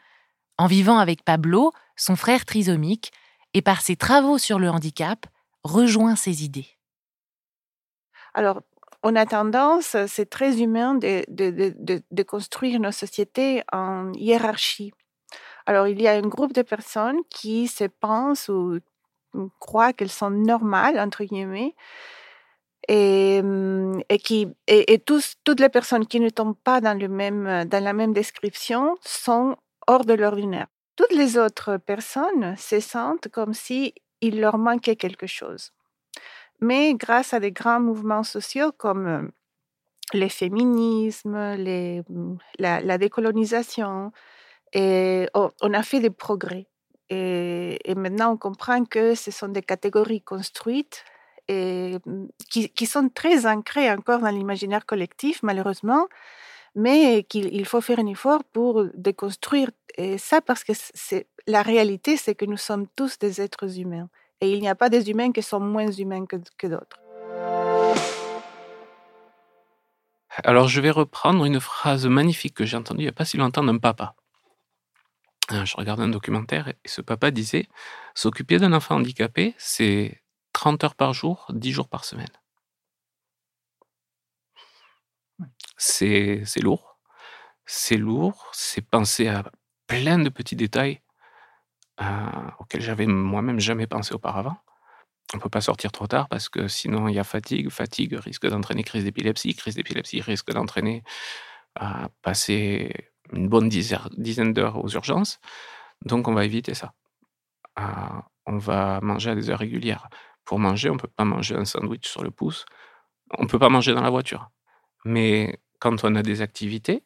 en 0.58 0.68
vivant 0.68 1.00
avec 1.00 1.24
Pablo, 1.24 1.74
son 1.96 2.16
frère 2.16 2.46
trisomique, 2.46 3.12
et 3.54 3.62
par 3.62 3.82
ses 3.82 3.96
travaux 3.96 4.38
sur 4.38 4.60
le 4.60 4.70
handicap, 4.70 5.26
rejoint 5.64 6.16
ses 6.16 6.44
idées. 6.44 6.68
Alors, 8.34 8.62
on 9.04 9.16
a 9.16 9.26
tendance, 9.26 9.98
c'est 10.08 10.30
très 10.30 10.62
humain 10.62 10.96
de, 10.96 11.24
de, 11.28 11.50
de, 11.50 12.02
de, 12.10 12.24
construire 12.24 12.80
nos 12.80 12.92
sociétés 12.92 13.64
en 13.72 14.14
hiérarchie. 14.14 14.94
Alors, 15.66 15.88
il 15.88 16.02
y 16.02 16.08
a 16.08 16.14
un 16.14 16.22
groupe 16.22 16.54
de 16.54 16.62
personnes 16.62 17.20
qui 17.30 17.68
se 17.68 17.86
pensent 17.86 18.50
ou 18.50 18.80
croient 19.60 19.94
qu'elles 19.94 20.10
sont 20.10 20.30
normales, 20.30 21.00
entre 21.00 21.24
guillemets, 21.24 21.76
et, 22.88 23.42
et 24.10 24.18
qui, 24.18 24.48
et, 24.68 25.00
tous, 25.00 25.36
toutes 25.44 25.60
les 25.60 25.70
personnes 25.70 26.06
qui 26.06 26.20
ne 26.20 26.30
tombent 26.30 26.58
pas 26.64 26.82
dans, 26.82 26.98
le 26.98 27.08
même, 27.08 27.66
dans 27.66 27.84
la 27.84 27.94
même 27.94 28.14
description 28.14 28.98
sont 29.02 29.56
hors 29.88 30.06
de 30.06 30.14
l'ordinaire. 30.14 30.68
Toutes 30.96 31.14
les 31.14 31.38
autres 31.38 31.78
personnes 31.78 32.56
se 32.58 32.80
sentent 32.80 33.30
comme 33.30 33.54
si 33.54 33.94
il 34.20 34.40
leur 34.40 34.58
manquait 34.58 34.96
quelque 34.96 35.28
chose. 35.28 35.72
Mais 36.60 36.94
grâce 36.94 37.34
à 37.34 37.40
des 37.40 37.52
grands 37.52 37.80
mouvements 37.80 38.24
sociaux 38.24 38.72
comme 38.78 39.32
les 40.14 40.30
féminismes, 40.30 41.56
les, 41.56 42.04
la, 42.60 42.82
la 42.82 42.98
décolonisation, 42.98 44.12
et 44.74 45.28
on 45.34 45.74
a 45.74 45.84
fait 45.84 46.00
des 46.00 46.10
progrès. 46.10 46.68
Et, 47.10 47.78
maintenant, 47.96 48.32
on 48.32 48.38
comprend 48.38 48.86
que 48.86 49.16
ce 49.16 49.32
sont 49.32 49.50
des 49.50 49.62
catégories 49.62 50.22
construites 50.22 51.04
et 51.50 51.98
qui, 52.50 52.70
qui 52.70 52.86
sont 52.86 53.10
très 53.10 53.46
ancrées 53.46 53.92
encore 53.92 54.20
dans 54.20 54.30
l'imaginaire 54.30 54.86
collectif, 54.86 55.44
malheureusement, 55.44 56.08
mais 56.74 57.24
qu'il 57.24 57.66
faut 57.66 57.82
faire 57.82 58.00
un 58.00 58.08
effort 58.08 58.44
pour 58.46 58.86
déconstruire 58.94 59.72
ça 60.18 60.40
parce 60.40 60.64
que 60.64 60.72
c'est 60.76 61.28
la 61.48 61.64
réalité, 61.64 62.16
c'est 62.16 62.36
que 62.36 62.46
nous 62.46 62.58
sommes 62.58 62.88
tous 62.96 63.20
des 63.20 63.42
êtres 63.42 63.78
humains 63.78 64.08
et 64.40 64.54
il 64.54 64.62
n'y 64.62 64.70
a 64.70 64.76
pas 64.76 64.90
des 64.90 65.10
humains 65.10 65.34
qui 65.34 65.44
sont 65.44 65.60
moins 65.60 65.92
humains 65.92 66.26
que, 66.26 66.38
que 66.58 66.68
d'autres. 66.68 66.98
Alors, 70.44 70.70
je 70.70 70.80
vais 70.80 70.92
reprendre 70.92 71.44
une 71.44 71.60
phrase 71.60 72.08
magnifique 72.08 72.54
que 72.54 72.66
j'ai 72.66 72.78
entendue 72.78 73.02
il 73.02 73.06
n'y 73.06 73.10
a 73.10 73.14
pas 73.14 73.26
si 73.26 73.36
longtemps 73.36 73.64
d'un 73.64 73.78
papa. 73.78 74.16
Euh, 75.52 75.66
je 75.66 75.76
regardais 75.76 76.04
un 76.04 76.10
documentaire 76.10 76.68
et 76.70 76.78
ce 76.86 77.02
papa 77.02 77.32
disait 77.32 77.68
S'occuper 78.16 78.58
d'un 78.58 78.74
enfant 78.74 78.96
handicapé, 78.96 79.56
c'est 79.58 80.22
30 80.54 80.84
heures 80.84 80.96
par 80.96 81.14
jour, 81.14 81.48
10 81.54 81.72
jours 81.72 81.90
par 81.90 82.06
semaine. 82.06 82.32
C'est 85.78 86.44
lourd. 86.62 87.00
C'est 87.66 87.98
lourd, 87.98 88.50
c'est 88.54 88.82
penser 88.82 89.28
à 89.28 89.44
plein 89.88 90.20
de 90.20 90.30
petits 90.30 90.56
détails 90.56 91.02
euh, 92.02 92.06
auxquels 92.60 92.82
j'avais 92.82 93.06
moi-même 93.06 93.60
jamais 93.60 93.88
pensé 93.88 94.14
auparavant. 94.14 94.58
On 95.34 95.38
ne 95.38 95.42
peut 95.42 95.50
pas 95.50 95.62
sortir 95.62 95.92
trop 95.92 96.08
tard 96.08 96.28
parce 96.28 96.50
que 96.50 96.68
sinon 96.68 97.08
il 97.08 97.16
y 97.16 97.20
a 97.20 97.24
fatigue. 97.24 97.70
Fatigue 97.70 98.16
risque 98.16 98.48
d'entraîner 98.48 98.84
crise 98.84 99.06
d'épilepsie. 99.06 99.56
Crise 99.56 99.76
d'épilepsie 99.76 100.22
risque 100.22 100.52
d'entraîner 100.52 101.04
à 101.76 102.10
passer 102.22 103.12
une 103.34 103.48
bonne 103.48 103.70
dizaine 103.70 104.54
d'heures 104.54 104.84
aux 104.84 104.90
urgences. 104.90 105.40
Donc, 106.06 106.28
on 106.28 106.34
va 106.34 106.46
éviter 106.46 106.74
ça. 106.74 106.94
Euh, 107.80 107.84
on 108.46 108.58
va 108.58 109.00
manger 109.02 109.32
à 109.32 109.36
des 109.36 109.50
heures 109.50 109.60
régulières. 109.60 110.10
Pour 110.46 110.60
manger, 110.60 110.90
on 110.90 110.96
ne 110.96 111.00
peut 111.00 111.08
pas 111.08 111.26
manger 111.26 111.56
un 111.56 111.66
sandwich 111.66 112.08
sur 112.08 112.24
le 112.24 112.32
pouce. 112.32 112.66
On 113.38 113.44
ne 113.44 113.48
peut 113.48 113.60
pas 113.60 113.70
manger 113.70 113.94
dans 113.94 114.02
la 114.02 114.10
voiture. 114.10 114.50
Mais 115.06 115.60
quand 115.80 116.04
on 116.04 116.16
a 116.16 116.24
des 116.24 116.42
activités, 116.42 117.04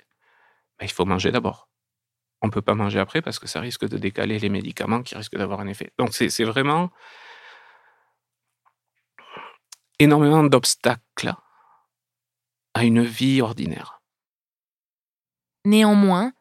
ben, 0.80 0.86
il 0.86 0.92
faut 0.92 1.06
manger 1.06 1.32
d'abord. 1.32 1.70
On 2.42 2.48
ne 2.48 2.52
peut 2.52 2.62
pas 2.62 2.76
manger 2.76 3.00
après 3.00 3.22
parce 3.22 3.40
que 3.40 3.48
ça 3.48 3.60
risque 3.60 3.88
de 3.88 3.98
décaler 3.98 4.40
les 4.40 4.50
médicaments 4.50 5.02
qui 5.04 5.16
risquent 5.16 5.38
d'avoir 5.38 5.60
un 5.60 5.68
effet. 5.68 5.92
Donc, 5.98 6.14
c'est 6.14 6.44
vraiment 6.44 6.92
énormément 10.00 10.44
d'obstacles 10.44 11.34
à 12.74 12.84
une 12.84 13.04
vie 13.04 13.42
ordinaire. 13.42 13.95
Néanmoins, 15.66 16.32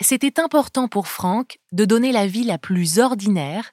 c'était 0.00 0.40
important 0.40 0.88
pour 0.88 1.06
Franck 1.06 1.58
de 1.72 1.84
donner 1.84 2.12
la 2.12 2.26
vie 2.26 2.44
la 2.44 2.58
plus 2.58 2.98
ordinaire, 2.98 3.72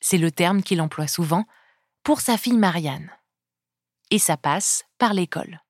c'est 0.00 0.18
le 0.18 0.30
terme 0.30 0.62
qu'il 0.62 0.80
emploie 0.80 1.06
souvent, 1.06 1.44
pour 2.02 2.20
sa 2.20 2.36
fille 2.38 2.56
Marianne. 2.56 3.10
Et 4.10 4.18
ça 4.18 4.36
passe 4.36 4.84
par 4.98 5.12
l'école. 5.12 5.60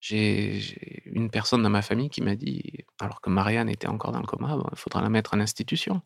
J'ai 0.00 1.02
une 1.06 1.30
personne 1.30 1.62
dans 1.62 1.70
ma 1.70 1.80
famille 1.80 2.10
qui 2.10 2.20
m'a 2.20 2.36
dit, 2.36 2.84
alors 3.00 3.22
que 3.22 3.30
Marianne 3.30 3.70
était 3.70 3.86
encore 3.86 4.12
dans 4.12 4.20
le 4.20 4.26
coma, 4.26 4.58
il 4.70 4.78
faudra 4.78 5.00
la 5.00 5.08
mettre 5.08 5.32
en 5.32 5.40
institution. 5.40 6.02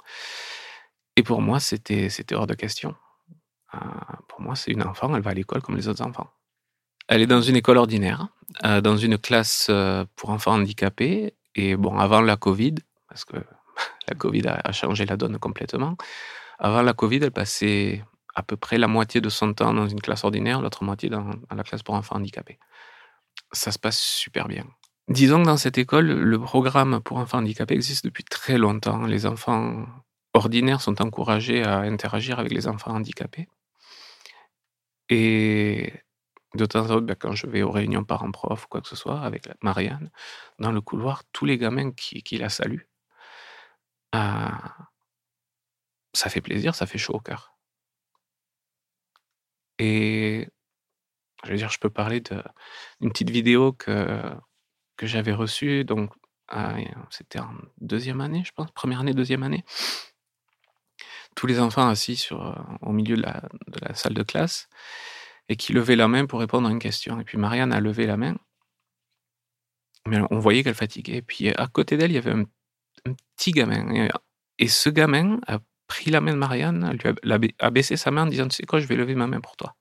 Et 1.17 1.25
pour 1.25 1.43
moi, 1.43 1.59
c'était 1.59 2.09
hors 2.33 2.47
de 2.47 2.55
question. 2.55 2.95
Euh, 3.75 3.79
pour 4.29 4.41
moi, 4.41 4.55
c'est 4.55 4.71
une 4.71 4.85
enfant, 4.85 5.15
elle 5.17 5.23
va 5.23 5.33
à 5.33 5.35
l'école 5.35 5.63
comme 5.63 5.77
les 5.77 5.89
autres 5.89 6.03
enfants. 6.03 6.31
Elle 7.09 7.23
est 7.23 7.27
dans 7.27 7.41
une 7.41 7.57
école 7.57 7.79
ordinaire, 7.79 8.29
euh, 8.65 8.81
dans 8.81 8.97
une 8.97 9.19
classe 9.19 9.69
euh, 9.71 10.05
pour 10.15 10.31
enfants 10.31 10.53
handicapés. 10.53 11.35
Et 11.55 11.75
bon, 11.75 11.99
avant 11.99 12.21
la 12.21 12.37
Covid, 12.37 12.75
parce 13.09 13.25
que 13.25 13.37
la 14.09 14.15
Covid 14.15 14.47
a, 14.47 14.73
changé 14.73 15.07
la 15.07 15.17
donne 15.17 15.39
complètement, 15.39 15.97
avant 16.59 16.83
la 16.83 16.93
Covid, 16.93 17.21
elle 17.23 17.31
passait 17.31 18.05
à 18.35 18.43
peu 18.43 18.57
près 18.57 18.79
la 18.79 18.89
moitié 18.89 19.21
de 19.21 19.29
son 19.31 19.55
temps 19.55 19.73
dans 19.73 19.89
une 19.89 20.01
classe 20.01 20.23
ordinaire, 20.23 20.61
l'autre 20.61 20.85
moitié 20.85 21.09
dans, 21.09 21.25
dans, 21.25 21.57
la 21.57 21.65
classe 21.65 21.83
pour 21.83 21.95
enfants 21.95 22.17
handicapés. 22.17 22.59
Ça 23.53 23.73
se 23.73 23.79
passe 23.79 23.99
super 23.99 24.47
bien. 24.47 24.65
Disons 25.09 25.41
que 25.41 25.47
dans 25.47 25.57
cette 25.57 25.79
école, 25.79 26.07
le 26.07 26.39
programme 26.39 27.01
pour 27.01 27.17
enfants 27.17 27.39
handicapés 27.39 27.75
existe 27.75 28.05
depuis 28.05 28.25
très 28.25 28.59
longtemps. 28.59 29.07
Les 29.07 29.25
enfants 29.25 29.87
ordinaires 30.35 30.83
sont 30.83 31.01
encouragés 31.01 31.63
à 31.65 31.79
interagir 31.79 32.39
avec 32.39 32.53
les 32.53 32.69
enfants 32.69 32.95
handicapés. 32.95 33.49
Et 35.09 35.93
de 36.55 36.65
temps 36.67 36.85
en 36.85 36.89
temps, 36.89 37.01
ben, 37.01 37.15
quand 37.15 37.33
je 37.33 37.47
vais 37.47 37.63
aux 37.63 37.71
réunions 37.71 38.05
parents-prof 38.05 38.65
ou 38.65 38.69
quoi 38.69 38.81
que 38.81 38.89
ce 38.89 38.97
soit 38.97 39.21
avec 39.21 39.49
Marianne, 39.63 40.11
dans 40.59 40.73
le 40.73 40.81
couloir, 40.81 41.25
tous 41.33 41.45
les 41.45 41.59
gamins 41.59 41.93
qui, 41.93 42.39
la 42.39 42.49
saluent, 42.49 42.89
euh, 44.15 44.49
ça 46.15 46.31
fait 46.31 46.41
plaisir, 46.41 46.75
ça 46.75 46.87
fait 46.87 46.99
chaud 46.99 47.15
au 47.15 47.21
cœur. 47.21 47.55
Et 49.79 50.49
je 51.45 51.51
veux 51.51 51.57
dire, 51.57 51.71
je 51.71 51.79
peux 51.79 51.91
parler 51.91 52.21
d'une 53.01 53.13
petite 53.13 53.31
vidéo 53.31 53.73
que, 53.73 54.35
j'avais 55.03 55.33
reçue, 55.33 55.85
donc 55.85 56.13
euh, 56.53 56.85
c'était 57.11 57.39
en 57.39 57.55
deuxième 57.81 58.21
année, 58.21 58.43
je 58.45 58.53
pense, 58.53 58.71
première 58.73 59.01
année, 59.01 59.15
deuxième 59.15 59.43
année. 59.43 59.65
Tous 61.37 61.47
les 61.47 61.61
enfants 61.61 61.89
assis 61.89 62.29
au 62.81 62.93
milieu 62.93 63.17
de 63.17 63.23
la 63.23 63.95
salle 63.95 64.15
de 64.15 64.25
classe 64.25 64.69
et 65.49 65.57
qui 65.57 65.73
levait 65.73 65.97
la 65.97 66.09
main 66.09 66.27
pour 66.27 66.41
répondre 66.41 66.69
à 66.69 66.71
une 66.71 66.79
question. 66.79 67.21
Et 67.21 67.25
puis 67.25 67.39
Marianne 67.39 67.73
a 67.73 67.81
levé 67.81 68.07
la 68.07 68.17
main, 68.17 68.37
mais 70.07 70.19
on 70.31 70.39
voyait 70.39 70.63
qu'elle 70.63 70.75
fatiguait. 70.75 71.17
Et 71.17 71.23
puis 71.23 71.51
à 71.51 71.67
côté 71.67 71.97
d'elle, 71.97 72.11
il 72.11 72.15
y 72.15 72.19
avait 72.19 72.33
un, 72.33 72.45
petit 73.37 73.53
gamin. 73.53 74.09
Et, 74.59 74.69
ce 74.69 74.91
gamin 74.91 75.41
a 75.47 75.61
pris 75.87 76.11
la 76.11 76.21
main 76.21 76.33
de 76.33 76.39
Marianne, 76.39 76.85
a, 76.85 77.39
a 77.59 77.71
baissé 77.71 77.97
sa 77.97 78.11
main 78.11 78.25
en 78.25 78.27
disant 78.27 78.49
Tu 78.49 78.57
sais 78.57 78.65
quoi, 78.65 78.81
je 78.81 78.87
vais 78.87 78.97
lever 78.97 79.15
ma 79.15 79.27
main 79.27 79.41
pour 79.41 79.57
toi. 79.57 79.77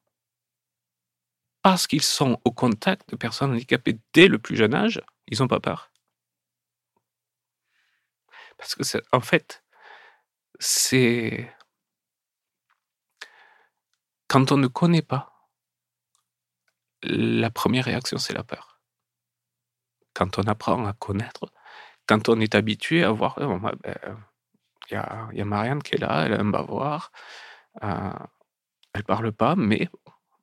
Parce 1.64 1.88
qu'ils 1.88 2.04
sont 2.04 2.40
au 2.46 2.52
contact 2.52 3.10
de 3.10 3.16
personnes 3.16 3.52
handicapées 3.52 4.00
dès 4.14 4.28
le 4.28 4.40
plus 4.40 4.56
jeune 4.56 4.74
âge, 4.74 5.02
ils 5.28 5.40
n'ont 5.40 5.48
pas 5.48 5.60
peur. 5.60 5.92
Parce 8.58 8.76
que, 8.76 8.84
en 9.12 9.20
fait, 9.22 9.64
c'est. 10.60 11.54
Quand 14.28 14.52
on 14.52 14.58
ne 14.58 14.68
connaît 14.68 15.02
pas, 15.02 15.37
la 17.04 17.50
première 17.50 17.86
réaction, 17.86 18.18
c'est 18.18 18.34
la 18.34 18.44
peur. 18.44 18.80
Quand 20.14 20.40
on 20.40 20.44
apprend 20.44 20.86
à 20.86 20.94
connaître, 20.94 21.52
quand 22.08 22.30
on 22.30 22.40
est 22.40 22.56
habitué 22.56 23.04
à 23.04 23.12
voir, 23.12 23.36
bah, 23.38 23.74
ben, 23.84 24.18
il 24.90 24.94
y, 24.94 24.98
a, 24.98 25.28
y 25.34 25.42
a 25.42 25.46
Marianne 25.46 25.84
qui 25.84 25.96
est 25.96 26.00
là, 26.00 26.26
elle 26.26 26.34
aime 26.34 26.52
bavoir, 26.52 27.12
euh, 27.84 28.12
elle 28.94 29.04
parle 29.04 29.32
pas, 29.32 29.56
mais 29.56 29.90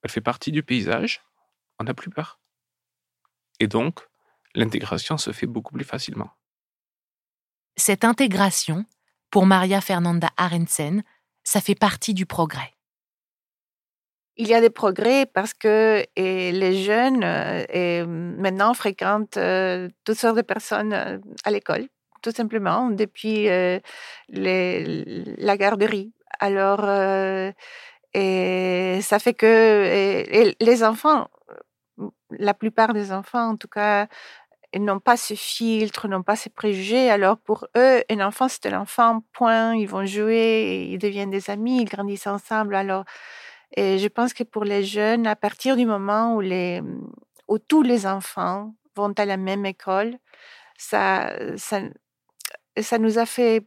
elle 0.02 0.10
fait 0.10 0.20
partie 0.20 0.52
du 0.52 0.62
paysage, 0.62 1.22
on 1.78 1.84
n'a 1.84 1.94
plus 1.94 2.10
peur. 2.10 2.38
Et 3.58 3.66
donc, 3.66 4.00
l'intégration 4.54 5.18
se 5.18 5.32
fait 5.32 5.46
beaucoup 5.46 5.72
plus 5.74 5.84
facilement. 5.84 6.30
Cette 7.76 8.04
intégration, 8.04 8.84
pour 9.30 9.46
Maria 9.46 9.80
Fernanda 9.80 10.30
Arensen, 10.36 11.02
ça 11.42 11.60
fait 11.60 11.74
partie 11.74 12.14
du 12.14 12.26
progrès. 12.26 12.73
Il 14.36 14.48
y 14.48 14.54
a 14.54 14.60
des 14.60 14.70
progrès 14.70 15.26
parce 15.26 15.54
que 15.54 16.04
les 16.16 16.82
jeunes 16.82 17.22
euh, 17.22 18.04
maintenant 18.06 18.74
fréquentent 18.74 19.36
euh, 19.36 19.88
toutes 20.04 20.18
sortes 20.18 20.36
de 20.36 20.42
personnes 20.42 20.92
euh, 20.92 21.18
à 21.44 21.52
l'école, 21.52 21.86
tout 22.20 22.32
simplement, 22.32 22.90
depuis 22.90 23.46
la 24.28 25.56
garderie. 25.56 26.12
Alors, 26.40 26.80
ça 26.80 27.52
fait 29.18 29.34
que 29.34 30.54
les 30.60 30.84
enfants, 30.84 31.28
la 32.30 32.54
plupart 32.54 32.92
des 32.92 33.12
enfants 33.12 33.50
en 33.50 33.56
tout 33.56 33.68
cas, 33.68 34.08
n'ont 34.76 34.98
pas 34.98 35.16
ce 35.16 35.34
filtre, 35.34 36.08
n'ont 36.08 36.24
pas 36.24 36.34
ces 36.34 36.50
préjugés. 36.50 37.10
Alors 37.10 37.38
pour 37.38 37.66
eux, 37.76 38.02
un 38.10 38.20
enfant, 38.20 38.48
c'est 38.48 38.66
un 38.66 38.80
enfant, 38.80 39.22
point. 39.32 39.76
Ils 39.76 39.86
vont 39.86 40.04
jouer, 40.04 40.88
ils 40.90 40.98
deviennent 40.98 41.30
des 41.30 41.50
amis, 41.50 41.82
ils 41.82 41.88
grandissent 41.88 42.26
ensemble. 42.26 42.74
Alors, 42.74 43.04
et 43.76 43.98
je 43.98 44.08
pense 44.08 44.32
que 44.32 44.44
pour 44.44 44.64
les 44.64 44.84
jeunes, 44.84 45.26
à 45.26 45.36
partir 45.36 45.76
du 45.76 45.86
moment 45.86 46.36
où, 46.36 47.58
tous 47.58 47.82
les 47.82 48.06
enfants 48.06 48.74
vont 48.96 49.12
à 49.12 49.24
la 49.24 49.36
même 49.36 49.66
école, 49.66 50.16
ça, 50.78 51.34
ça, 51.56 51.80
ça 52.80 52.98
nous 52.98 53.18
a 53.18 53.26
fait 53.26 53.66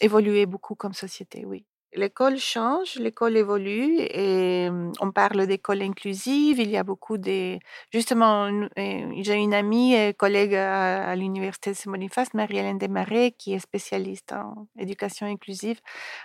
évoluer 0.00 0.46
beaucoup 0.46 0.74
comme 0.74 0.92
société, 0.92 1.44
oui. 1.46 1.66
L'école 1.96 2.36
change, 2.36 2.96
l'école 2.96 3.38
évolue 3.38 3.96
et 4.00 4.68
on 5.00 5.10
parle 5.12 5.46
d'école 5.46 5.80
inclusive. 5.80 6.60
Il 6.60 6.70
y 6.70 6.76
a 6.76 6.84
beaucoup 6.84 7.16
de... 7.16 7.58
Justement, 7.90 8.46
euh, 8.46 9.12
j'ai 9.22 9.34
une 9.34 9.54
amie 9.54 9.94
et 9.94 10.12
collègue 10.12 10.54
à, 10.54 11.16
l'Université 11.16 11.70
de 11.70 11.76
Saint-Boniface, 11.76 12.34
Marie-Hélène 12.34 12.76
Desmarais, 12.76 13.34
qui 13.38 13.54
est 13.54 13.58
spécialiste 13.58 14.32
en 14.32 14.66
éducation 14.78 15.26
inclusive. 15.26 15.80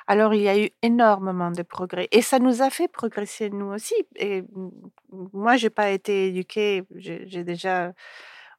Alors, 0.08 0.34
il 0.34 0.42
y 0.42 0.50
a 0.50 0.60
eu 0.60 0.70
énormément 0.82 1.52
de 1.52 1.64
progrès 1.64 2.10
et 2.12 2.22
ça 2.22 2.40
nous 2.40 2.62
a 2.62 2.70
fait 2.70 2.90
progresser 2.90 3.50
nous 3.50 3.74
aussi. 3.74 3.96
Et 4.18 4.44
hum, 4.54 4.72
moi, 5.32 5.56
j'ai 5.56 5.70
pas 5.70 5.90
été 5.90 6.28
éduquée, 6.28 6.84
j'ai 6.96 7.24
j'ai 7.28 7.46
déjà 7.46 7.94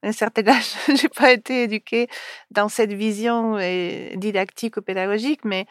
un 0.03 0.13
certain 0.13 0.47
âge, 0.49 0.73
j'ai 0.95 1.09
pas 1.09 1.33
été 1.33 1.65
éduquée 1.65 2.09
dans 2.51 2.69
cette 2.69 2.93
vision 2.93 3.57
euh, 3.59 4.11
didactique 4.17 4.77
ou 4.77 4.83
pédagogique, 4.83 5.45
mais 5.45 5.67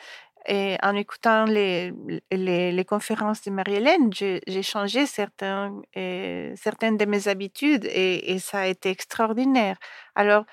et 0.47 0.77
en 0.81 0.95
écoutant 0.95 1.45
les, 1.45 1.93
les, 2.31 2.85
conférences 2.85 3.43
de 3.43 3.51
Marie-Hélène, 3.51 4.11
j'ai 4.13 4.63
changé 4.63 5.05
certains, 5.05 5.79
euh, 5.97 6.53
certaines 6.55 6.97
de 6.97 7.05
mes 7.05 7.27
habitudes 7.27 7.85
et, 7.85 8.39
ça 8.39 8.61
a 8.61 8.67
été 8.67 8.89
extraordinaire. 8.89 9.77
Alors, 10.15 10.45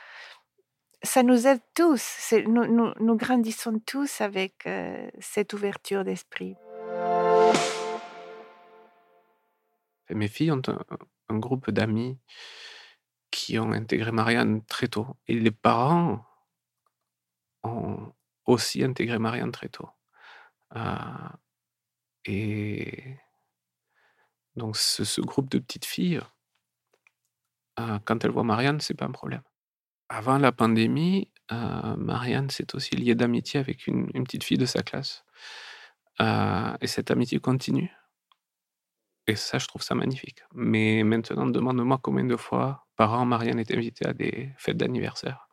ça 1.03 1.22
nous 1.22 1.47
aide 1.47 1.61
tous. 1.74 2.34
Nous, 2.47 2.93
nous, 3.01 3.16
grandissons 3.16 3.80
tous 3.86 4.20
avec 4.20 4.66
euh, 4.66 5.09
cette 5.20 5.53
ouverture 5.55 6.05
d'esprit. 6.05 6.57
Mes 10.11 10.28
filles 10.28 10.53
ont 10.53 10.62
un 11.28 11.39
groupe 11.39 11.70
d'amis 11.70 12.18
qui 13.30 13.59
ont 13.59 13.72
intégré 13.72 14.11
Marianne 14.12 14.64
très 14.64 14.89
tôt. 14.89 15.07
Et 15.28 15.34
les 15.34 15.51
parents 15.51 16.24
ont 17.62 18.12
aussi 18.49 18.83
intégré 18.83 19.19
Marianne 19.19 19.53
très 19.53 19.69
tôt. 19.69 19.89
Euh, 20.75 21.29
et 22.25 23.17
donc 24.57 24.77
ce, 24.77 25.21
groupe 25.21 25.51
de 25.51 25.59
petites 25.59 25.85
filles, 25.85 26.21
euh, 27.79 27.99
quand 28.05 28.25
elles 28.25 28.31
voient 28.31 28.45
Marianne, 28.45 28.81
c'est 28.81 28.95
pas 28.95 29.05
un 29.05 29.13
problème. 29.13 29.43
Avant 30.09 30.39
la 30.39 30.51
pandémie, 30.51 31.31
euh, 31.53 31.97
Marianne 31.97 32.51
s'est 32.51 32.75
aussi 32.75 32.97
liée 32.97 33.15
d'amitié 33.15 33.61
avec 33.61 33.87
une, 33.87 34.11
petite 34.25 34.45
fille 34.45 34.59
de 34.59 34.67
sa 34.67 34.83
classe. 34.83 35.25
Et 36.81 36.89
cette 36.89 37.13
amitié 37.13 37.39
continue. 37.39 37.93
Et 39.29 39.37
ça, 39.37 39.59
je 39.59 39.69
trouve 39.69 39.83
ça 39.83 39.95
magnifique. 39.95 40.43
Mais 40.53 41.05
maintenant, 41.05 41.47
demande-moi 41.47 42.01
combien 42.03 42.25
de 42.25 42.35
fois 42.35 42.89
par 42.97 43.13
an 43.13 43.25
Marianne 43.25 43.61
est 43.61 43.71
invitée 43.71 44.07
à 44.07 44.15
des 44.15 44.53
fêtes 44.57 44.79
d'anniversaire. 44.79 45.49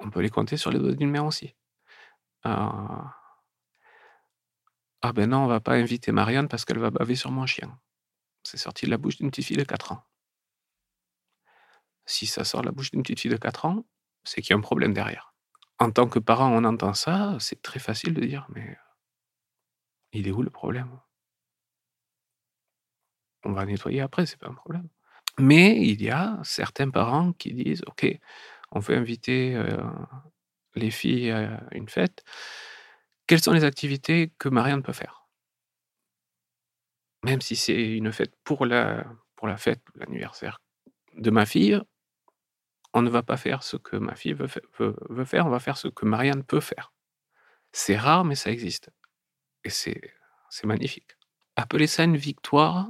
On 0.00 0.10
peut 0.10 0.20
les 0.20 0.30
compter 0.30 0.56
sur 0.56 0.70
les 0.70 0.78
doigts 0.78 0.92
d'une 0.92 1.10
main 1.10 1.22
aussi. 1.22 1.54
Ah, 2.44 3.14
ah 5.02 5.12
ben 5.12 5.30
non, 5.30 5.44
on 5.44 5.46
va 5.46 5.60
pas 5.60 5.74
inviter 5.74 6.12
Marianne 6.12 6.48
parce 6.48 6.64
qu'elle 6.64 6.78
va 6.78 6.90
baver 6.90 7.16
sur 7.16 7.30
mon 7.30 7.46
chien. 7.46 7.78
C'est 8.42 8.56
sorti 8.56 8.86
de 8.86 8.90
la 8.90 8.98
bouche 8.98 9.16
d'une 9.18 9.30
petite 9.30 9.46
fille 9.46 9.56
de 9.56 9.64
4 9.64 9.92
ans. 9.92 10.04
Si 12.06 12.26
ça 12.26 12.44
sort 12.44 12.62
de 12.62 12.66
la 12.66 12.72
bouche 12.72 12.90
d'une 12.90 13.02
petite 13.02 13.20
fille 13.20 13.30
de 13.30 13.36
4 13.36 13.64
ans, 13.66 13.84
c'est 14.24 14.40
qu'il 14.42 14.50
y 14.50 14.54
a 14.54 14.56
un 14.58 14.62
problème 14.62 14.94
derrière. 14.94 15.34
En 15.78 15.90
tant 15.90 16.08
que 16.08 16.18
parent, 16.18 16.50
on 16.50 16.64
entend 16.64 16.94
ça, 16.94 17.36
c'est 17.40 17.62
très 17.62 17.78
facile 17.78 18.14
de 18.14 18.24
dire, 18.24 18.46
mais 18.50 18.76
il 20.12 20.26
est 20.26 20.32
où 20.32 20.42
le 20.42 20.50
problème? 20.50 21.00
On 23.44 23.52
va 23.52 23.64
nettoyer 23.64 24.00
après, 24.00 24.26
c'est 24.26 24.38
pas 24.38 24.48
un 24.48 24.54
problème. 24.54 24.88
Mais 25.38 25.80
il 25.80 26.02
y 26.02 26.10
a 26.10 26.40
certains 26.42 26.90
parents 26.90 27.32
qui 27.32 27.54
disent, 27.54 27.82
OK, 27.86 28.06
on 28.70 28.80
veut 28.80 28.96
inviter 28.96 29.60
les 30.74 30.90
filles 30.90 31.30
à 31.30 31.62
une 31.72 31.88
fête. 31.88 32.24
Quelles 33.26 33.42
sont 33.42 33.52
les 33.52 33.64
activités 33.64 34.32
que 34.38 34.48
Marianne 34.48 34.82
peut 34.82 34.92
faire? 34.92 35.26
Même 37.24 37.40
si 37.40 37.56
c'est 37.56 37.96
une 37.96 38.12
fête 38.12 38.34
pour 38.44 38.64
la, 38.64 39.04
fête, 39.56 39.82
l'anniversaire 39.96 40.60
de 41.14 41.30
ma 41.30 41.46
fille, 41.46 41.80
on 42.94 43.02
ne 43.02 43.10
va 43.10 43.22
pas 43.22 43.36
faire 43.36 43.62
ce 43.62 43.76
que 43.76 43.96
ma 43.96 44.14
fille 44.14 44.32
veut, 44.32 44.48
veut- 44.78 45.24
faire, 45.24 45.46
on 45.46 45.50
va 45.50 45.58
faire 45.58 45.76
ce 45.76 45.88
que 45.88 46.06
Marianne 46.06 46.44
peut 46.44 46.60
faire. 46.60 46.92
C'est 47.72 47.96
rare, 47.96 48.24
mais 48.24 48.34
ça 48.34 48.50
existe. 48.50 48.90
Et 49.64 49.70
c'est 49.70 50.00
magnifique. 50.64 51.16
Appeler 51.56 51.86
ça 51.86 52.04
une 52.04 52.16
victoire, 52.16 52.88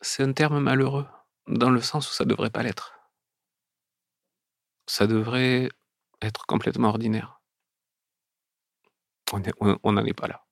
c'est 0.00 0.22
un 0.22 0.32
terme 0.32 0.58
malheureux, 0.58 1.06
dans 1.46 1.70
le 1.70 1.80
sens 1.80 2.10
où 2.10 2.12
ça 2.12 2.24
devrait 2.24 2.50
pas 2.50 2.62
l'être. 2.62 2.93
Ça 4.86 5.06
devrait 5.06 5.68
être 6.20 6.46
complètement 6.46 6.88
ordinaire. 6.88 7.40
On 9.32 9.42
est- 9.42 9.54
on- 9.60 9.78
on 9.82 9.92
n'en 9.92 10.04
est 10.04 10.14
pas 10.14 10.28
là. 10.28 10.44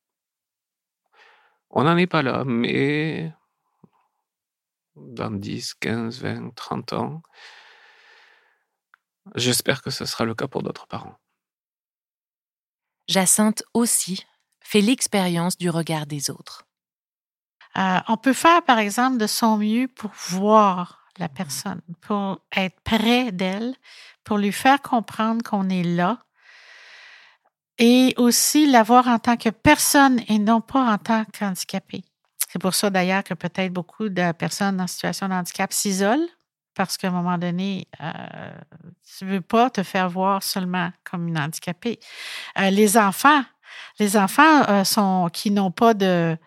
On 1.71 1.85
n'en 1.85 1.97
est 1.97 2.07
pas 2.07 2.23
là, 2.23 2.45
mais 2.45 3.33
dans 4.97 5.31
10, 5.31 5.75
15, 5.75 6.21
20, 6.21 6.55
30 6.55 6.93
ans, 6.93 7.23
j'espère 9.35 9.83
que 9.83 9.91
ce 9.91 10.05
sera 10.05 10.25
le 10.25 10.35
cas 10.35 10.49
pour 10.49 10.63
d'autres 10.63 10.87
parents. 10.87 11.17
Jacinthe 13.09 13.63
aussi 13.75 14.25
fait 14.61 14.81
l'expérience 14.81 15.57
du 15.59 15.71
regard 15.71 16.07
des 16.07 16.31
autres. 16.31 16.65
Euh, 17.77 17.99
on 18.09 18.17
peut 18.17 18.33
faire, 18.35 18.63
par 18.65 18.79
exemple, 18.79 19.19
de 19.19 19.27
son 19.27 19.57
mieux 19.57 19.89
pour 19.89 20.11
voir 20.11 21.07
la 21.19 21.29
personne, 21.29 21.81
pour 22.01 22.41
être 22.55 22.79
près 22.83 23.33
d'elle, 23.33 23.75
pour 24.25 24.39
lui 24.39 24.53
faire 24.53 24.81
comprendre 24.81 25.43
qu'on 25.43 25.69
est 25.69 25.83
là 25.83 26.19
et 27.79 28.15
aussi 28.17 28.71
la 28.71 28.83
voir 28.83 29.09
en 29.09 29.19
tant 29.19 29.37
que 29.37 29.49
personne 29.49 30.21
et 30.29 30.39
non 30.39 30.61
pas 30.61 30.93
en 30.93 30.99
tant 30.99 31.25
qu'handicapé. 31.27 32.05
C'est 32.49 32.61
pour 32.61 32.75
ça 32.75 32.91
d'ailleurs 32.91 33.25
que 33.25 33.35
peut-être 33.35 33.73
beaucoup 33.73 34.09
de 34.09 34.33
personnes 34.33 34.81
en 34.81 34.87
situation 34.87 35.29
de 35.29 35.35
handicap 35.35 35.73
s'isolent 35.73 36.29
parce 36.75 36.97
qu'à 36.97 37.09
un 37.09 37.13
moment 37.13 37.39
donné, 37.39 37.87
euh, 38.01 38.53
tu 39.19 39.27
veux 39.27 39.41
pas 39.41 39.71
te 39.71 39.83
faire 39.83 40.09
voir 40.09 40.43
seulement 40.43 40.91
comme 41.05 41.29
une 41.29 41.39
handicapée. 41.39 41.99
Euh, 42.59 42.71
les 42.71 42.97
enfants, 42.97 43.43
les 43.99 44.17
enfants 44.17 44.63
euh, 44.69 45.29
qui 45.31 45.51
n'ont 45.51 45.71
pas 45.71 45.95
de 45.95 46.39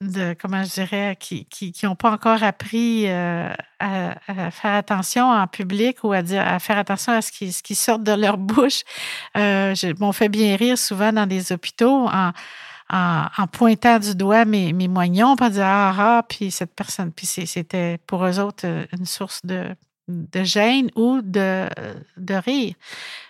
de 0.00 0.34
comment 0.40 0.64
je 0.64 0.70
dirais, 0.72 1.16
qui 1.20 1.44
qui 1.46 1.72
qui 1.72 1.86
ont 1.86 1.94
pas 1.94 2.10
encore 2.10 2.42
appris 2.42 3.04
euh, 3.08 3.52
à, 3.78 4.14
à 4.28 4.50
faire 4.50 4.74
attention 4.74 5.26
en 5.30 5.46
public 5.46 6.02
ou 6.04 6.12
à 6.12 6.22
dire 6.22 6.46
à 6.46 6.58
faire 6.58 6.78
attention 6.78 7.12
à 7.12 7.20
ce 7.22 7.30
qui 7.30 7.52
ce 7.52 7.62
qui 7.62 7.74
sort 7.74 7.98
de 7.98 8.12
leur 8.12 8.38
bouche. 8.38 8.80
Euh, 9.36 9.74
je- 9.74 9.98
m'ont 10.00 10.12
fait 10.12 10.28
bien 10.30 10.56
rire 10.56 10.78
souvent 10.78 11.12
dans 11.12 11.26
des 11.26 11.52
hôpitaux 11.52 12.08
en 12.08 12.32
en, 12.92 13.26
en 13.38 13.46
pointant 13.46 13.98
du 14.00 14.14
doigt 14.16 14.44
mes, 14.44 14.72
mes 14.72 14.88
moignons, 14.88 15.36
pour 15.36 15.48
dire 15.50 15.64
ah 15.66 15.94
ah, 15.98 16.22
puis 16.28 16.50
cette 16.50 16.74
personne, 16.74 17.12
puis 17.12 17.26
c'était 17.26 17.98
pour 18.06 18.24
eux 18.26 18.40
autres 18.40 18.66
euh, 18.66 18.86
une 18.98 19.06
source 19.06 19.40
de 19.44 19.64
de 20.08 20.42
gêne 20.44 20.90
ou 20.96 21.20
de 21.22 21.68
de 22.16 22.34
rire. 22.34 22.74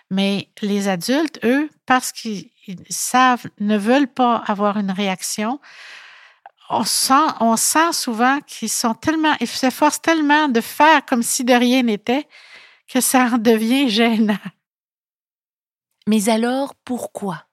Mais 0.09 0.47
les 0.61 0.87
adultes, 0.87 1.39
eux, 1.43 1.69
parce 1.85 2.11
qu'ils 2.11 2.49
ils 2.67 2.77
savent, 2.89 3.45
ne 3.59 3.77
veulent 3.77 4.07
pas 4.07 4.37
avoir 4.47 4.77
une 4.77 4.91
réaction, 4.91 5.59
on 6.71 6.85
sent, 6.85 7.27
on 7.41 7.57
sent 7.57 7.91
souvent 7.91 8.39
qu'ils 8.41 8.69
sont 8.69 8.93
tellement, 8.93 9.35
ils 9.41 9.47
s'efforcent 9.47 10.01
tellement 10.01 10.47
de 10.47 10.61
faire 10.61 11.05
comme 11.05 11.21
si 11.21 11.43
de 11.43 11.53
rien 11.53 11.83
n'était 11.83 12.27
que 12.87 13.01
ça 13.01 13.29
en 13.33 13.37
devient 13.37 13.89
gênant. 13.89 14.37
Mais 16.07 16.29
alors, 16.29 16.73
pourquoi? 16.75 17.45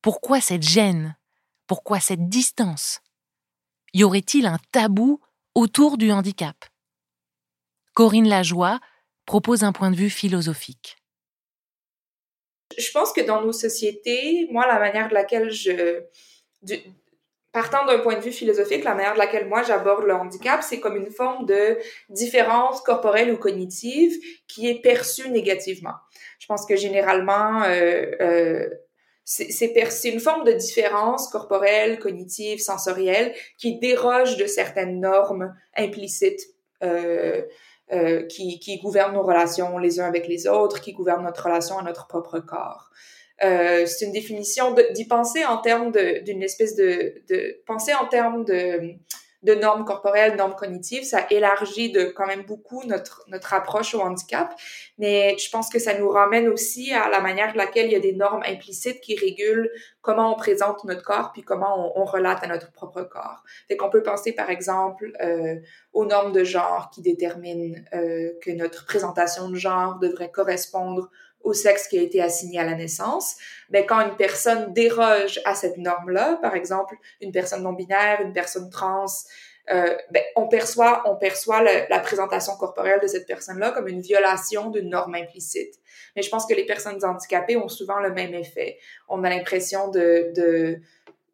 Pourquoi 0.00 0.40
cette 0.40 0.62
gêne? 0.62 1.16
Pourquoi 1.66 2.00
cette 2.00 2.28
distance? 2.28 3.00
Y 3.92 4.02
aurait-il 4.04 4.46
un 4.46 4.58
tabou 4.72 5.20
autour 5.54 5.98
du 5.98 6.10
handicap? 6.10 6.56
Corinne 7.94 8.28
Lajoie 8.28 8.80
propose 9.26 9.62
un 9.62 9.72
point 9.72 9.90
de 9.90 9.96
vue 9.96 10.10
philosophique. 10.10 10.96
Je 12.78 12.90
pense 12.90 13.12
que 13.12 13.20
dans 13.20 13.42
nos 13.42 13.52
sociétés, 13.52 14.48
moi, 14.50 14.66
la 14.66 14.78
manière 14.78 15.08
de 15.08 15.14
laquelle 15.14 15.50
je... 15.50 16.02
du- 16.62 16.82
partant 17.52 17.84
d'un 17.86 17.98
point 17.98 18.16
de 18.16 18.20
vue 18.20 18.32
philosophique, 18.32 18.84
la 18.84 18.94
manière 18.94 19.14
de 19.14 19.18
laquelle 19.18 19.46
moi 19.46 19.62
j'aborde 19.62 20.04
le 20.04 20.14
handicap, 20.14 20.62
c'est 20.62 20.80
comme 20.80 20.96
une 20.96 21.10
forme 21.10 21.46
de 21.46 21.78
différence 22.08 22.80
corporelle 22.80 23.30
ou 23.32 23.36
cognitive 23.36 24.12
qui 24.48 24.68
est 24.68 24.80
perçue 24.80 25.28
négativement. 25.28 25.94
Je 26.38 26.46
pense 26.46 26.64
que 26.66 26.76
généralement, 26.76 27.62
euh, 27.64 28.06
euh, 28.20 28.68
c'est 29.24 30.08
une 30.08 30.20
forme 30.20 30.44
de 30.44 30.52
différence 30.52 31.28
corporelle, 31.28 31.98
cognitive, 31.98 32.58
sensorielle 32.58 33.34
qui 33.58 33.78
déroge 33.78 34.36
de 34.36 34.46
certaines 34.46 35.00
normes 35.00 35.54
implicites 35.76 36.42
euh, 36.82 37.42
euh, 37.92 38.26
qui, 38.26 38.58
qui 38.58 38.78
gouvernent 38.78 39.14
nos 39.14 39.22
relations 39.22 39.76
les 39.76 40.00
uns 40.00 40.06
avec 40.06 40.26
les 40.26 40.48
autres, 40.48 40.80
qui 40.80 40.92
gouvernent 40.92 41.24
notre 41.24 41.44
relation 41.44 41.78
à 41.78 41.82
notre 41.82 42.06
propre 42.06 42.40
corps. 42.40 42.90
Euh, 43.44 43.86
c'est 43.86 44.04
une 44.04 44.12
définition 44.12 44.74
d'y 44.92 45.06
penser 45.06 45.44
en 45.44 45.58
termes 45.58 45.92
d'une 45.92 46.42
espèce 46.42 46.76
de, 46.76 47.14
de 47.28 47.60
penser 47.66 47.92
en 47.92 48.06
termes 48.06 48.44
de, 48.44 49.54
normes 49.60 49.84
corporelles, 49.84 50.36
normes 50.36 50.54
cognitives, 50.54 51.02
ça 51.02 51.26
élargit 51.28 51.90
de 51.90 52.04
quand 52.04 52.26
même 52.26 52.44
beaucoup 52.44 52.84
notre 52.84 53.24
notre 53.26 53.52
approche 53.54 53.96
au 53.96 54.00
handicap, 54.00 54.54
mais 54.98 55.36
je 55.38 55.50
pense 55.50 55.68
que 55.68 55.80
ça 55.80 55.98
nous 55.98 56.08
ramène 56.08 56.46
aussi 56.46 56.92
à 56.92 57.08
la 57.08 57.20
manière 57.20 57.52
de 57.52 57.58
laquelle 57.58 57.86
il 57.86 57.92
y 57.92 57.96
a 57.96 58.00
des 58.00 58.12
normes 58.12 58.44
implicites 58.46 59.00
qui 59.00 59.16
régulent 59.16 59.68
comment 60.00 60.32
on 60.32 60.36
présente 60.36 60.84
notre 60.84 61.02
corps 61.02 61.32
puis 61.32 61.42
comment 61.42 61.96
on, 61.96 62.02
on 62.02 62.04
relate 62.04 62.44
à 62.44 62.46
notre 62.46 62.70
propre 62.70 63.02
corps. 63.02 63.42
Fait 63.66 63.76
qu'on 63.76 63.90
peut 63.90 64.04
penser 64.04 64.32
par 64.32 64.50
exemple 64.50 65.10
euh, 65.20 65.56
aux 65.92 66.04
normes 66.04 66.32
de 66.32 66.44
genre 66.44 66.90
qui 66.94 67.02
déterminent 67.02 67.80
euh, 67.94 68.30
que 68.40 68.52
notre 68.52 68.86
présentation 68.86 69.50
de 69.50 69.56
genre 69.56 69.98
devrait 69.98 70.30
correspondre 70.30 71.10
au 71.44 71.52
sexe 71.52 71.88
qui 71.88 71.98
a 71.98 72.02
été 72.02 72.20
assigné 72.20 72.58
à 72.58 72.64
la 72.64 72.74
naissance, 72.74 73.36
mais 73.70 73.86
quand 73.86 74.00
une 74.00 74.16
personne 74.16 74.72
déroge 74.72 75.40
à 75.44 75.54
cette 75.54 75.76
norme-là, 75.76 76.38
par 76.42 76.54
exemple 76.54 76.96
une 77.20 77.32
personne 77.32 77.62
non 77.62 77.72
binaire, 77.72 78.20
une 78.22 78.32
personne 78.32 78.70
trans, 78.70 79.06
euh, 79.70 79.96
ben, 80.10 80.22
on 80.34 80.48
perçoit 80.48 81.02
on 81.06 81.14
perçoit 81.14 81.62
la 81.62 82.00
présentation 82.00 82.56
corporelle 82.56 82.98
de 83.00 83.06
cette 83.06 83.26
personne-là 83.26 83.70
comme 83.70 83.86
une 83.86 84.00
violation 84.00 84.70
d'une 84.70 84.90
norme 84.90 85.14
implicite. 85.14 85.74
Mais 86.16 86.22
je 86.22 86.30
pense 86.30 86.46
que 86.46 86.54
les 86.54 86.66
personnes 86.66 87.02
handicapées 87.04 87.56
ont 87.56 87.68
souvent 87.68 88.00
le 88.00 88.12
même 88.12 88.34
effet. 88.34 88.78
On 89.08 89.22
a 89.24 89.30
l'impression 89.30 89.88
de, 89.88 90.32
de 90.34 90.80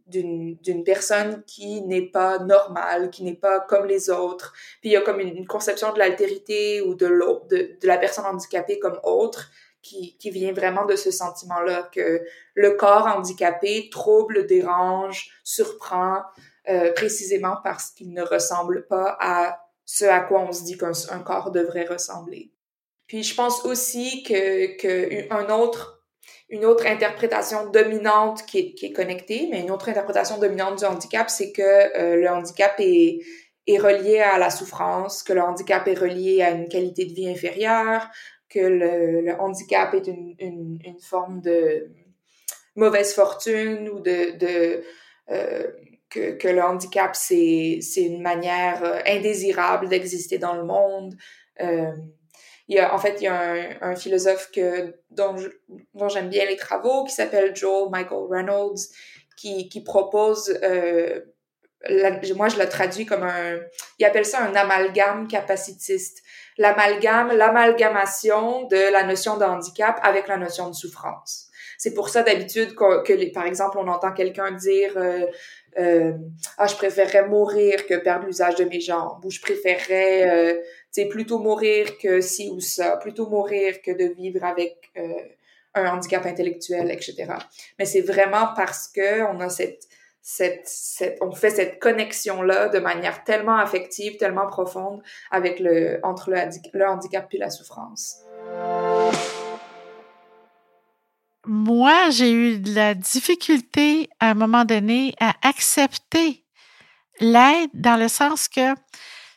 d'une 0.09 0.85
personne 0.85 1.43
qui 1.47 1.83
n'est 1.83 2.07
pas 2.07 2.39
normale, 2.39 3.11
qui 3.11 3.23
n'est 3.25 3.35
pas 3.35 3.61
comme 3.61 3.85
les 3.87 4.09
autres. 4.09 4.55
Puis 4.81 4.89
il 4.89 4.93
y 4.93 4.97
a 4.97 5.03
comme 5.03 5.21
une, 5.21 5.47
conception 5.47 5.93
de 5.93 5.99
l'altérité 5.99 6.81
ou 6.81 6.95
de, 6.95 7.09
de 7.51 7.87
la 7.87 7.99
personne 7.99 8.25
handicapée 8.25 8.79
comme 8.79 8.99
autre 9.03 9.51
qui, 9.89 10.31
vient 10.31 10.53
vraiment 10.53 10.85
de 10.85 10.97
ce 10.97 11.11
sentiment-là 11.11 11.89
que 11.95 12.23
le 12.55 12.71
corps 12.73 13.07
handicapé 13.07 13.89
trouble, 13.91 14.47
dérange, 14.47 15.31
surprend, 15.45 16.23
euh, 16.69 16.93
précisément 16.93 17.57
parce 17.65 17.91
qu'il 17.91 18.13
ne 18.13 18.23
ressemble 18.23 18.87
pas 18.87 19.17
à 19.21 19.61
ce 19.85 20.05
à 20.05 20.21
quoi 20.21 20.41
on 20.41 20.53
se 20.53 20.65
dit 20.65 20.77
qu'un 20.77 20.93
un 21.11 21.21
corps 21.21 21.51
devrait 21.51 21.87
ressembler. 21.87 22.53
Puis 23.07 23.23
je 23.23 23.35
pense 23.35 23.65
aussi 23.65 24.23
que, 24.23 24.77
que 24.77 25.53
autre 25.53 25.99
une 26.51 26.65
autre 26.65 26.87
interprétation 26.87 27.71
dominante 27.71 28.45
qui 28.47 28.59
est, 28.59 28.75
qui 28.75 28.87
est 28.87 28.93
connectée, 28.93 29.49
mais 29.51 29.61
une 29.61 29.71
autre 29.71 29.89
interprétation 29.89 30.39
dominante 30.39 30.79
du 30.79 30.85
handicap, 30.85 31.29
c'est 31.29 31.53
que 31.53 31.63
euh, 31.63 32.17
le 32.17 32.29
handicap 32.29 32.75
est, 32.79 33.21
est 33.67 33.79
relié 33.79 34.21
à 34.21 34.39
la 34.39 34.49
souffrance, 34.49 35.23
que 35.23 35.35
le 35.35 35.43
handicap 35.43 35.87
est 35.87 35.99
relié 35.99 36.43
à 36.43 36.51
une 36.51 36.69
qualité 36.69 37.05
de 37.05 37.13
vie 37.13 37.29
inférieure, 37.29 38.09
que 38.49 38.59
le, 38.59 39.33
handicap 39.39 39.95
est 39.95 40.07
une, 40.07 40.35
une, 40.39 41.01
forme 41.01 41.41
de 41.41 41.91
mauvaise 42.77 43.15
fortune 43.15 43.89
ou 43.89 44.01
de, 44.01 44.37
de 44.39 44.85
euh, 45.31 45.67
que, 46.09 46.33
que 46.33 46.49
le 46.49 46.63
handicap 46.63 47.15
c'est 47.15 47.81
une 47.97 48.23
manière 48.23 48.83
euh, 48.83 49.01
indésirable 49.07 49.89
d'exister 49.89 50.39
dans 50.39 50.55
le 50.55 50.65
monde. 50.65 51.15
Euh, 51.61 51.93
il 52.69 52.77
y 52.77 52.81
a, 52.81 52.95
en 52.95 52.99
fait, 52.99 53.17
il 53.21 53.25
y 53.25 53.27
a 53.27 53.41
un, 53.41 53.77
un 53.81 53.97
philosophe 53.97 54.51
que, 54.55 54.95
dont, 55.11 55.37
dont 55.95 56.09
j'aime 56.09 56.29
bien 56.29 56.45
les 56.45 56.57
travaux 56.57 57.05
qui 57.05 57.15
s'appelle 57.15 57.57
Joel 57.57 57.91
Michael 57.91 58.27
Reynolds 58.31 58.81
qui, 59.37 59.69
qui 59.69 59.83
propose, 59.83 60.49
moi 62.37 62.49
je 62.49 62.59
le 62.59 62.69
traduis 62.69 63.07
comme 63.07 63.23
un, 63.23 63.59
il 63.99 64.05
appelle 64.05 64.27
ça 64.27 64.43
un 64.43 64.55
amalgame 64.55 65.29
capacitiste. 65.29 66.23
L'amalgame, 66.59 67.33
l'amalgamation 67.33 68.65
de 68.65 68.93
la 68.93 69.05
notion 69.05 69.37
de 69.37 69.45
handicap 69.45 69.99
avec 70.03 70.29
la 70.29 70.37
notion 70.37 70.69
de 70.69 70.75
souffrance. 70.75 71.47
C'est 71.79 71.95
pour 71.95 72.09
ça 72.09 72.23
d'habitude 72.23 72.75
que, 72.75 73.13
les, 73.13 73.31
par 73.31 73.47
exemple, 73.47 73.79
on 73.79 73.87
entend 73.87 74.13
quelqu'un 74.13 74.51
dire 74.51 74.93
euh, 74.97 75.27
euh, 75.79 76.13
ah 76.57 76.67
je 76.67 76.75
préférerais 76.75 77.29
mourir 77.29 77.87
que 77.87 77.95
perdre 77.95 78.27
l'usage 78.27 78.57
de 78.57 78.65
mes 78.65 78.81
jambes 78.81 79.25
ou 79.25 79.31
je 79.31 79.41
préférerais 79.41 80.29
euh, 80.29 80.55
tu 80.93 81.03
sais, 81.03 81.07
plutôt 81.07 81.39
mourir 81.39 81.99
que 81.99 82.21
ci 82.21 82.51
ou 82.51 82.61
ça, 82.61 82.97
plutôt 82.97 83.29
mourir 83.29 83.81
que 83.83 83.93
de 83.93 84.13
vivre 84.13 84.45
avec 84.45 84.91
euh, 84.97 85.23
un 85.75 85.87
handicap 85.95 86.27
intellectuel, 86.27 86.91
etc. 86.91 87.27
Mais 87.79 87.85
c'est 87.85 88.01
vraiment 88.01 88.49
parce 88.57 88.89
que 88.89 89.23
on 89.31 89.39
a 89.41 89.49
cette, 89.49 89.87
on 91.21 91.33
fait 91.33 91.51
cette 91.51 91.79
connexion-là 91.81 92.69
de 92.69 92.79
manière 92.79 93.25
tellement 93.25 93.57
affective, 93.57 94.17
tellement 94.17 94.47
profonde 94.47 95.03
avec 95.31 95.61
le, 95.61 96.01
entre 96.03 96.31
le 96.31 96.87
handicap 96.87 97.27
et 97.33 97.39
la 97.39 97.51
souffrance. 97.51 98.17
Moi, 101.47 102.11
j'ai 102.11 102.31
eu 102.31 102.59
de 102.59 102.75
la 102.75 102.95
difficulté 102.95 104.11
à 104.21 104.31
un 104.31 104.35
moment 104.35 104.65
donné 104.65 105.15
à 105.19 105.35
accepter 105.43 106.45
l'aide 107.21 107.71
dans 107.73 107.97
le 107.97 108.09
sens 108.09 108.49
que 108.49 108.75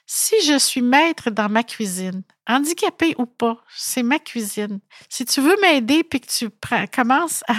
si 0.06 0.36
je 0.44 0.58
suis 0.60 0.82
maître 0.82 1.30
dans 1.30 1.48
ma 1.48 1.64
cuisine, 1.64 2.24
handicapé 2.46 3.16
ou 3.18 3.26
pas, 3.26 3.64
c'est 3.74 4.04
ma 4.04 4.20
cuisine. 4.20 4.82
Si 5.08 5.24
tu 5.24 5.40
veux 5.40 5.56
m'aider 5.62 6.04
puis 6.04 6.20
que 6.20 6.28
tu 6.28 6.50
prends- 6.50 6.86
commences 6.88 7.46
à, 7.48 7.54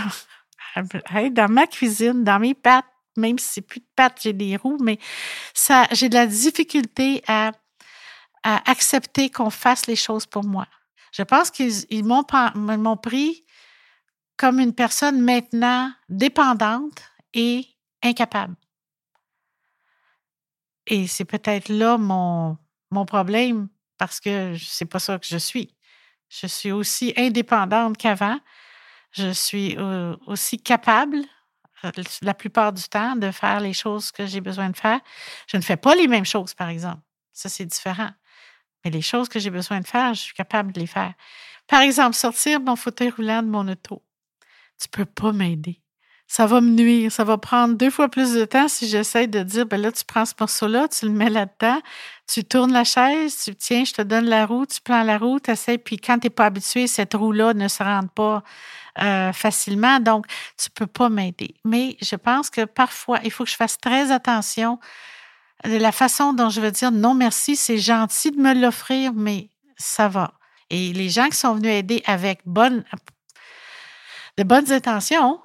à 1.07 1.23
être 1.23 1.33
dans 1.33 1.49
ma 1.49 1.67
cuisine, 1.67 2.23
dans 2.23 2.39
mes 2.39 2.53
pattes, 2.53 2.85
même 3.17 3.39
si 3.39 3.49
c'est 3.55 3.61
plus 3.61 3.81
de 3.81 3.87
pattes, 3.97 4.21
j'ai 4.23 4.33
des 4.33 4.57
roues, 4.57 4.79
mais 4.81 4.99
ça, 5.55 5.87
j'ai 5.93 6.09
de 6.09 6.15
la 6.15 6.27
difficulté 6.27 7.23
à, 7.27 7.53
accepter 8.45 9.31
qu'on 9.31 9.51
fasse 9.51 9.87
les 9.87 9.95
choses 9.95 10.27
pour 10.27 10.43
moi. 10.43 10.67
Je 11.13 11.23
pense 11.23 11.49
qu'ils 11.49 11.87
ils 11.91 12.05
m'ont 12.05 12.25
m'ont 12.57 12.97
pris 12.97 13.45
comme 14.37 14.59
une 14.59 14.75
personne 14.75 15.21
maintenant 15.21 15.93
dépendante 16.09 17.03
et 17.35 17.65
incapable. 18.03 18.57
Et 20.89 21.07
c'est 21.07 21.25
peut-être 21.25 21.69
là 21.69 21.99
mon, 21.99 22.59
mon 22.91 23.05
problème 23.05 23.69
parce 23.97 24.19
que 24.19 24.57
c'est 24.59 24.87
pas 24.87 24.99
ça 24.99 25.19
que 25.21 25.27
je 25.27 25.37
suis. 25.37 25.77
Je 26.29 26.49
suis 26.49 26.73
aussi 26.73 27.13
indépendante 27.17 27.97
qu'avant. 27.97 28.39
Je 29.13 29.31
suis 29.33 29.77
euh, 29.79 30.17
aussi 30.27 30.59
capable 30.59 31.19
la 32.23 32.35
plupart 32.35 32.73
du 32.73 32.83
temps 32.85 33.17
de 33.17 33.31
faire 33.31 33.61
les 33.61 33.73
choses 33.73 34.13
que 34.13 34.27
j'ai 34.27 34.41
besoin 34.41 34.71
de 34.71 34.77
faire. 34.77 35.01
Je 35.47 35.57
ne 35.57 35.63
fais 35.63 35.77
pas 35.77 35.95
les 35.95 36.09
mêmes 36.09 36.25
choses, 36.25 36.55
par 36.55 36.69
exemple. 36.69 37.03
Ça, 37.33 37.49
c'est 37.49 37.67
différent. 37.67 38.11
Mais 38.85 38.91
les 38.91 39.03
choses 39.03 39.29
que 39.29 39.39
j'ai 39.39 39.51
besoin 39.51 39.81
de 39.81 39.87
faire, 39.87 40.15
je 40.15 40.21
suis 40.21 40.35
capable 40.35 40.73
de 40.73 40.81
les 40.81 40.87
faire. 40.87 41.15
Par 41.67 41.83
exemple, 41.83 42.15
sortir 42.17 42.61
mon 42.61 42.77
fauteuil 42.77 43.11
roulant 43.11 43.43
de 43.43 43.49
mon 43.49 43.69
auto. 43.69 44.03
Tu 44.81 44.89
peux 44.89 45.05
pas 45.05 45.33
m'aider. 45.33 45.82
Ça 46.33 46.47
va 46.47 46.63
me 46.63 46.71
nuire. 46.71 47.13
Ça 47.13 47.25
va 47.25 47.37
prendre 47.37 47.75
deux 47.75 47.91
fois 47.91 48.09
plus 48.09 48.33
de 48.33 48.47
temps 48.47 48.67
si 48.67 48.89
j'essaie 48.89 49.27
de 49.27 49.43
dire, 49.43 49.67
ben 49.67 49.79
là, 49.79 49.93
tu 49.93 50.03
prends 50.03 50.25
ce 50.25 50.33
morceau-là, 50.41 50.89
tu 50.89 51.05
le 51.05 51.13
mets 51.13 51.29
là-dedans, 51.29 51.79
tu 52.27 52.43
tournes 52.43 52.73
la 52.73 52.85
chaise, 52.85 53.37
tu 53.45 53.55
tiens, 53.55 53.85
je 53.85 53.93
te 53.93 54.01
donne 54.01 54.25
la 54.25 54.47
roue, 54.47 54.65
tu 54.65 54.81
prends 54.81 55.03
la 55.03 55.19
roue, 55.19 55.41
tu 55.41 55.51
essaies, 55.51 55.77
puis 55.77 55.99
quand 55.99 56.19
tu 56.19 56.29
n'es 56.29 56.31
pas 56.31 56.47
habitué, 56.47 56.87
cette 56.87 57.13
roue-là 57.13 57.53
ne 57.53 57.69
se 57.69 57.83
rentre 57.83 58.09
pas 58.15 58.43
euh, 59.03 59.31
facilement, 59.35 60.01
donc 60.01 60.25
tu 60.57 60.71
peux 60.71 60.87
pas 60.87 61.11
m'aider. 61.11 61.55
Mais 61.67 61.99
je 62.01 62.17
pense 62.17 62.49
que 62.49 62.65
parfois, 62.65 63.19
il 63.25 63.31
faut 63.31 63.45
que 63.45 63.51
je 63.51 63.57
fasse 63.57 63.77
très 63.77 64.11
attention 64.11 64.79
de 65.67 65.77
la 65.77 65.93
façon 65.93 66.33
dont 66.33 66.49
je 66.49 66.63
veux 66.63 66.71
dire 66.71 66.93
non 66.93 67.13
merci, 67.13 67.57
c'est 67.57 67.77
gentil 67.77 68.31
de 68.31 68.41
me 68.41 68.55
l'offrir, 68.55 69.13
mais 69.13 69.51
ça 69.77 70.09
va. 70.09 70.33
Et 70.71 70.95
les 70.95 71.11
gens 71.11 71.29
qui 71.29 71.37
sont 71.37 71.57
venus 71.57 71.73
aider 71.73 72.03
avec 72.07 72.41
bonne, 72.47 72.85
de 74.39 74.45
bonnes 74.45 74.73
intentions, 74.73 75.39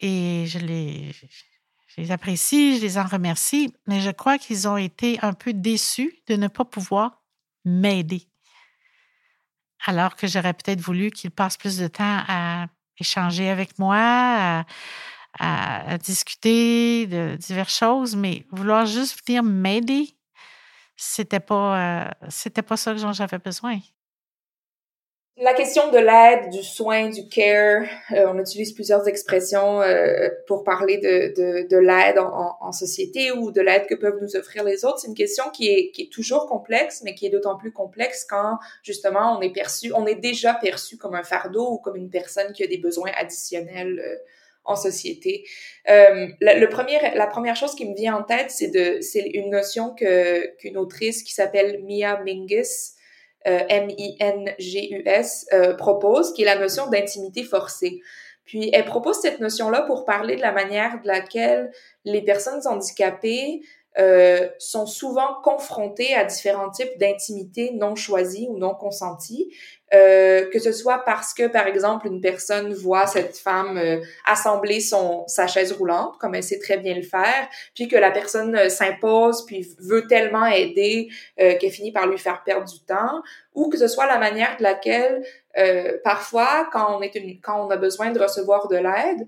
et 0.00 0.46
je 0.46 0.58
les, 0.58 1.12
je 1.12 2.00
les 2.00 2.10
apprécie, 2.10 2.76
je 2.76 2.82
les 2.82 2.98
en 2.98 3.04
remercie, 3.04 3.72
mais 3.86 4.00
je 4.00 4.10
crois 4.10 4.38
qu'ils 4.38 4.68
ont 4.68 4.76
été 4.76 5.18
un 5.22 5.32
peu 5.32 5.52
déçus 5.52 6.14
de 6.28 6.36
ne 6.36 6.48
pas 6.48 6.64
pouvoir 6.64 7.22
m'aider. 7.64 8.22
Alors 9.86 10.16
que 10.16 10.26
j'aurais 10.26 10.54
peut-être 10.54 10.80
voulu 10.80 11.10
qu'ils 11.10 11.30
passent 11.30 11.56
plus 11.56 11.78
de 11.78 11.86
temps 11.86 12.22
à 12.28 12.66
échanger 12.98 13.48
avec 13.48 13.78
moi, 13.78 14.64
à, 15.38 15.98
discuter 15.98 17.06
de 17.06 17.36
diverses 17.36 17.76
choses, 17.76 18.16
mais 18.16 18.46
vouloir 18.50 18.86
juste 18.86 19.20
venir 19.26 19.42
m'aider, 19.42 20.16
c'était 20.96 21.40
pas, 21.40 21.78
euh, 21.78 22.10
c'était 22.30 22.62
pas 22.62 22.76
ça 22.76 22.94
dont 22.94 23.12
j'avais 23.12 23.38
besoin. 23.38 23.78
La 25.38 25.52
question 25.52 25.90
de 25.90 25.98
l'aide, 25.98 26.50
du 26.50 26.62
soin, 26.62 27.10
du 27.10 27.28
care, 27.28 27.82
euh, 28.12 28.24
on 28.28 28.38
utilise 28.38 28.72
plusieurs 28.72 29.06
expressions 29.06 29.82
euh, 29.82 30.30
pour 30.46 30.64
parler 30.64 30.96
de, 30.96 31.34
de, 31.36 31.68
de 31.68 31.76
l'aide 31.76 32.18
en, 32.18 32.56
en, 32.58 32.72
société 32.72 33.30
ou 33.32 33.50
de 33.50 33.60
l'aide 33.60 33.86
que 33.86 33.94
peuvent 33.94 34.18
nous 34.22 34.34
offrir 34.34 34.64
les 34.64 34.86
autres. 34.86 35.00
C'est 35.00 35.08
une 35.08 35.14
question 35.14 35.44
qui 35.50 35.68
est, 35.68 35.90
qui 35.90 36.04
est 36.04 36.10
toujours 36.10 36.46
complexe, 36.46 37.02
mais 37.04 37.14
qui 37.14 37.26
est 37.26 37.28
d'autant 37.28 37.58
plus 37.58 37.70
complexe 37.70 38.24
quand 38.24 38.56
justement 38.82 39.36
on 39.36 39.42
est 39.42 39.52
perçu, 39.52 39.92
on 39.94 40.06
est 40.06 40.14
déjà 40.14 40.54
perçu 40.54 40.96
comme 40.96 41.14
un 41.14 41.22
fardeau 41.22 41.72
ou 41.72 41.78
comme 41.78 41.96
une 41.96 42.10
personne 42.10 42.54
qui 42.54 42.64
a 42.64 42.66
des 42.66 42.78
besoins 42.78 43.10
additionnels 43.14 44.00
euh, 44.02 44.16
en 44.64 44.74
société. 44.74 45.44
Euh, 45.90 46.28
le, 46.40 46.66
premier, 46.68 46.98
la 47.14 47.26
première 47.26 47.56
chose 47.56 47.74
qui 47.74 47.84
me 47.84 47.94
vient 47.94 48.16
en 48.16 48.22
tête, 48.22 48.50
c'est 48.50 48.68
de, 48.68 49.02
c'est 49.02 49.20
une 49.20 49.50
notion 49.50 49.94
que 49.94 50.46
qu'une 50.56 50.78
autrice 50.78 51.22
qui 51.22 51.34
s'appelle 51.34 51.84
Mia 51.84 52.22
Mingus 52.24 52.95
M-I-N-G-U-S, 53.68 55.46
euh, 55.52 55.74
propose, 55.74 56.32
qui 56.32 56.42
est 56.42 56.46
la 56.46 56.58
notion 56.58 56.88
d'intimité 56.88 57.44
forcée. 57.44 58.00
Puis 58.44 58.70
elle 58.72 58.84
propose 58.84 59.20
cette 59.20 59.40
notion-là 59.40 59.82
pour 59.82 60.04
parler 60.04 60.36
de 60.36 60.40
la 60.40 60.52
manière 60.52 61.00
de 61.02 61.06
laquelle 61.06 61.70
les 62.04 62.22
personnes 62.22 62.60
handicapées 62.66 63.62
euh, 63.98 64.48
sont 64.58 64.86
souvent 64.86 65.40
confrontées 65.42 66.14
à 66.14 66.24
différents 66.24 66.70
types 66.70 66.98
d'intimité 66.98 67.70
non 67.72 67.94
choisies 67.94 68.46
ou 68.50 68.58
non 68.58 68.74
consenties, 68.74 69.50
euh, 69.94 70.50
que 70.50 70.58
ce 70.58 70.72
soit 70.72 71.04
parce 71.04 71.32
que, 71.32 71.46
par 71.46 71.68
exemple, 71.68 72.08
une 72.08 72.20
personne 72.20 72.74
voit 72.74 73.06
cette 73.06 73.36
femme 73.36 73.78
euh, 73.78 74.00
assembler 74.24 74.80
son 74.80 75.24
sa 75.28 75.46
chaise 75.46 75.72
roulante, 75.72 76.18
comme 76.18 76.34
elle 76.34 76.42
sait 76.42 76.58
très 76.58 76.78
bien 76.78 76.94
le 76.94 77.02
faire, 77.02 77.48
puis 77.74 77.86
que 77.86 77.94
la 77.94 78.10
personne 78.10 78.56
euh, 78.56 78.68
s'impose, 78.68 79.46
puis 79.46 79.76
veut 79.78 80.06
tellement 80.08 80.46
aider 80.46 81.08
qu'elle 81.36 81.70
finit 81.70 81.92
par 81.92 82.06
lui 82.06 82.18
faire 82.18 82.42
perdre 82.44 82.66
du 82.66 82.80
temps, 82.80 83.22
ou 83.56 83.68
que 83.68 83.76
ce 83.76 83.88
soit 83.88 84.06
la 84.06 84.18
manière 84.18 84.56
de 84.58 84.62
laquelle 84.62 85.26
parfois, 86.04 86.68
quand 86.70 86.98
on 86.98 87.00
est 87.00 87.14
une, 87.14 87.40
quand 87.40 87.66
on 87.66 87.70
a 87.70 87.78
besoin 87.78 88.10
de 88.10 88.20
recevoir 88.20 88.68
de 88.68 88.76
l'aide, 88.76 89.26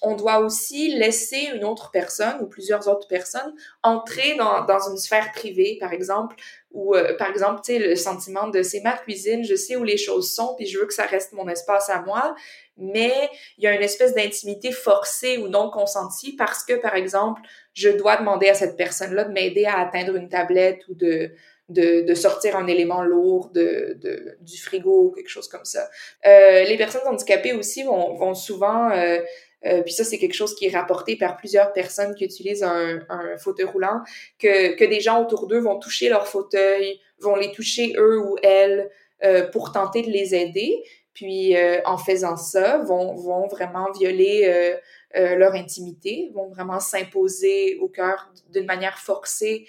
on 0.00 0.14
doit 0.14 0.38
aussi 0.38 0.94
laisser 0.96 1.50
une 1.52 1.64
autre 1.64 1.90
personne 1.90 2.36
ou 2.40 2.46
plusieurs 2.46 2.86
autres 2.86 3.08
personnes 3.08 3.52
entrer 3.82 4.36
dans, 4.36 4.64
dans 4.64 4.88
une 4.88 4.96
sphère 4.96 5.32
privée, 5.32 5.78
par 5.80 5.92
exemple, 5.92 6.36
ou 6.76 6.94
euh, 6.94 7.16
par 7.16 7.30
exemple, 7.30 7.62
tu 7.64 7.72
sais, 7.72 7.78
le 7.78 7.96
sentiment 7.96 8.48
de 8.48 8.62
c'est 8.62 8.82
ma 8.82 8.92
cuisine, 8.92 9.42
je 9.42 9.54
sais 9.54 9.76
où 9.76 9.82
les 9.82 9.96
choses 9.96 10.30
sont, 10.30 10.54
puis 10.56 10.66
je 10.66 10.78
veux 10.78 10.86
que 10.86 10.92
ça 10.92 11.06
reste 11.06 11.32
mon 11.32 11.48
espace 11.48 11.88
à 11.88 12.02
moi, 12.02 12.34
mais 12.76 13.30
il 13.56 13.64
y 13.64 13.66
a 13.66 13.74
une 13.74 13.82
espèce 13.82 14.14
d'intimité 14.14 14.70
forcée 14.72 15.38
ou 15.38 15.48
non 15.48 15.70
consentie 15.70 16.36
parce 16.36 16.62
que, 16.64 16.74
par 16.74 16.94
exemple, 16.94 17.40
je 17.72 17.88
dois 17.88 18.18
demander 18.18 18.50
à 18.50 18.54
cette 18.54 18.76
personne-là 18.76 19.24
de 19.24 19.32
m'aider 19.32 19.64
à 19.64 19.78
atteindre 19.78 20.16
une 20.16 20.28
tablette 20.28 20.86
ou 20.88 20.94
de, 20.94 21.32
de, 21.68 22.02
de 22.02 22.14
sortir 22.14 22.56
un 22.56 22.66
élément 22.66 23.02
lourd 23.02 23.50
de, 23.50 23.96
de, 24.00 24.36
du 24.40 24.56
frigo 24.58 25.06
ou 25.06 25.10
quelque 25.10 25.28
chose 25.28 25.48
comme 25.48 25.64
ça. 25.64 25.88
Euh, 26.26 26.64
les 26.64 26.76
personnes 26.76 27.06
handicapées 27.06 27.54
aussi 27.54 27.82
vont, 27.82 28.14
vont 28.14 28.34
souvent 28.34 28.90
euh, 28.90 29.18
euh, 29.64 29.82
puis 29.82 29.92
ça, 29.92 30.04
c'est 30.04 30.18
quelque 30.18 30.34
chose 30.34 30.54
qui 30.54 30.66
est 30.66 30.76
rapporté 30.76 31.16
par 31.16 31.36
plusieurs 31.36 31.72
personnes 31.72 32.14
qui 32.14 32.24
utilisent 32.24 32.62
un, 32.62 33.00
un 33.08 33.36
fauteuil 33.38 33.66
roulant, 33.66 34.00
que, 34.38 34.74
que 34.76 34.84
des 34.84 35.00
gens 35.00 35.22
autour 35.22 35.46
d'eux 35.46 35.58
vont 35.58 35.78
toucher 35.78 36.08
leur 36.08 36.28
fauteuil, 36.28 37.00
vont 37.20 37.36
les 37.36 37.50
toucher 37.52 37.94
eux 37.98 38.18
ou 38.20 38.36
elles 38.42 38.90
euh, 39.24 39.48
pour 39.48 39.72
tenter 39.72 40.02
de 40.02 40.10
les 40.10 40.34
aider. 40.34 40.82
Puis 41.14 41.56
euh, 41.56 41.80
en 41.86 41.96
faisant 41.96 42.36
ça, 42.36 42.78
vont, 42.78 43.14
vont 43.14 43.48
vraiment 43.48 43.90
violer 43.90 44.42
euh, 44.44 44.76
euh, 45.16 45.36
leur 45.36 45.54
intimité, 45.54 46.30
vont 46.34 46.48
vraiment 46.48 46.78
s'imposer 46.78 47.78
au 47.80 47.88
cœur 47.88 48.30
d'une 48.52 48.66
manière 48.66 48.98
forcée, 48.98 49.66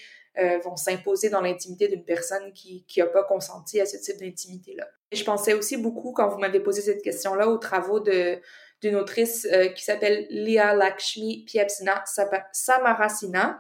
vont 0.64 0.76
s'imposer 0.76 1.30
dans 1.30 1.42
l'intimité 1.42 1.88
d'une 1.88 2.04
personne 2.04 2.54
qui 2.54 2.86
qui 2.88 3.02
a 3.02 3.08
pas 3.08 3.24
consenti 3.24 3.82
à 3.82 3.86
ce 3.86 3.98
type 3.98 4.18
d'intimité-là. 4.18 4.88
Je 5.12 5.24
pensais 5.24 5.54
aussi 5.54 5.78
beaucoup, 5.78 6.12
quand 6.12 6.28
vous 6.28 6.38
m'avez 6.38 6.60
posé 6.60 6.82
cette 6.82 7.02
question-là, 7.02 7.48
aux 7.48 7.58
travaux 7.58 8.00
de 8.00 8.40
d'une 8.82 8.96
autrice 8.96 9.48
euh, 9.52 9.70
qui 9.70 9.84
s'appelle 9.84 10.28
Lia 10.30 10.76
Lakshmi 10.76 11.46
Piepsina 11.46 12.04
Samarasina, 12.52 13.60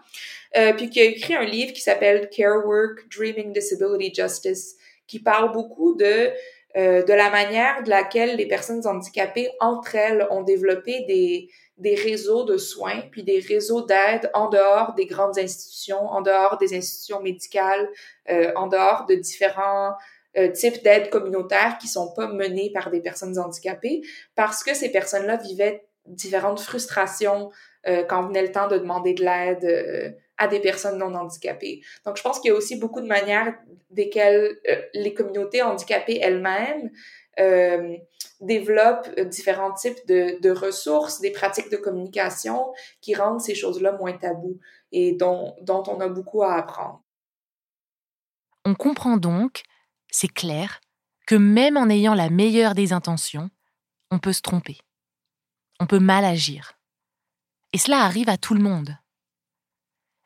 euh, 0.56 0.74
puis 0.74 0.90
qui 0.90 1.00
a 1.00 1.06
écrit 1.06 1.34
un 1.34 1.46
livre 1.46 1.74
qui 1.74 1.82
s'appelle 1.82 2.30
Care 2.30 2.66
Work, 2.66 3.10
Dreaming 3.10 3.52
Disability 3.52 4.14
Justice, 4.14 4.76
qui 5.08 5.20
parle 5.20 5.52
beaucoup 5.52 5.96
de 5.96 6.32
euh, 6.76 7.02
de 7.02 7.14
la 7.14 7.32
manière 7.32 7.82
de 7.82 7.90
laquelle 7.90 8.36
les 8.36 8.46
personnes 8.46 8.86
handicapées 8.86 9.50
entre 9.60 9.96
elles 9.96 10.28
ont 10.30 10.44
développé 10.44 11.06
des 11.08 11.50
des 11.78 11.96
réseaux 11.96 12.44
de 12.44 12.58
soins 12.58 13.02
puis 13.12 13.24
des 13.24 13.40
réseaux 13.40 13.82
d'aide 13.82 14.30
en 14.34 14.50
dehors 14.50 14.94
des 14.96 15.06
grandes 15.06 15.38
institutions, 15.38 16.08
en 16.08 16.22
dehors 16.22 16.58
des 16.58 16.76
institutions 16.76 17.22
médicales, 17.22 17.90
euh, 18.30 18.52
en 18.56 18.68
dehors 18.68 19.06
de 19.06 19.16
différents 19.16 19.94
euh, 20.38 20.52
types 20.52 20.84
d'aides 20.84 21.10
communautaires 21.10 21.78
qui 21.80 21.88
sont 21.88 22.14
pas 22.14 22.28
menées 22.28 22.72
par 22.74 22.90
des 22.90 23.02
personnes 23.02 23.38
handicapées 23.38 24.02
parce 24.36 24.64
que 24.64 24.74
ces 24.74 24.92
personnes-là 24.92 25.38
vivaient 25.38 25.88
différentes 26.08 26.60
frustrations 26.60 27.52
euh, 27.88 28.04
quand 28.04 28.28
venait 28.28 28.42
le 28.42 28.52
temps 28.52 28.68
de 28.68 28.78
demander 28.78 29.14
de 29.14 29.24
l'aide 29.24 29.64
euh, 29.64 30.12
à 30.38 30.48
des 30.48 30.60
personnes 30.60 30.98
non 30.98 31.14
handicapées. 31.16 31.82
Donc, 32.06 32.18
je 32.18 32.22
pense 32.22 32.40
qu'il 32.40 32.52
y 32.52 32.54
a 32.54 32.58
aussi 32.58 32.78
beaucoup 32.78 33.02
de 33.02 33.08
manières 33.08 33.54
desquelles 33.92 34.58
euh, 34.70 34.82
les 34.94 35.14
communautés 35.14 35.62
handicapées 35.62 36.20
elles-mêmes 36.22 36.92
développent 38.42 39.20
différents 39.22 39.74
types 39.74 40.06
de, 40.08 40.50
ressources, 40.52 41.22
des 41.22 41.32
pratiques 41.32 41.72
de 41.72 41.78
communication 41.78 42.74
qui 43.02 43.16
rendent 43.16 43.42
ces 43.42 43.56
choses-là 43.56 43.94
moins 43.94 44.14
tabous 44.14 44.60
et 44.92 45.14
dont 45.14 45.56
on 45.68 46.00
a 46.00 46.08
beaucoup 46.08 46.44
à 46.44 46.54
apprendre. 46.54 47.02
On 48.66 48.76
comprend 48.76 49.18
donc 49.18 49.64
c'est 50.10 50.32
clair 50.32 50.82
que 51.26 51.36
même 51.36 51.78
en 51.78 51.90
ayant 51.90 52.14
la 52.14 52.30
meilleure 52.30 52.74
des 52.74 52.94
intentions, 52.94 53.50
on 54.12 54.20
peut 54.20 54.34
se 54.34 54.42
tromper. 54.42 54.78
On 55.80 55.86
peut 55.86 56.00
mal 56.00 56.26
agir. 56.26 56.74
Et 57.74 57.78
cela 57.78 58.00
arrive 58.00 58.30
à 58.30 58.38
tout 58.38 58.54
le 58.54 58.62
monde. 58.62 58.98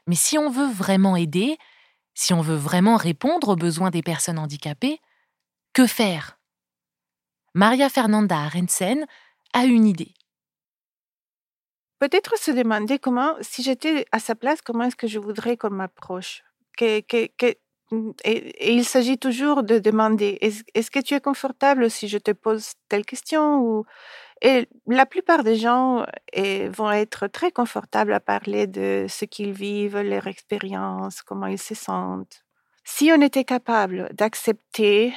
Mais 0.08 0.16
si 0.16 0.38
on 0.38 0.50
veut 0.50 0.70
vraiment 0.72 1.16
aider, 1.16 1.58
si 2.14 2.34
on 2.34 2.42
veut 2.42 2.56
vraiment 2.56 2.98
répondre 2.98 3.50
aux 3.50 3.56
besoins 3.56 3.90
des 3.90 4.04
personnes 4.04 4.40
handicapées, 4.40 5.00
que 5.74 5.88
faire? 5.88 6.40
Maria 7.54 7.90
Fernanda 7.90 8.38
Arensen 8.38 9.06
a 9.54 9.66
une 9.66 9.86
idée. 9.86 10.14
Peut-être 12.00 12.38
se 12.38 12.52
demander 12.52 12.98
comment, 12.98 13.36
si 13.42 13.62
j'étais 13.62 14.06
à 14.12 14.20
sa 14.20 14.36
place, 14.36 14.62
comment 14.62 14.86
est-ce 14.86 14.96
que 14.96 15.08
je 15.08 15.20
voudrais 15.20 15.58
qu'on 15.58 15.70
m'approche? 15.70 16.44
Mmh, 16.82 18.12
et, 18.24 18.74
il 18.74 18.86
s'agit 18.86 19.18
toujours 19.18 19.64
de 19.64 19.78
demander 19.78 20.38
est-ce 20.42 20.90
que 20.90 21.00
tu 21.00 21.14
es 21.14 21.20
confortable 21.20 21.92
si 21.92 22.08
je 22.08 22.18
te 22.18 22.32
pose 22.32 22.72
telle 22.90 23.06
question 23.06 23.86
et 24.42 24.68
la 24.88 25.06
plupart 25.06 25.44
des 25.44 25.56
gens 25.56 26.06
et, 26.34 26.70
vont 26.70 26.92
être 26.92 27.28
très 27.28 27.52
confortables 27.52 28.14
à 28.14 28.20
parler 28.20 28.66
de 28.66 29.06
ce 29.08 29.26
qu'ils 29.26 29.52
vivent, 29.52 30.00
leur 30.00 30.26
expérience, 30.28 31.22
comment 31.22 31.46
ils 31.46 31.60
se 31.60 31.76
sentent. 31.76 32.44
Si 32.84 33.12
on 33.16 33.22
était 33.22 33.44
capable 33.44 34.10
d'accepter 34.14 35.14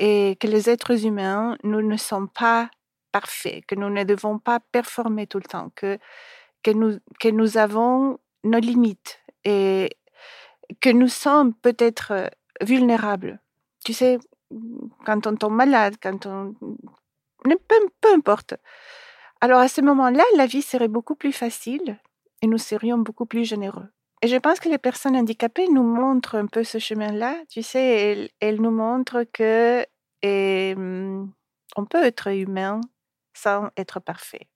et 0.00 0.36
que 0.40 0.46
les 0.46 0.70
êtres 0.70 1.04
humains, 1.04 1.56
nous 1.62 1.82
ne 1.82 1.96
sommes 1.96 2.28
pas 2.28 2.70
parfaits, 3.12 3.64
que 3.66 3.74
nous 3.74 3.90
ne 3.90 4.02
devons 4.02 4.38
pas 4.38 4.58
performer 4.72 5.26
tout 5.26 5.38
le 5.38 5.44
temps, 5.44 5.70
que, 5.76 5.98
que, 6.62 6.70
nous, 6.70 6.98
que 7.20 7.28
nous 7.28 7.58
avons 7.58 8.18
nos 8.42 8.58
limites 8.58 9.20
et, 9.44 9.90
que 10.80 10.90
nous 10.90 11.08
sommes 11.08 11.52
peut-être 11.52 12.12
euh, 12.12 12.28
vulnérables. 12.62 13.40
Tu 13.84 13.92
sais, 13.92 14.18
quand 15.04 15.26
on 15.26 15.36
tombe 15.36 15.54
malade, 15.54 15.96
quand 16.02 16.26
on... 16.26 16.54
Peu, 17.42 17.76
peu 18.00 18.12
importe. 18.14 18.54
Alors 19.40 19.60
à 19.60 19.68
ce 19.68 19.80
moment-là, 19.80 20.24
la 20.36 20.46
vie 20.46 20.62
serait 20.62 20.88
beaucoup 20.88 21.14
plus 21.14 21.32
facile 21.32 21.98
et 22.42 22.46
nous 22.46 22.58
serions 22.58 22.98
beaucoup 22.98 23.26
plus 23.26 23.44
généreux. 23.44 23.88
Et 24.22 24.28
je 24.28 24.36
pense 24.36 24.60
que 24.60 24.68
les 24.68 24.78
personnes 24.78 25.16
handicapées 25.16 25.68
nous 25.68 25.82
montrent 25.82 26.36
un 26.36 26.46
peu 26.46 26.62
ce 26.62 26.78
chemin-là. 26.78 27.36
Tu 27.48 27.62
sais, 27.62 28.30
elles, 28.40 28.60
nous 28.60 28.70
montrent 28.70 29.24
que 29.32 29.86
on 30.22 31.84
peut 31.86 32.04
être 32.04 32.28
humain 32.28 32.80
sans 33.32 33.70
être 33.76 34.00
parfait. 34.00 34.48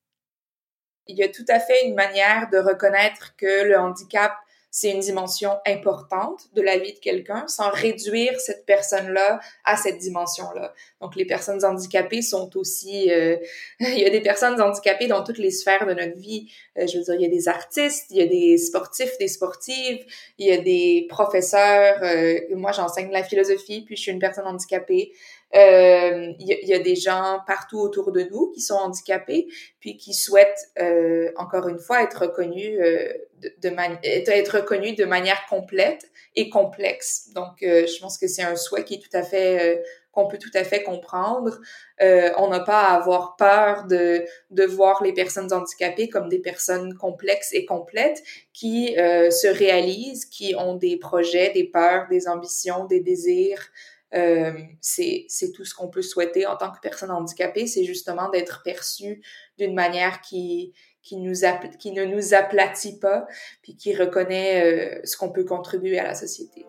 Il 1.07 1.17
y 1.17 1.23
a 1.23 1.29
tout 1.29 1.45
à 1.49 1.61
fait 1.61 1.87
une 1.87 1.95
manière 1.95 2.51
de 2.51 2.59
reconnaître 2.59 3.37
que 3.37 3.65
le 3.65 3.79
handicap 3.79 4.35
c'est 4.77 4.91
une 4.91 4.99
dimension 4.99 5.53
importante 5.69 6.49
de 6.55 6.61
la 6.61 6.79
vie 6.79 6.93
de 6.95 6.99
quelqu'un 6.99 7.47
sans 7.47 7.71
réduire 7.71 8.41
cette 8.41 8.67
personne-là 8.67 9.39
à 9.65 9.77
cette 9.77 9.99
dimension-là. 9.99 10.75
Donc, 11.01 11.15
les 11.15 11.25
personnes 11.25 11.65
handicapées 11.65 12.23
sont 12.23 12.57
aussi... 12.57 13.09
Euh, 13.13 13.37
il 13.79 14.01
y 14.01 14.05
a 14.05 14.11
des 14.11 14.21
personnes 14.21 14.61
handicapées 14.61 15.07
dans 15.07 15.23
toutes 15.23 15.39
les 15.39 15.53
sphères 15.53 15.87
de 15.87 15.95
notre 15.95 16.19
vie. 16.19 16.51
Euh, 16.77 16.89
je 16.89 16.99
veux 16.99 17.05
dire, 17.05 17.15
il 17.15 17.21
y 17.21 17.25
a 17.25 17.29
des 17.29 17.47
artistes, 17.47 18.07
il 18.11 18.17
y 18.17 18.23
a 18.23 18.27
des 18.27 18.59
sportifs, 18.59 19.17
des 19.21 19.29
sportives, 19.29 20.05
il 20.39 20.49
y 20.49 20.51
a 20.51 20.59
des 20.59 21.07
professeurs. 21.09 22.01
Euh, 22.03 22.41
moi, 22.57 22.73
j'enseigne 22.73 23.13
la 23.13 23.23
philosophie, 23.23 23.83
puis 23.83 23.95
je 23.95 24.03
suis 24.03 24.11
une 24.11 24.19
personne 24.19 24.49
handicapée. 24.49 25.13
Euh, 25.55 26.33
il 26.41 26.47
y, 26.49 26.67
y, 26.67 26.75
a 26.75 26.81
des 26.81 26.97
gens 26.97 27.41
partout 27.47 27.79
autour 27.79 28.11
de 28.11 28.23
nous 28.23 28.51
qui 28.53 28.61
sont 28.61 28.75
handicapés, 28.75 29.47
puis 29.79 29.97
qui 29.97 30.13
souhaitent, 30.13 30.71
euh, 30.81 31.31
encore 31.37 31.69
une 31.69 31.79
fois, 31.79 32.03
être 32.03 32.23
reconnus 32.23 32.77
euh, 32.81 33.13
de, 33.41 33.53
de 33.69 34.31
être 34.33 34.57
reconnus 34.57 34.97
de 34.97 35.05
manière 35.05 35.47
complète 35.49 36.11
et 36.35 36.51
complexe. 36.51 37.31
Donc, 37.35 37.63
euh, 37.63 37.87
je 37.87 38.01
pense 38.01 38.19
que 38.19 38.27
c'est 38.27 38.43
un 38.43 38.57
souhait 38.57 38.85
qui 38.85 38.95
est 38.95 38.99
tout 38.99 39.17
à 39.17 39.23
fait 39.23 39.85
qu'on 40.11 40.29
peut 40.29 40.39
tout 40.39 40.51
à 40.55 40.63
fait 40.63 40.85
comprendre. 40.85 41.61
on 42.01 42.49
n'a 42.49 42.61
pas 42.61 42.83
à 42.83 42.95
avoir 42.95 43.35
peur 43.37 43.85
de, 43.85 44.25
de 44.51 44.65
voir 44.65 45.03
les 45.03 45.13
personnes 45.13 45.53
handicapées 45.53 46.09
comme 46.09 46.29
des 46.29 46.39
personnes 46.39 46.95
complexes 46.95 47.53
et 47.53 47.65
complètes 47.65 48.23
qui 48.53 48.95
se 48.95 49.49
réalisent, 49.49 50.25
qui 50.25 50.55
ont 50.57 50.77
des 50.77 50.97
projets, 50.99 51.51
des 51.51 51.65
peurs, 51.65 52.07
des 52.09 52.29
ambitions, 52.29 52.85
des 52.85 53.01
désirs, 53.01 53.73
euh, 54.15 54.53
c'est 54.81 55.27
tout 55.55 55.65
ce 55.65 55.75
qu'on 55.75 55.89
peut 55.89 56.03
souhaiter 56.03 56.47
en 56.47 56.57
tant 56.57 56.71
que 56.71 56.81
personne 56.81 57.11
handicapée, 57.11 57.67
c'est 57.67 57.85
justement 57.85 58.29
d'être 58.31 58.63
perçu 58.63 59.23
d'une 59.59 59.75
manière 59.75 60.21
qui, 60.21 60.73
ne 61.13 62.05
nous 62.05 62.35
aplatit 62.35 62.99
pas, 62.99 63.27
puis 63.63 63.77
qui 63.77 63.95
reconnaît 63.95 64.63
euh, 64.63 65.01
ce 65.05 65.17
qu'on 65.17 65.31
peut 65.31 65.45
contribuer 65.45 65.99
à 65.99 66.05
la 66.05 66.15
société. 66.15 66.65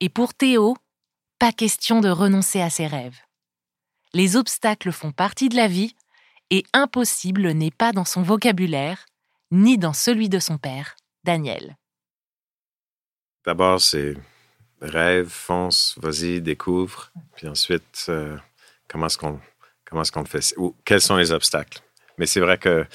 Et 0.00 0.08
pour 0.08 0.34
Théo, 0.34 0.76
pas 1.38 1.52
question 1.52 2.00
de 2.00 2.10
renoncer 2.10 2.60
à 2.60 2.70
ses 2.70 2.86
rêves. 2.86 3.18
Les 4.12 4.36
obstacles 4.36 4.92
font 4.92 5.12
partie 5.12 5.48
de 5.48 5.56
la 5.56 5.66
vie 5.66 5.94
et 6.50 6.64
impossible 6.72 7.50
n'est 7.52 7.70
pas 7.70 7.92
dans 7.92 8.04
son 8.04 8.22
vocabulaire, 8.22 9.06
ni 9.50 9.78
dans 9.78 9.92
celui 9.92 10.28
de 10.28 10.38
son 10.38 10.58
père, 10.58 10.94
Daniel. 11.24 11.76
D'abord, 13.44 13.80
c'est 13.80 14.14
rêve, 14.80 15.28
fonce, 15.28 15.96
vas-y, 15.98 16.40
découvre. 16.40 17.10
Puis 17.36 17.48
ensuite, 17.48 18.06
euh, 18.08 18.36
comment 18.88 19.06
est-ce 19.06 19.18
qu'on 19.18 19.40
est-ce 20.00 20.12
qu'on 20.12 20.24
fait? 20.24 20.54
Ou 20.56 20.74
quels 20.84 21.00
sont 21.00 21.16
les 21.16 21.32
obstacles? 21.32 21.80
Mais 22.18 22.26
c'est 22.26 22.40
vrai 22.40 22.58
que 22.58 22.86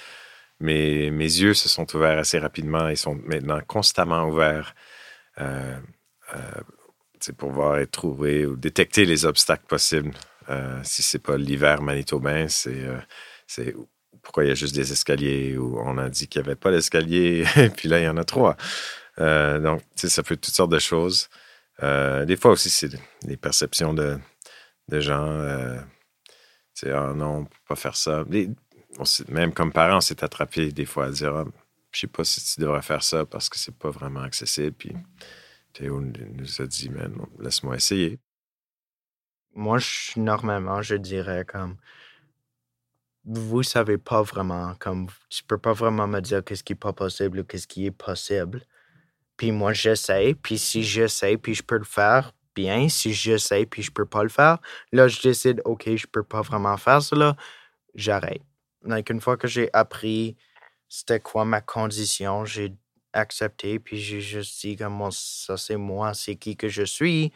mes, 0.60 1.12
mes 1.12 1.24
yeux 1.24 1.54
se 1.54 1.70
sont 1.70 1.96
ouverts 1.96 2.18
assez 2.18 2.40
rapidement 2.40 2.90
et 2.90 2.96
sont 2.96 3.16
maintenant 3.26 3.60
constamment 3.66 4.28
ouverts 4.28 4.76
euh, 5.40 5.78
euh, 6.36 7.32
pour 7.38 7.52
voir 7.52 7.80
et 7.80 7.88
trouver 7.88 8.46
ou 8.46 8.56
détecter 8.56 9.06
les 9.06 9.26
obstacles 9.26 9.66
possibles. 9.68 10.12
Euh, 10.50 10.80
si 10.84 11.04
c'est 11.04 11.20
pas 11.20 11.38
l'hiver 11.38 11.82
manitobain, 11.82 12.48
c'est 12.48 12.88
c'est 13.46 13.76
pourquoi 14.22 14.46
il 14.46 14.50
y 14.50 14.52
a 14.52 14.56
juste 14.56 14.76
des 14.76 14.92
escaliers 14.92 15.58
ou 15.58 15.80
on 15.80 15.98
a 15.98 16.10
dit 16.10 16.28
qu'il 16.28 16.42
n'y 16.42 16.48
avait 16.48 16.56
pas 16.56 16.72
d'escalier, 16.72 17.46
puis 17.78 17.88
là, 17.88 18.00
il 18.00 18.06
y 18.06 18.08
en 18.08 18.18
a 18.18 18.24
trois. 18.24 18.58
Euh, 19.20 19.60
donc, 19.60 19.82
ça 19.96 20.24
fait 20.24 20.38
toutes 20.38 20.54
sortes 20.54 20.72
de 20.72 20.80
choses. 20.80 21.30
Euh, 21.84 22.26
des 22.26 22.36
fois 22.38 22.52
aussi, 22.52 22.70
c'est 22.70 22.90
les 23.24 23.38
perceptions 23.38 23.94
de, 23.94 24.18
de 24.88 25.00
gens. 25.00 25.28
Euh, 25.28 25.80
ah 26.86 27.14
non, 27.14 27.40
on 27.40 27.46
peut 27.46 27.58
pas 27.68 27.76
faire 27.76 27.96
ça. 27.96 28.24
même 29.28 29.54
comme 29.54 29.72
parents, 29.72 29.98
on 29.98 30.02
s'est 30.02 30.24
attrapé 30.24 30.72
des 30.72 30.86
fois 30.86 31.06
à 31.06 31.12
dire 31.12 31.36
ah, 31.36 31.46
je 31.92 32.02
sais 32.02 32.08
pas 32.08 32.24
si 32.24 32.44
tu 32.44 32.62
devrais 32.62 32.82
faire 32.82 33.04
ça 33.04 33.26
parce 33.26 33.50
que 33.50 33.58
c'est 33.58 33.76
pas 33.76 33.90
vraiment 33.90 34.22
accessible. 34.22 34.76
Puis 34.78 34.94
Théo 35.74 36.00
nous 36.00 36.62
a 36.62 36.66
dit 36.66 36.90
laisse-moi 37.40 37.76
essayer. 37.76 38.20
Moi, 39.56 39.80
normalement, 40.16 40.82
je 40.82 40.96
dirais 40.96 41.44
comme 41.44 41.76
vous 43.26 43.64
savez 43.64 43.98
pas 43.98 44.22
vraiment, 44.22 44.74
comme 44.80 45.08
tu 45.30 45.44
peux 45.44 45.58
pas 45.58 45.74
vraiment 45.74 46.08
me 46.08 46.20
dire 46.20 46.44
qu'est-ce 46.44 46.64
qui 46.64 46.74
est 46.74 46.76
pas 46.76 46.94
possible 46.94 47.40
ou 47.40 47.44
qu'est-ce 47.44 47.68
qui 47.68 47.86
est 47.86 47.92
possible. 47.92 48.64
Puis 49.40 49.54
moi, 49.54 49.72
j'essaie. 49.72 50.36
Puis 50.36 50.58
si 50.58 50.84
j'essaie, 50.84 51.38
puis 51.38 51.56
je 51.56 51.64
peux 51.64 51.78
le 51.78 51.86
faire, 51.86 52.34
bien. 52.54 52.90
Si 52.90 53.14
j'essaie, 53.14 53.66
puis 53.66 53.82
je 53.82 53.90
peux 53.90 54.06
pas 54.06 54.22
le 54.24 54.30
faire, 54.30 54.60
là, 54.92 55.08
je 55.08 55.22
décide, 55.22 55.62
OK, 55.64 55.96
je 55.96 56.08
peux 56.08 56.24
pas 56.24 56.42
vraiment 56.42 56.76
faire 56.76 57.02
cela, 57.02 57.38
j'arrête. 57.96 58.42
Donc, 58.84 59.10
une 59.10 59.22
fois 59.22 59.38
que 59.38 59.48
j'ai 59.48 59.70
appris 59.72 60.36
c'était 60.90 61.22
quoi 61.22 61.46
ma 61.46 61.62
condition, 61.62 62.44
j'ai 62.44 62.74
accepté, 63.14 63.80
puis 63.80 63.98
j'ai 63.98 64.20
juste 64.20 64.60
dit, 64.62 64.76
comme 64.76 65.10
ça, 65.12 65.56
c'est 65.56 65.78
moi, 65.78 66.14
c'est 66.14 66.36
qui 66.36 66.58
que 66.58 66.68
je 66.68 66.84
suis. 66.84 67.32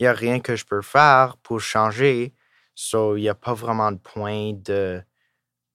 Il 0.00 0.02
n'y 0.02 0.06
a 0.08 0.12
rien 0.12 0.40
que 0.40 0.56
je 0.56 0.64
peux 0.64 0.82
faire 0.82 1.36
pour 1.42 1.60
changer. 1.60 2.34
So, 2.74 3.16
il 3.16 3.22
n'y 3.22 3.28
a 3.28 3.34
pas 3.36 3.54
vraiment 3.54 3.92
de 3.92 3.98
point 3.98 4.54
de 4.54 5.02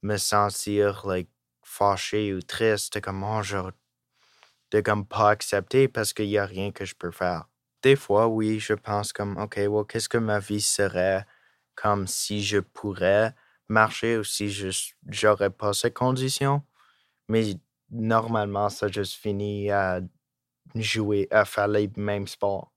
me 0.02 0.18
sentir 0.18 1.06
like, 1.08 1.30
fâché 1.64 2.34
ou 2.34 2.42
triste, 2.42 3.00
comme, 3.00 3.24
oh, 3.24 3.42
je 3.44 3.58
de 4.72 4.82
comme 4.82 5.06
pas 5.06 5.30
accepter 5.30 5.88
parce 5.88 6.14
qu'il 6.14 6.28
n'y 6.28 6.38
a 6.38 6.46
rien 6.46 6.72
que 6.72 6.86
je 6.86 6.96
peux 6.96 7.12
faire. 7.12 7.46
Des 7.82 7.96
fois, 7.96 8.28
oui, 8.28 8.60
je 8.60 8.74
pense 8.74 9.14
comme, 9.14 9.38
OK, 9.38 9.56
well, 9.58 9.86
qu'est-ce 9.88 10.10
que 10.10 10.18
ma 10.18 10.40
vie 10.40 10.62
serait 10.62 11.26
comme 11.76 12.08
si 12.08 12.44
je 12.44 12.60
pourrais 12.60 13.34
marcher 13.70 14.18
ou 14.18 14.24
si 14.24 14.50
je 14.50 14.70
n'aurais 15.26 15.50
pas 15.50 15.74
ces 15.74 15.92
conditions? 15.92 16.64
Mais 17.30 17.56
normalement, 17.90 18.70
ça 18.70 18.88
juste 18.90 19.16
finit 19.16 19.72
à 19.72 20.02
jouer, 20.76 21.28
à 21.32 21.46
faire 21.46 21.68
les 21.68 21.90
mêmes 21.96 22.28
sports. 22.28 22.72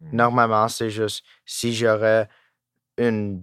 Mmh. 0.00 0.16
Normalement, 0.16 0.68
c'est 0.68 0.90
juste 0.90 1.24
si 1.46 1.74
j'aurais 1.74 2.28
une 2.98 3.42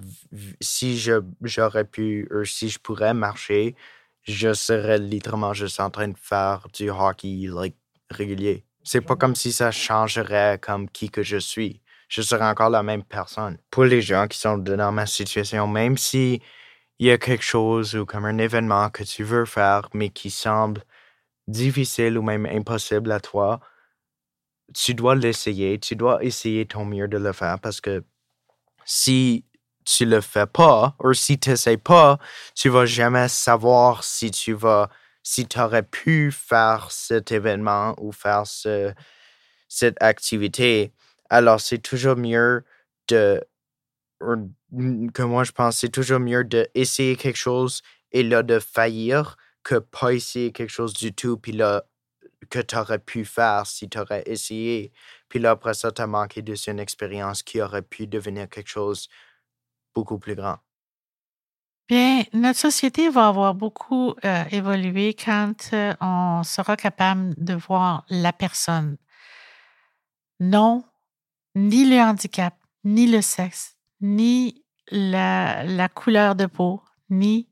si 0.61 0.97
je 0.97 1.21
j'aurais 1.41 1.85
pu 1.85 2.27
ou 2.31 2.45
si 2.45 2.69
je 2.69 2.79
pourrais 2.79 3.13
marcher, 3.13 3.75
je 4.23 4.53
serais 4.53 4.97
littéralement 4.97 5.53
juste 5.53 5.79
en 5.79 5.89
train 5.89 6.07
de 6.07 6.17
faire 6.17 6.67
du 6.73 6.89
hockey 6.89 7.47
like, 7.47 7.75
régulier. 8.09 8.65
C'est 8.83 9.01
pas 9.01 9.15
comme 9.15 9.35
si 9.35 9.51
ça 9.51 9.71
changerait 9.71 10.59
comme 10.59 10.89
qui 10.89 11.09
que 11.09 11.23
je 11.23 11.37
suis. 11.37 11.81
Je 12.09 12.21
serais 12.21 12.45
encore 12.45 12.69
la 12.69 12.83
même 12.83 13.03
personne. 13.03 13.57
Pour 13.69 13.85
les 13.85 14.01
gens 14.01 14.27
qui 14.27 14.37
sont 14.37 14.57
dans 14.57 14.91
ma 14.91 15.05
situation, 15.05 15.67
même 15.67 15.97
si 15.97 16.41
il 16.99 17.07
y 17.07 17.11
a 17.11 17.17
quelque 17.17 17.43
chose 17.43 17.95
ou 17.95 18.05
comme 18.05 18.25
un 18.25 18.37
événement 18.37 18.89
que 18.89 19.03
tu 19.03 19.23
veux 19.23 19.45
faire, 19.45 19.89
mais 19.93 20.09
qui 20.09 20.29
semble 20.29 20.83
difficile 21.47 22.17
ou 22.17 22.21
même 22.21 22.45
impossible 22.45 23.11
à 23.11 23.19
toi, 23.19 23.59
tu 24.73 24.93
dois 24.93 25.15
l'essayer. 25.15 25.79
Tu 25.79 25.95
dois 25.95 26.23
essayer 26.23 26.65
ton 26.65 26.85
mieux 26.85 27.07
de 27.07 27.17
le 27.17 27.33
faire 27.33 27.59
parce 27.59 27.81
que 27.81 28.03
si 28.85 29.45
tu 29.85 30.05
le 30.05 30.21
fais 30.21 30.45
pas, 30.45 30.95
ou 31.03 31.13
si 31.13 31.39
tu 31.39 31.49
n'essayes 31.49 31.77
pas, 31.77 32.19
tu 32.55 32.69
vas 32.69 32.85
jamais 32.85 33.27
savoir 33.27 34.03
si 34.03 34.31
tu 34.31 34.53
vas, 34.53 34.89
si 35.23 35.47
tu 35.47 35.59
aurais 35.59 35.83
pu 35.83 36.31
faire 36.31 36.91
cet 36.91 37.31
événement 37.31 37.95
ou 37.97 38.11
faire 38.11 38.45
ce, 38.45 38.93
cette 39.67 40.01
activité. 40.01 40.93
Alors, 41.29 41.61
c'est 41.61 41.79
toujours 41.79 42.15
mieux 42.17 42.63
de, 43.07 43.43
que 45.13 45.21
moi 45.23 45.43
je 45.43 45.51
pense, 45.51 45.77
c'est 45.77 45.89
toujours 45.89 46.19
mieux 46.19 46.43
d'essayer 46.43 47.15
quelque 47.15 47.37
chose 47.37 47.81
et 48.11 48.23
là 48.23 48.43
de 48.43 48.59
faillir 48.59 49.37
que 49.63 49.75
pas 49.75 50.13
essayer 50.13 50.51
quelque 50.51 50.69
chose 50.71 50.93
du 50.93 51.13
tout, 51.13 51.37
puis 51.37 51.51
là, 51.51 51.83
que 52.49 52.59
tu 52.59 52.75
aurais 52.75 52.99
pu 52.99 53.25
faire 53.25 53.67
si 53.67 53.89
tu 53.89 53.99
aurais 53.99 54.23
essayé. 54.25 54.91
Puis 55.29 55.39
là, 55.39 55.51
après 55.51 55.73
ça, 55.73 55.91
tu 55.91 56.01
as 56.01 56.07
manqué 56.07 56.41
de 56.41 56.55
une 56.67 56.79
expérience 56.79 57.43
qui 57.43 57.61
aurait 57.61 57.81
pu 57.81 58.07
devenir 58.07 58.49
quelque 58.49 58.69
chose 58.69 59.07
beaucoup 59.93 60.19
plus 60.19 60.35
grand. 60.35 60.57
Bien, 61.91 62.23
notre 62.31 62.57
société 62.59 63.09
va 63.09 63.27
avoir 63.27 63.53
beaucoup 63.53 64.15
euh, 64.23 64.45
évolué 64.51 65.13
quand 65.13 65.73
euh, 65.73 65.93
on 65.99 66.41
sera 66.43 66.77
capable 66.77 67.33
de 67.37 67.53
voir 67.53 68.05
la 68.09 68.31
personne. 68.31 68.97
Non, 70.39 70.85
ni 71.53 71.83
le 71.83 71.99
handicap, 71.99 72.55
ni 72.85 73.07
le 73.07 73.21
sexe, 73.21 73.75
ni 73.99 74.63
la, 74.89 75.89
couleur 75.93 76.35
de 76.35 76.45
peau, 76.45 76.81
ni... 77.09 77.49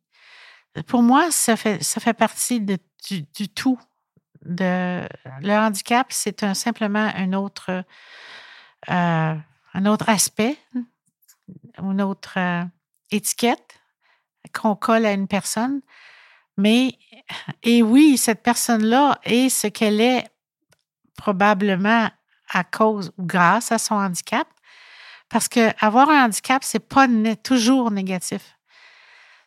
Pour 0.87 1.03
moi, 1.03 1.31
ça 1.31 1.57
fait, 1.57 1.83
ça 1.83 1.99
fait 1.99 2.13
partie 2.13 2.61
du, 2.61 3.49
tout. 3.49 3.77
Le 4.43 5.07
handicap, 5.51 6.07
c'est 6.11 6.53
simplement 6.53 7.11
un 7.13 7.33
autre, 7.33 7.83
euh, 8.89 9.35
un 9.73 9.85
autre 9.85 10.07
aspect 10.07 10.57
une 11.77 12.01
autre, 12.01 12.33
euh, 12.37 12.63
étiquette 13.11 13.79
qu'on 14.53 14.75
colle 14.75 15.05
à 15.05 15.13
une 15.13 15.27
personne, 15.27 15.81
mais 16.57 16.97
et 17.63 17.83
oui, 17.83 18.17
cette 18.17 18.43
personne-là 18.43 19.19
est 19.23 19.49
ce 19.49 19.67
qu'elle 19.67 20.01
est 20.01 20.27
probablement 21.17 22.09
à 22.49 22.63
cause 22.63 23.11
ou 23.17 23.25
grâce 23.25 23.71
à 23.71 23.77
son 23.77 23.95
handicap, 23.95 24.47
parce 25.29 25.47
que 25.47 25.69
avoir 25.83 26.09
un 26.09 26.25
handicap, 26.25 26.63
c'est 26.63 26.79
pas 26.79 27.07
toujours 27.43 27.91
négatif. 27.91 28.57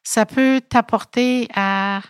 Ça 0.05 0.27
peut 0.27 0.61
t'apporter 0.67 1.49
à 1.55 2.01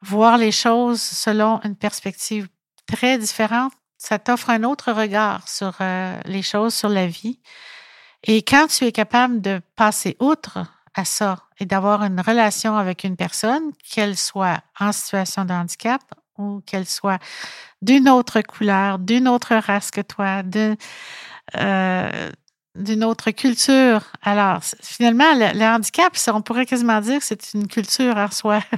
voir 0.00 0.36
les 0.36 0.52
choses 0.52 1.00
selon 1.00 1.60
une 1.64 1.76
perspective 1.76 2.48
très 2.86 3.18
différente. 3.18 3.72
Ça 3.98 4.18
t'offre 4.18 4.50
un 4.50 4.64
autre 4.64 4.92
regard 4.92 5.48
sur 5.48 5.76
euh, 5.80 6.20
les 6.24 6.42
choses, 6.42 6.74
sur 6.74 6.88
la 6.88 7.06
vie. 7.06 7.40
Et 8.24 8.42
quand 8.42 8.68
tu 8.68 8.84
es 8.84 8.92
capable 8.92 9.40
de 9.40 9.60
passer 9.76 10.16
outre 10.20 10.58
à 10.94 11.04
ça 11.04 11.38
et 11.58 11.66
d'avoir 11.66 12.04
une 12.04 12.20
relation 12.20 12.76
avec 12.76 13.04
une 13.04 13.16
personne, 13.16 13.72
qu'elle 13.90 14.16
soit 14.16 14.60
en 14.78 14.92
situation 14.92 15.44
de 15.44 15.52
handicap 15.52 16.02
ou 16.38 16.60
qu'elle 16.66 16.86
soit 16.86 17.18
d'une 17.80 18.08
autre 18.08 18.40
couleur, 18.42 18.98
d'une 18.98 19.28
autre 19.28 19.54
race 19.56 19.90
que 19.90 20.00
toi, 20.00 20.42
euh, 21.56 22.30
d'une 22.74 23.04
autre 23.04 23.30
culture. 23.32 24.02
Alors, 24.22 24.60
finalement, 24.82 25.34
le, 25.34 25.64
handicap, 25.64 26.16
on 26.28 26.42
pourrait 26.42 26.66
quasiment 26.66 27.00
dire 27.00 27.18
que 27.18 27.24
c'est 27.24 27.54
une 27.54 27.68
culture 27.68 28.16
en 28.16 28.30
soi. 28.30 28.60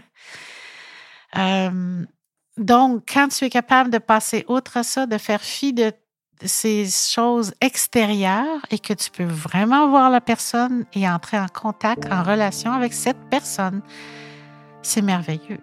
Euh, 1.36 2.04
donc, 2.56 3.12
quand 3.12 3.26
tu 3.26 3.44
es 3.44 3.50
capable 3.50 3.90
de 3.90 3.98
passer 3.98 4.44
outre 4.46 4.84
ça, 4.84 5.06
de 5.06 5.18
faire 5.18 5.40
fi 5.40 5.72
de 5.72 5.92
ces 6.44 6.88
choses 6.88 7.52
extérieures 7.60 8.60
et 8.70 8.78
que 8.78 8.92
tu 8.92 9.10
peux 9.10 9.24
vraiment 9.24 9.88
voir 9.88 10.10
la 10.10 10.20
personne 10.20 10.84
et 10.92 11.08
entrer 11.08 11.38
en 11.38 11.48
contact, 11.48 12.06
en 12.10 12.22
relation 12.22 12.72
avec 12.72 12.92
cette 12.92 13.18
personne, 13.30 13.82
c'est 14.82 15.02
merveilleux. 15.02 15.60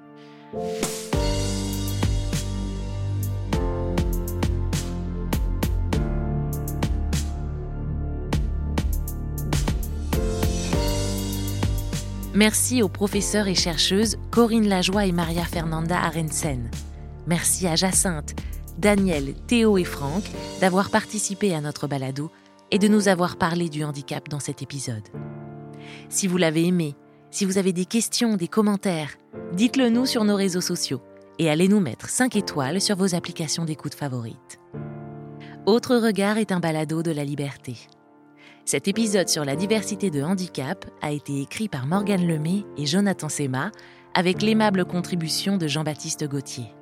Merci 12.34 12.82
aux 12.82 12.90
professeurs 12.90 13.48
et 13.48 13.56
chercheuses 13.56 14.18
Corinne 14.32 14.68
Lajoie 14.68 15.06
et 15.06 15.12
Maria 15.12 15.44
Fernanda 15.44 16.00
Arensen. 16.00 16.72
Merci 17.28 17.68
à 17.68 17.76
Jacinthe, 17.76 18.34
Daniel, 18.82 19.36
Théo 19.46 19.78
et 19.78 19.84
Franck 19.84 20.24
d'avoir 20.60 20.90
participé 20.90 21.54
à 21.54 21.62
notre 21.62 21.86
balado 21.86 22.32
et 22.72 22.80
de 22.80 22.88
nous 22.88 23.10
avoir 23.10 23.38
parlé 23.38 23.70
du 23.70 23.84
handicap 23.84 24.28
dans 24.28 24.40
cet 24.40 24.64
épisode. 24.64 25.08
Si 26.10 26.26
vous 26.26 26.38
l'avez 26.38 26.66
aimé, 26.66 26.96
si 27.30 27.46
vous 27.46 27.60
avez 27.60 27.74
des 27.74 27.86
questions, 27.86 28.38
des 28.38 28.48
commentaires, 28.48 29.18
dites-le 29.54 29.90
nous 29.90 30.08
sur 30.08 30.24
nos 30.24 30.36
réseaux 30.36 30.62
sociaux 30.62 31.00
et 31.38 31.48
allez 31.48 31.68
nous 31.68 31.80
mettre 31.80 32.10
5 32.10 32.36
étoiles 32.36 32.82
sur 32.82 32.96
vos 32.96 33.14
applications 33.14 33.66
d'écoute 33.66 33.94
favorites. 33.94 34.60
Autre 35.68 35.96
regard 35.98 36.40
est 36.40 36.52
un 36.52 36.60
balado 36.60 37.04
de 37.04 37.12
la 37.12 37.24
liberté. 37.24 37.78
Cet 38.66 38.88
épisode 38.88 39.30
sur 39.30 39.46
la 39.46 39.56
diversité 39.56 40.10
de 40.10 40.24
handicap 40.24 40.86
a 41.04 41.12
été 41.12 41.40
écrit 41.40 41.70
par 41.70 41.86
Morgane 41.86 42.26
Lemay 42.26 42.64
et 42.78 42.88
Jonathan 42.88 43.30
Sema 43.30 43.72
avec 44.16 44.42
l'aimable 44.42 44.86
contribution 44.86 45.58
de 45.58 45.68
Jean-Baptiste 45.68 46.28
Gauthier. 46.28 46.74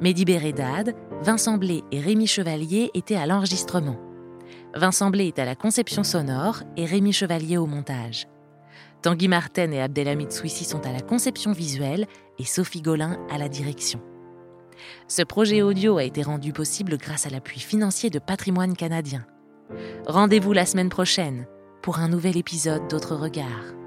Mehdi 0.00 0.24
Bérédade, 0.24 0.94
Vincent 1.20 1.58
Blé 1.58 1.84
et 1.92 2.00
Rémi 2.00 2.26
Chevalier 2.26 2.90
étaient 2.94 3.16
à 3.16 3.26
l'enregistrement. 3.26 3.98
Vincent 4.74 5.10
Blé 5.10 5.26
est 5.26 5.38
à 5.38 5.44
la 5.44 5.54
conception 5.54 6.04
sonore 6.04 6.62
et 6.76 6.86
Rémi 6.86 7.12
Chevalier 7.12 7.58
au 7.58 7.66
montage. 7.66 8.26
Tanguy 9.02 9.28
Martin 9.28 9.70
et 9.72 9.80
Abdelhamid 9.80 10.32
Souissi 10.32 10.64
sont 10.64 10.86
à 10.86 10.92
la 10.92 11.00
conception 11.00 11.52
visuelle 11.52 12.06
et 12.38 12.44
Sophie 12.44 12.82
Golin 12.82 13.18
à 13.30 13.36
la 13.36 13.48
direction. 13.48 14.00
Ce 15.08 15.22
projet 15.22 15.60
audio 15.60 15.98
a 15.98 16.04
été 16.04 16.22
rendu 16.22 16.52
possible 16.52 16.96
grâce 16.96 17.26
à 17.26 17.30
l'appui 17.30 17.60
financier 17.60 18.08
de 18.08 18.18
Patrimoine 18.18 18.76
canadien. 18.76 19.26
Rendez-vous 20.06 20.52
la 20.52 20.64
semaine 20.66 20.88
prochaine 20.88 21.46
pour 21.82 21.98
un 21.98 22.08
nouvel 22.08 22.36
épisode 22.36 22.88
d'Autre 22.88 23.16
Regard. 23.16 23.79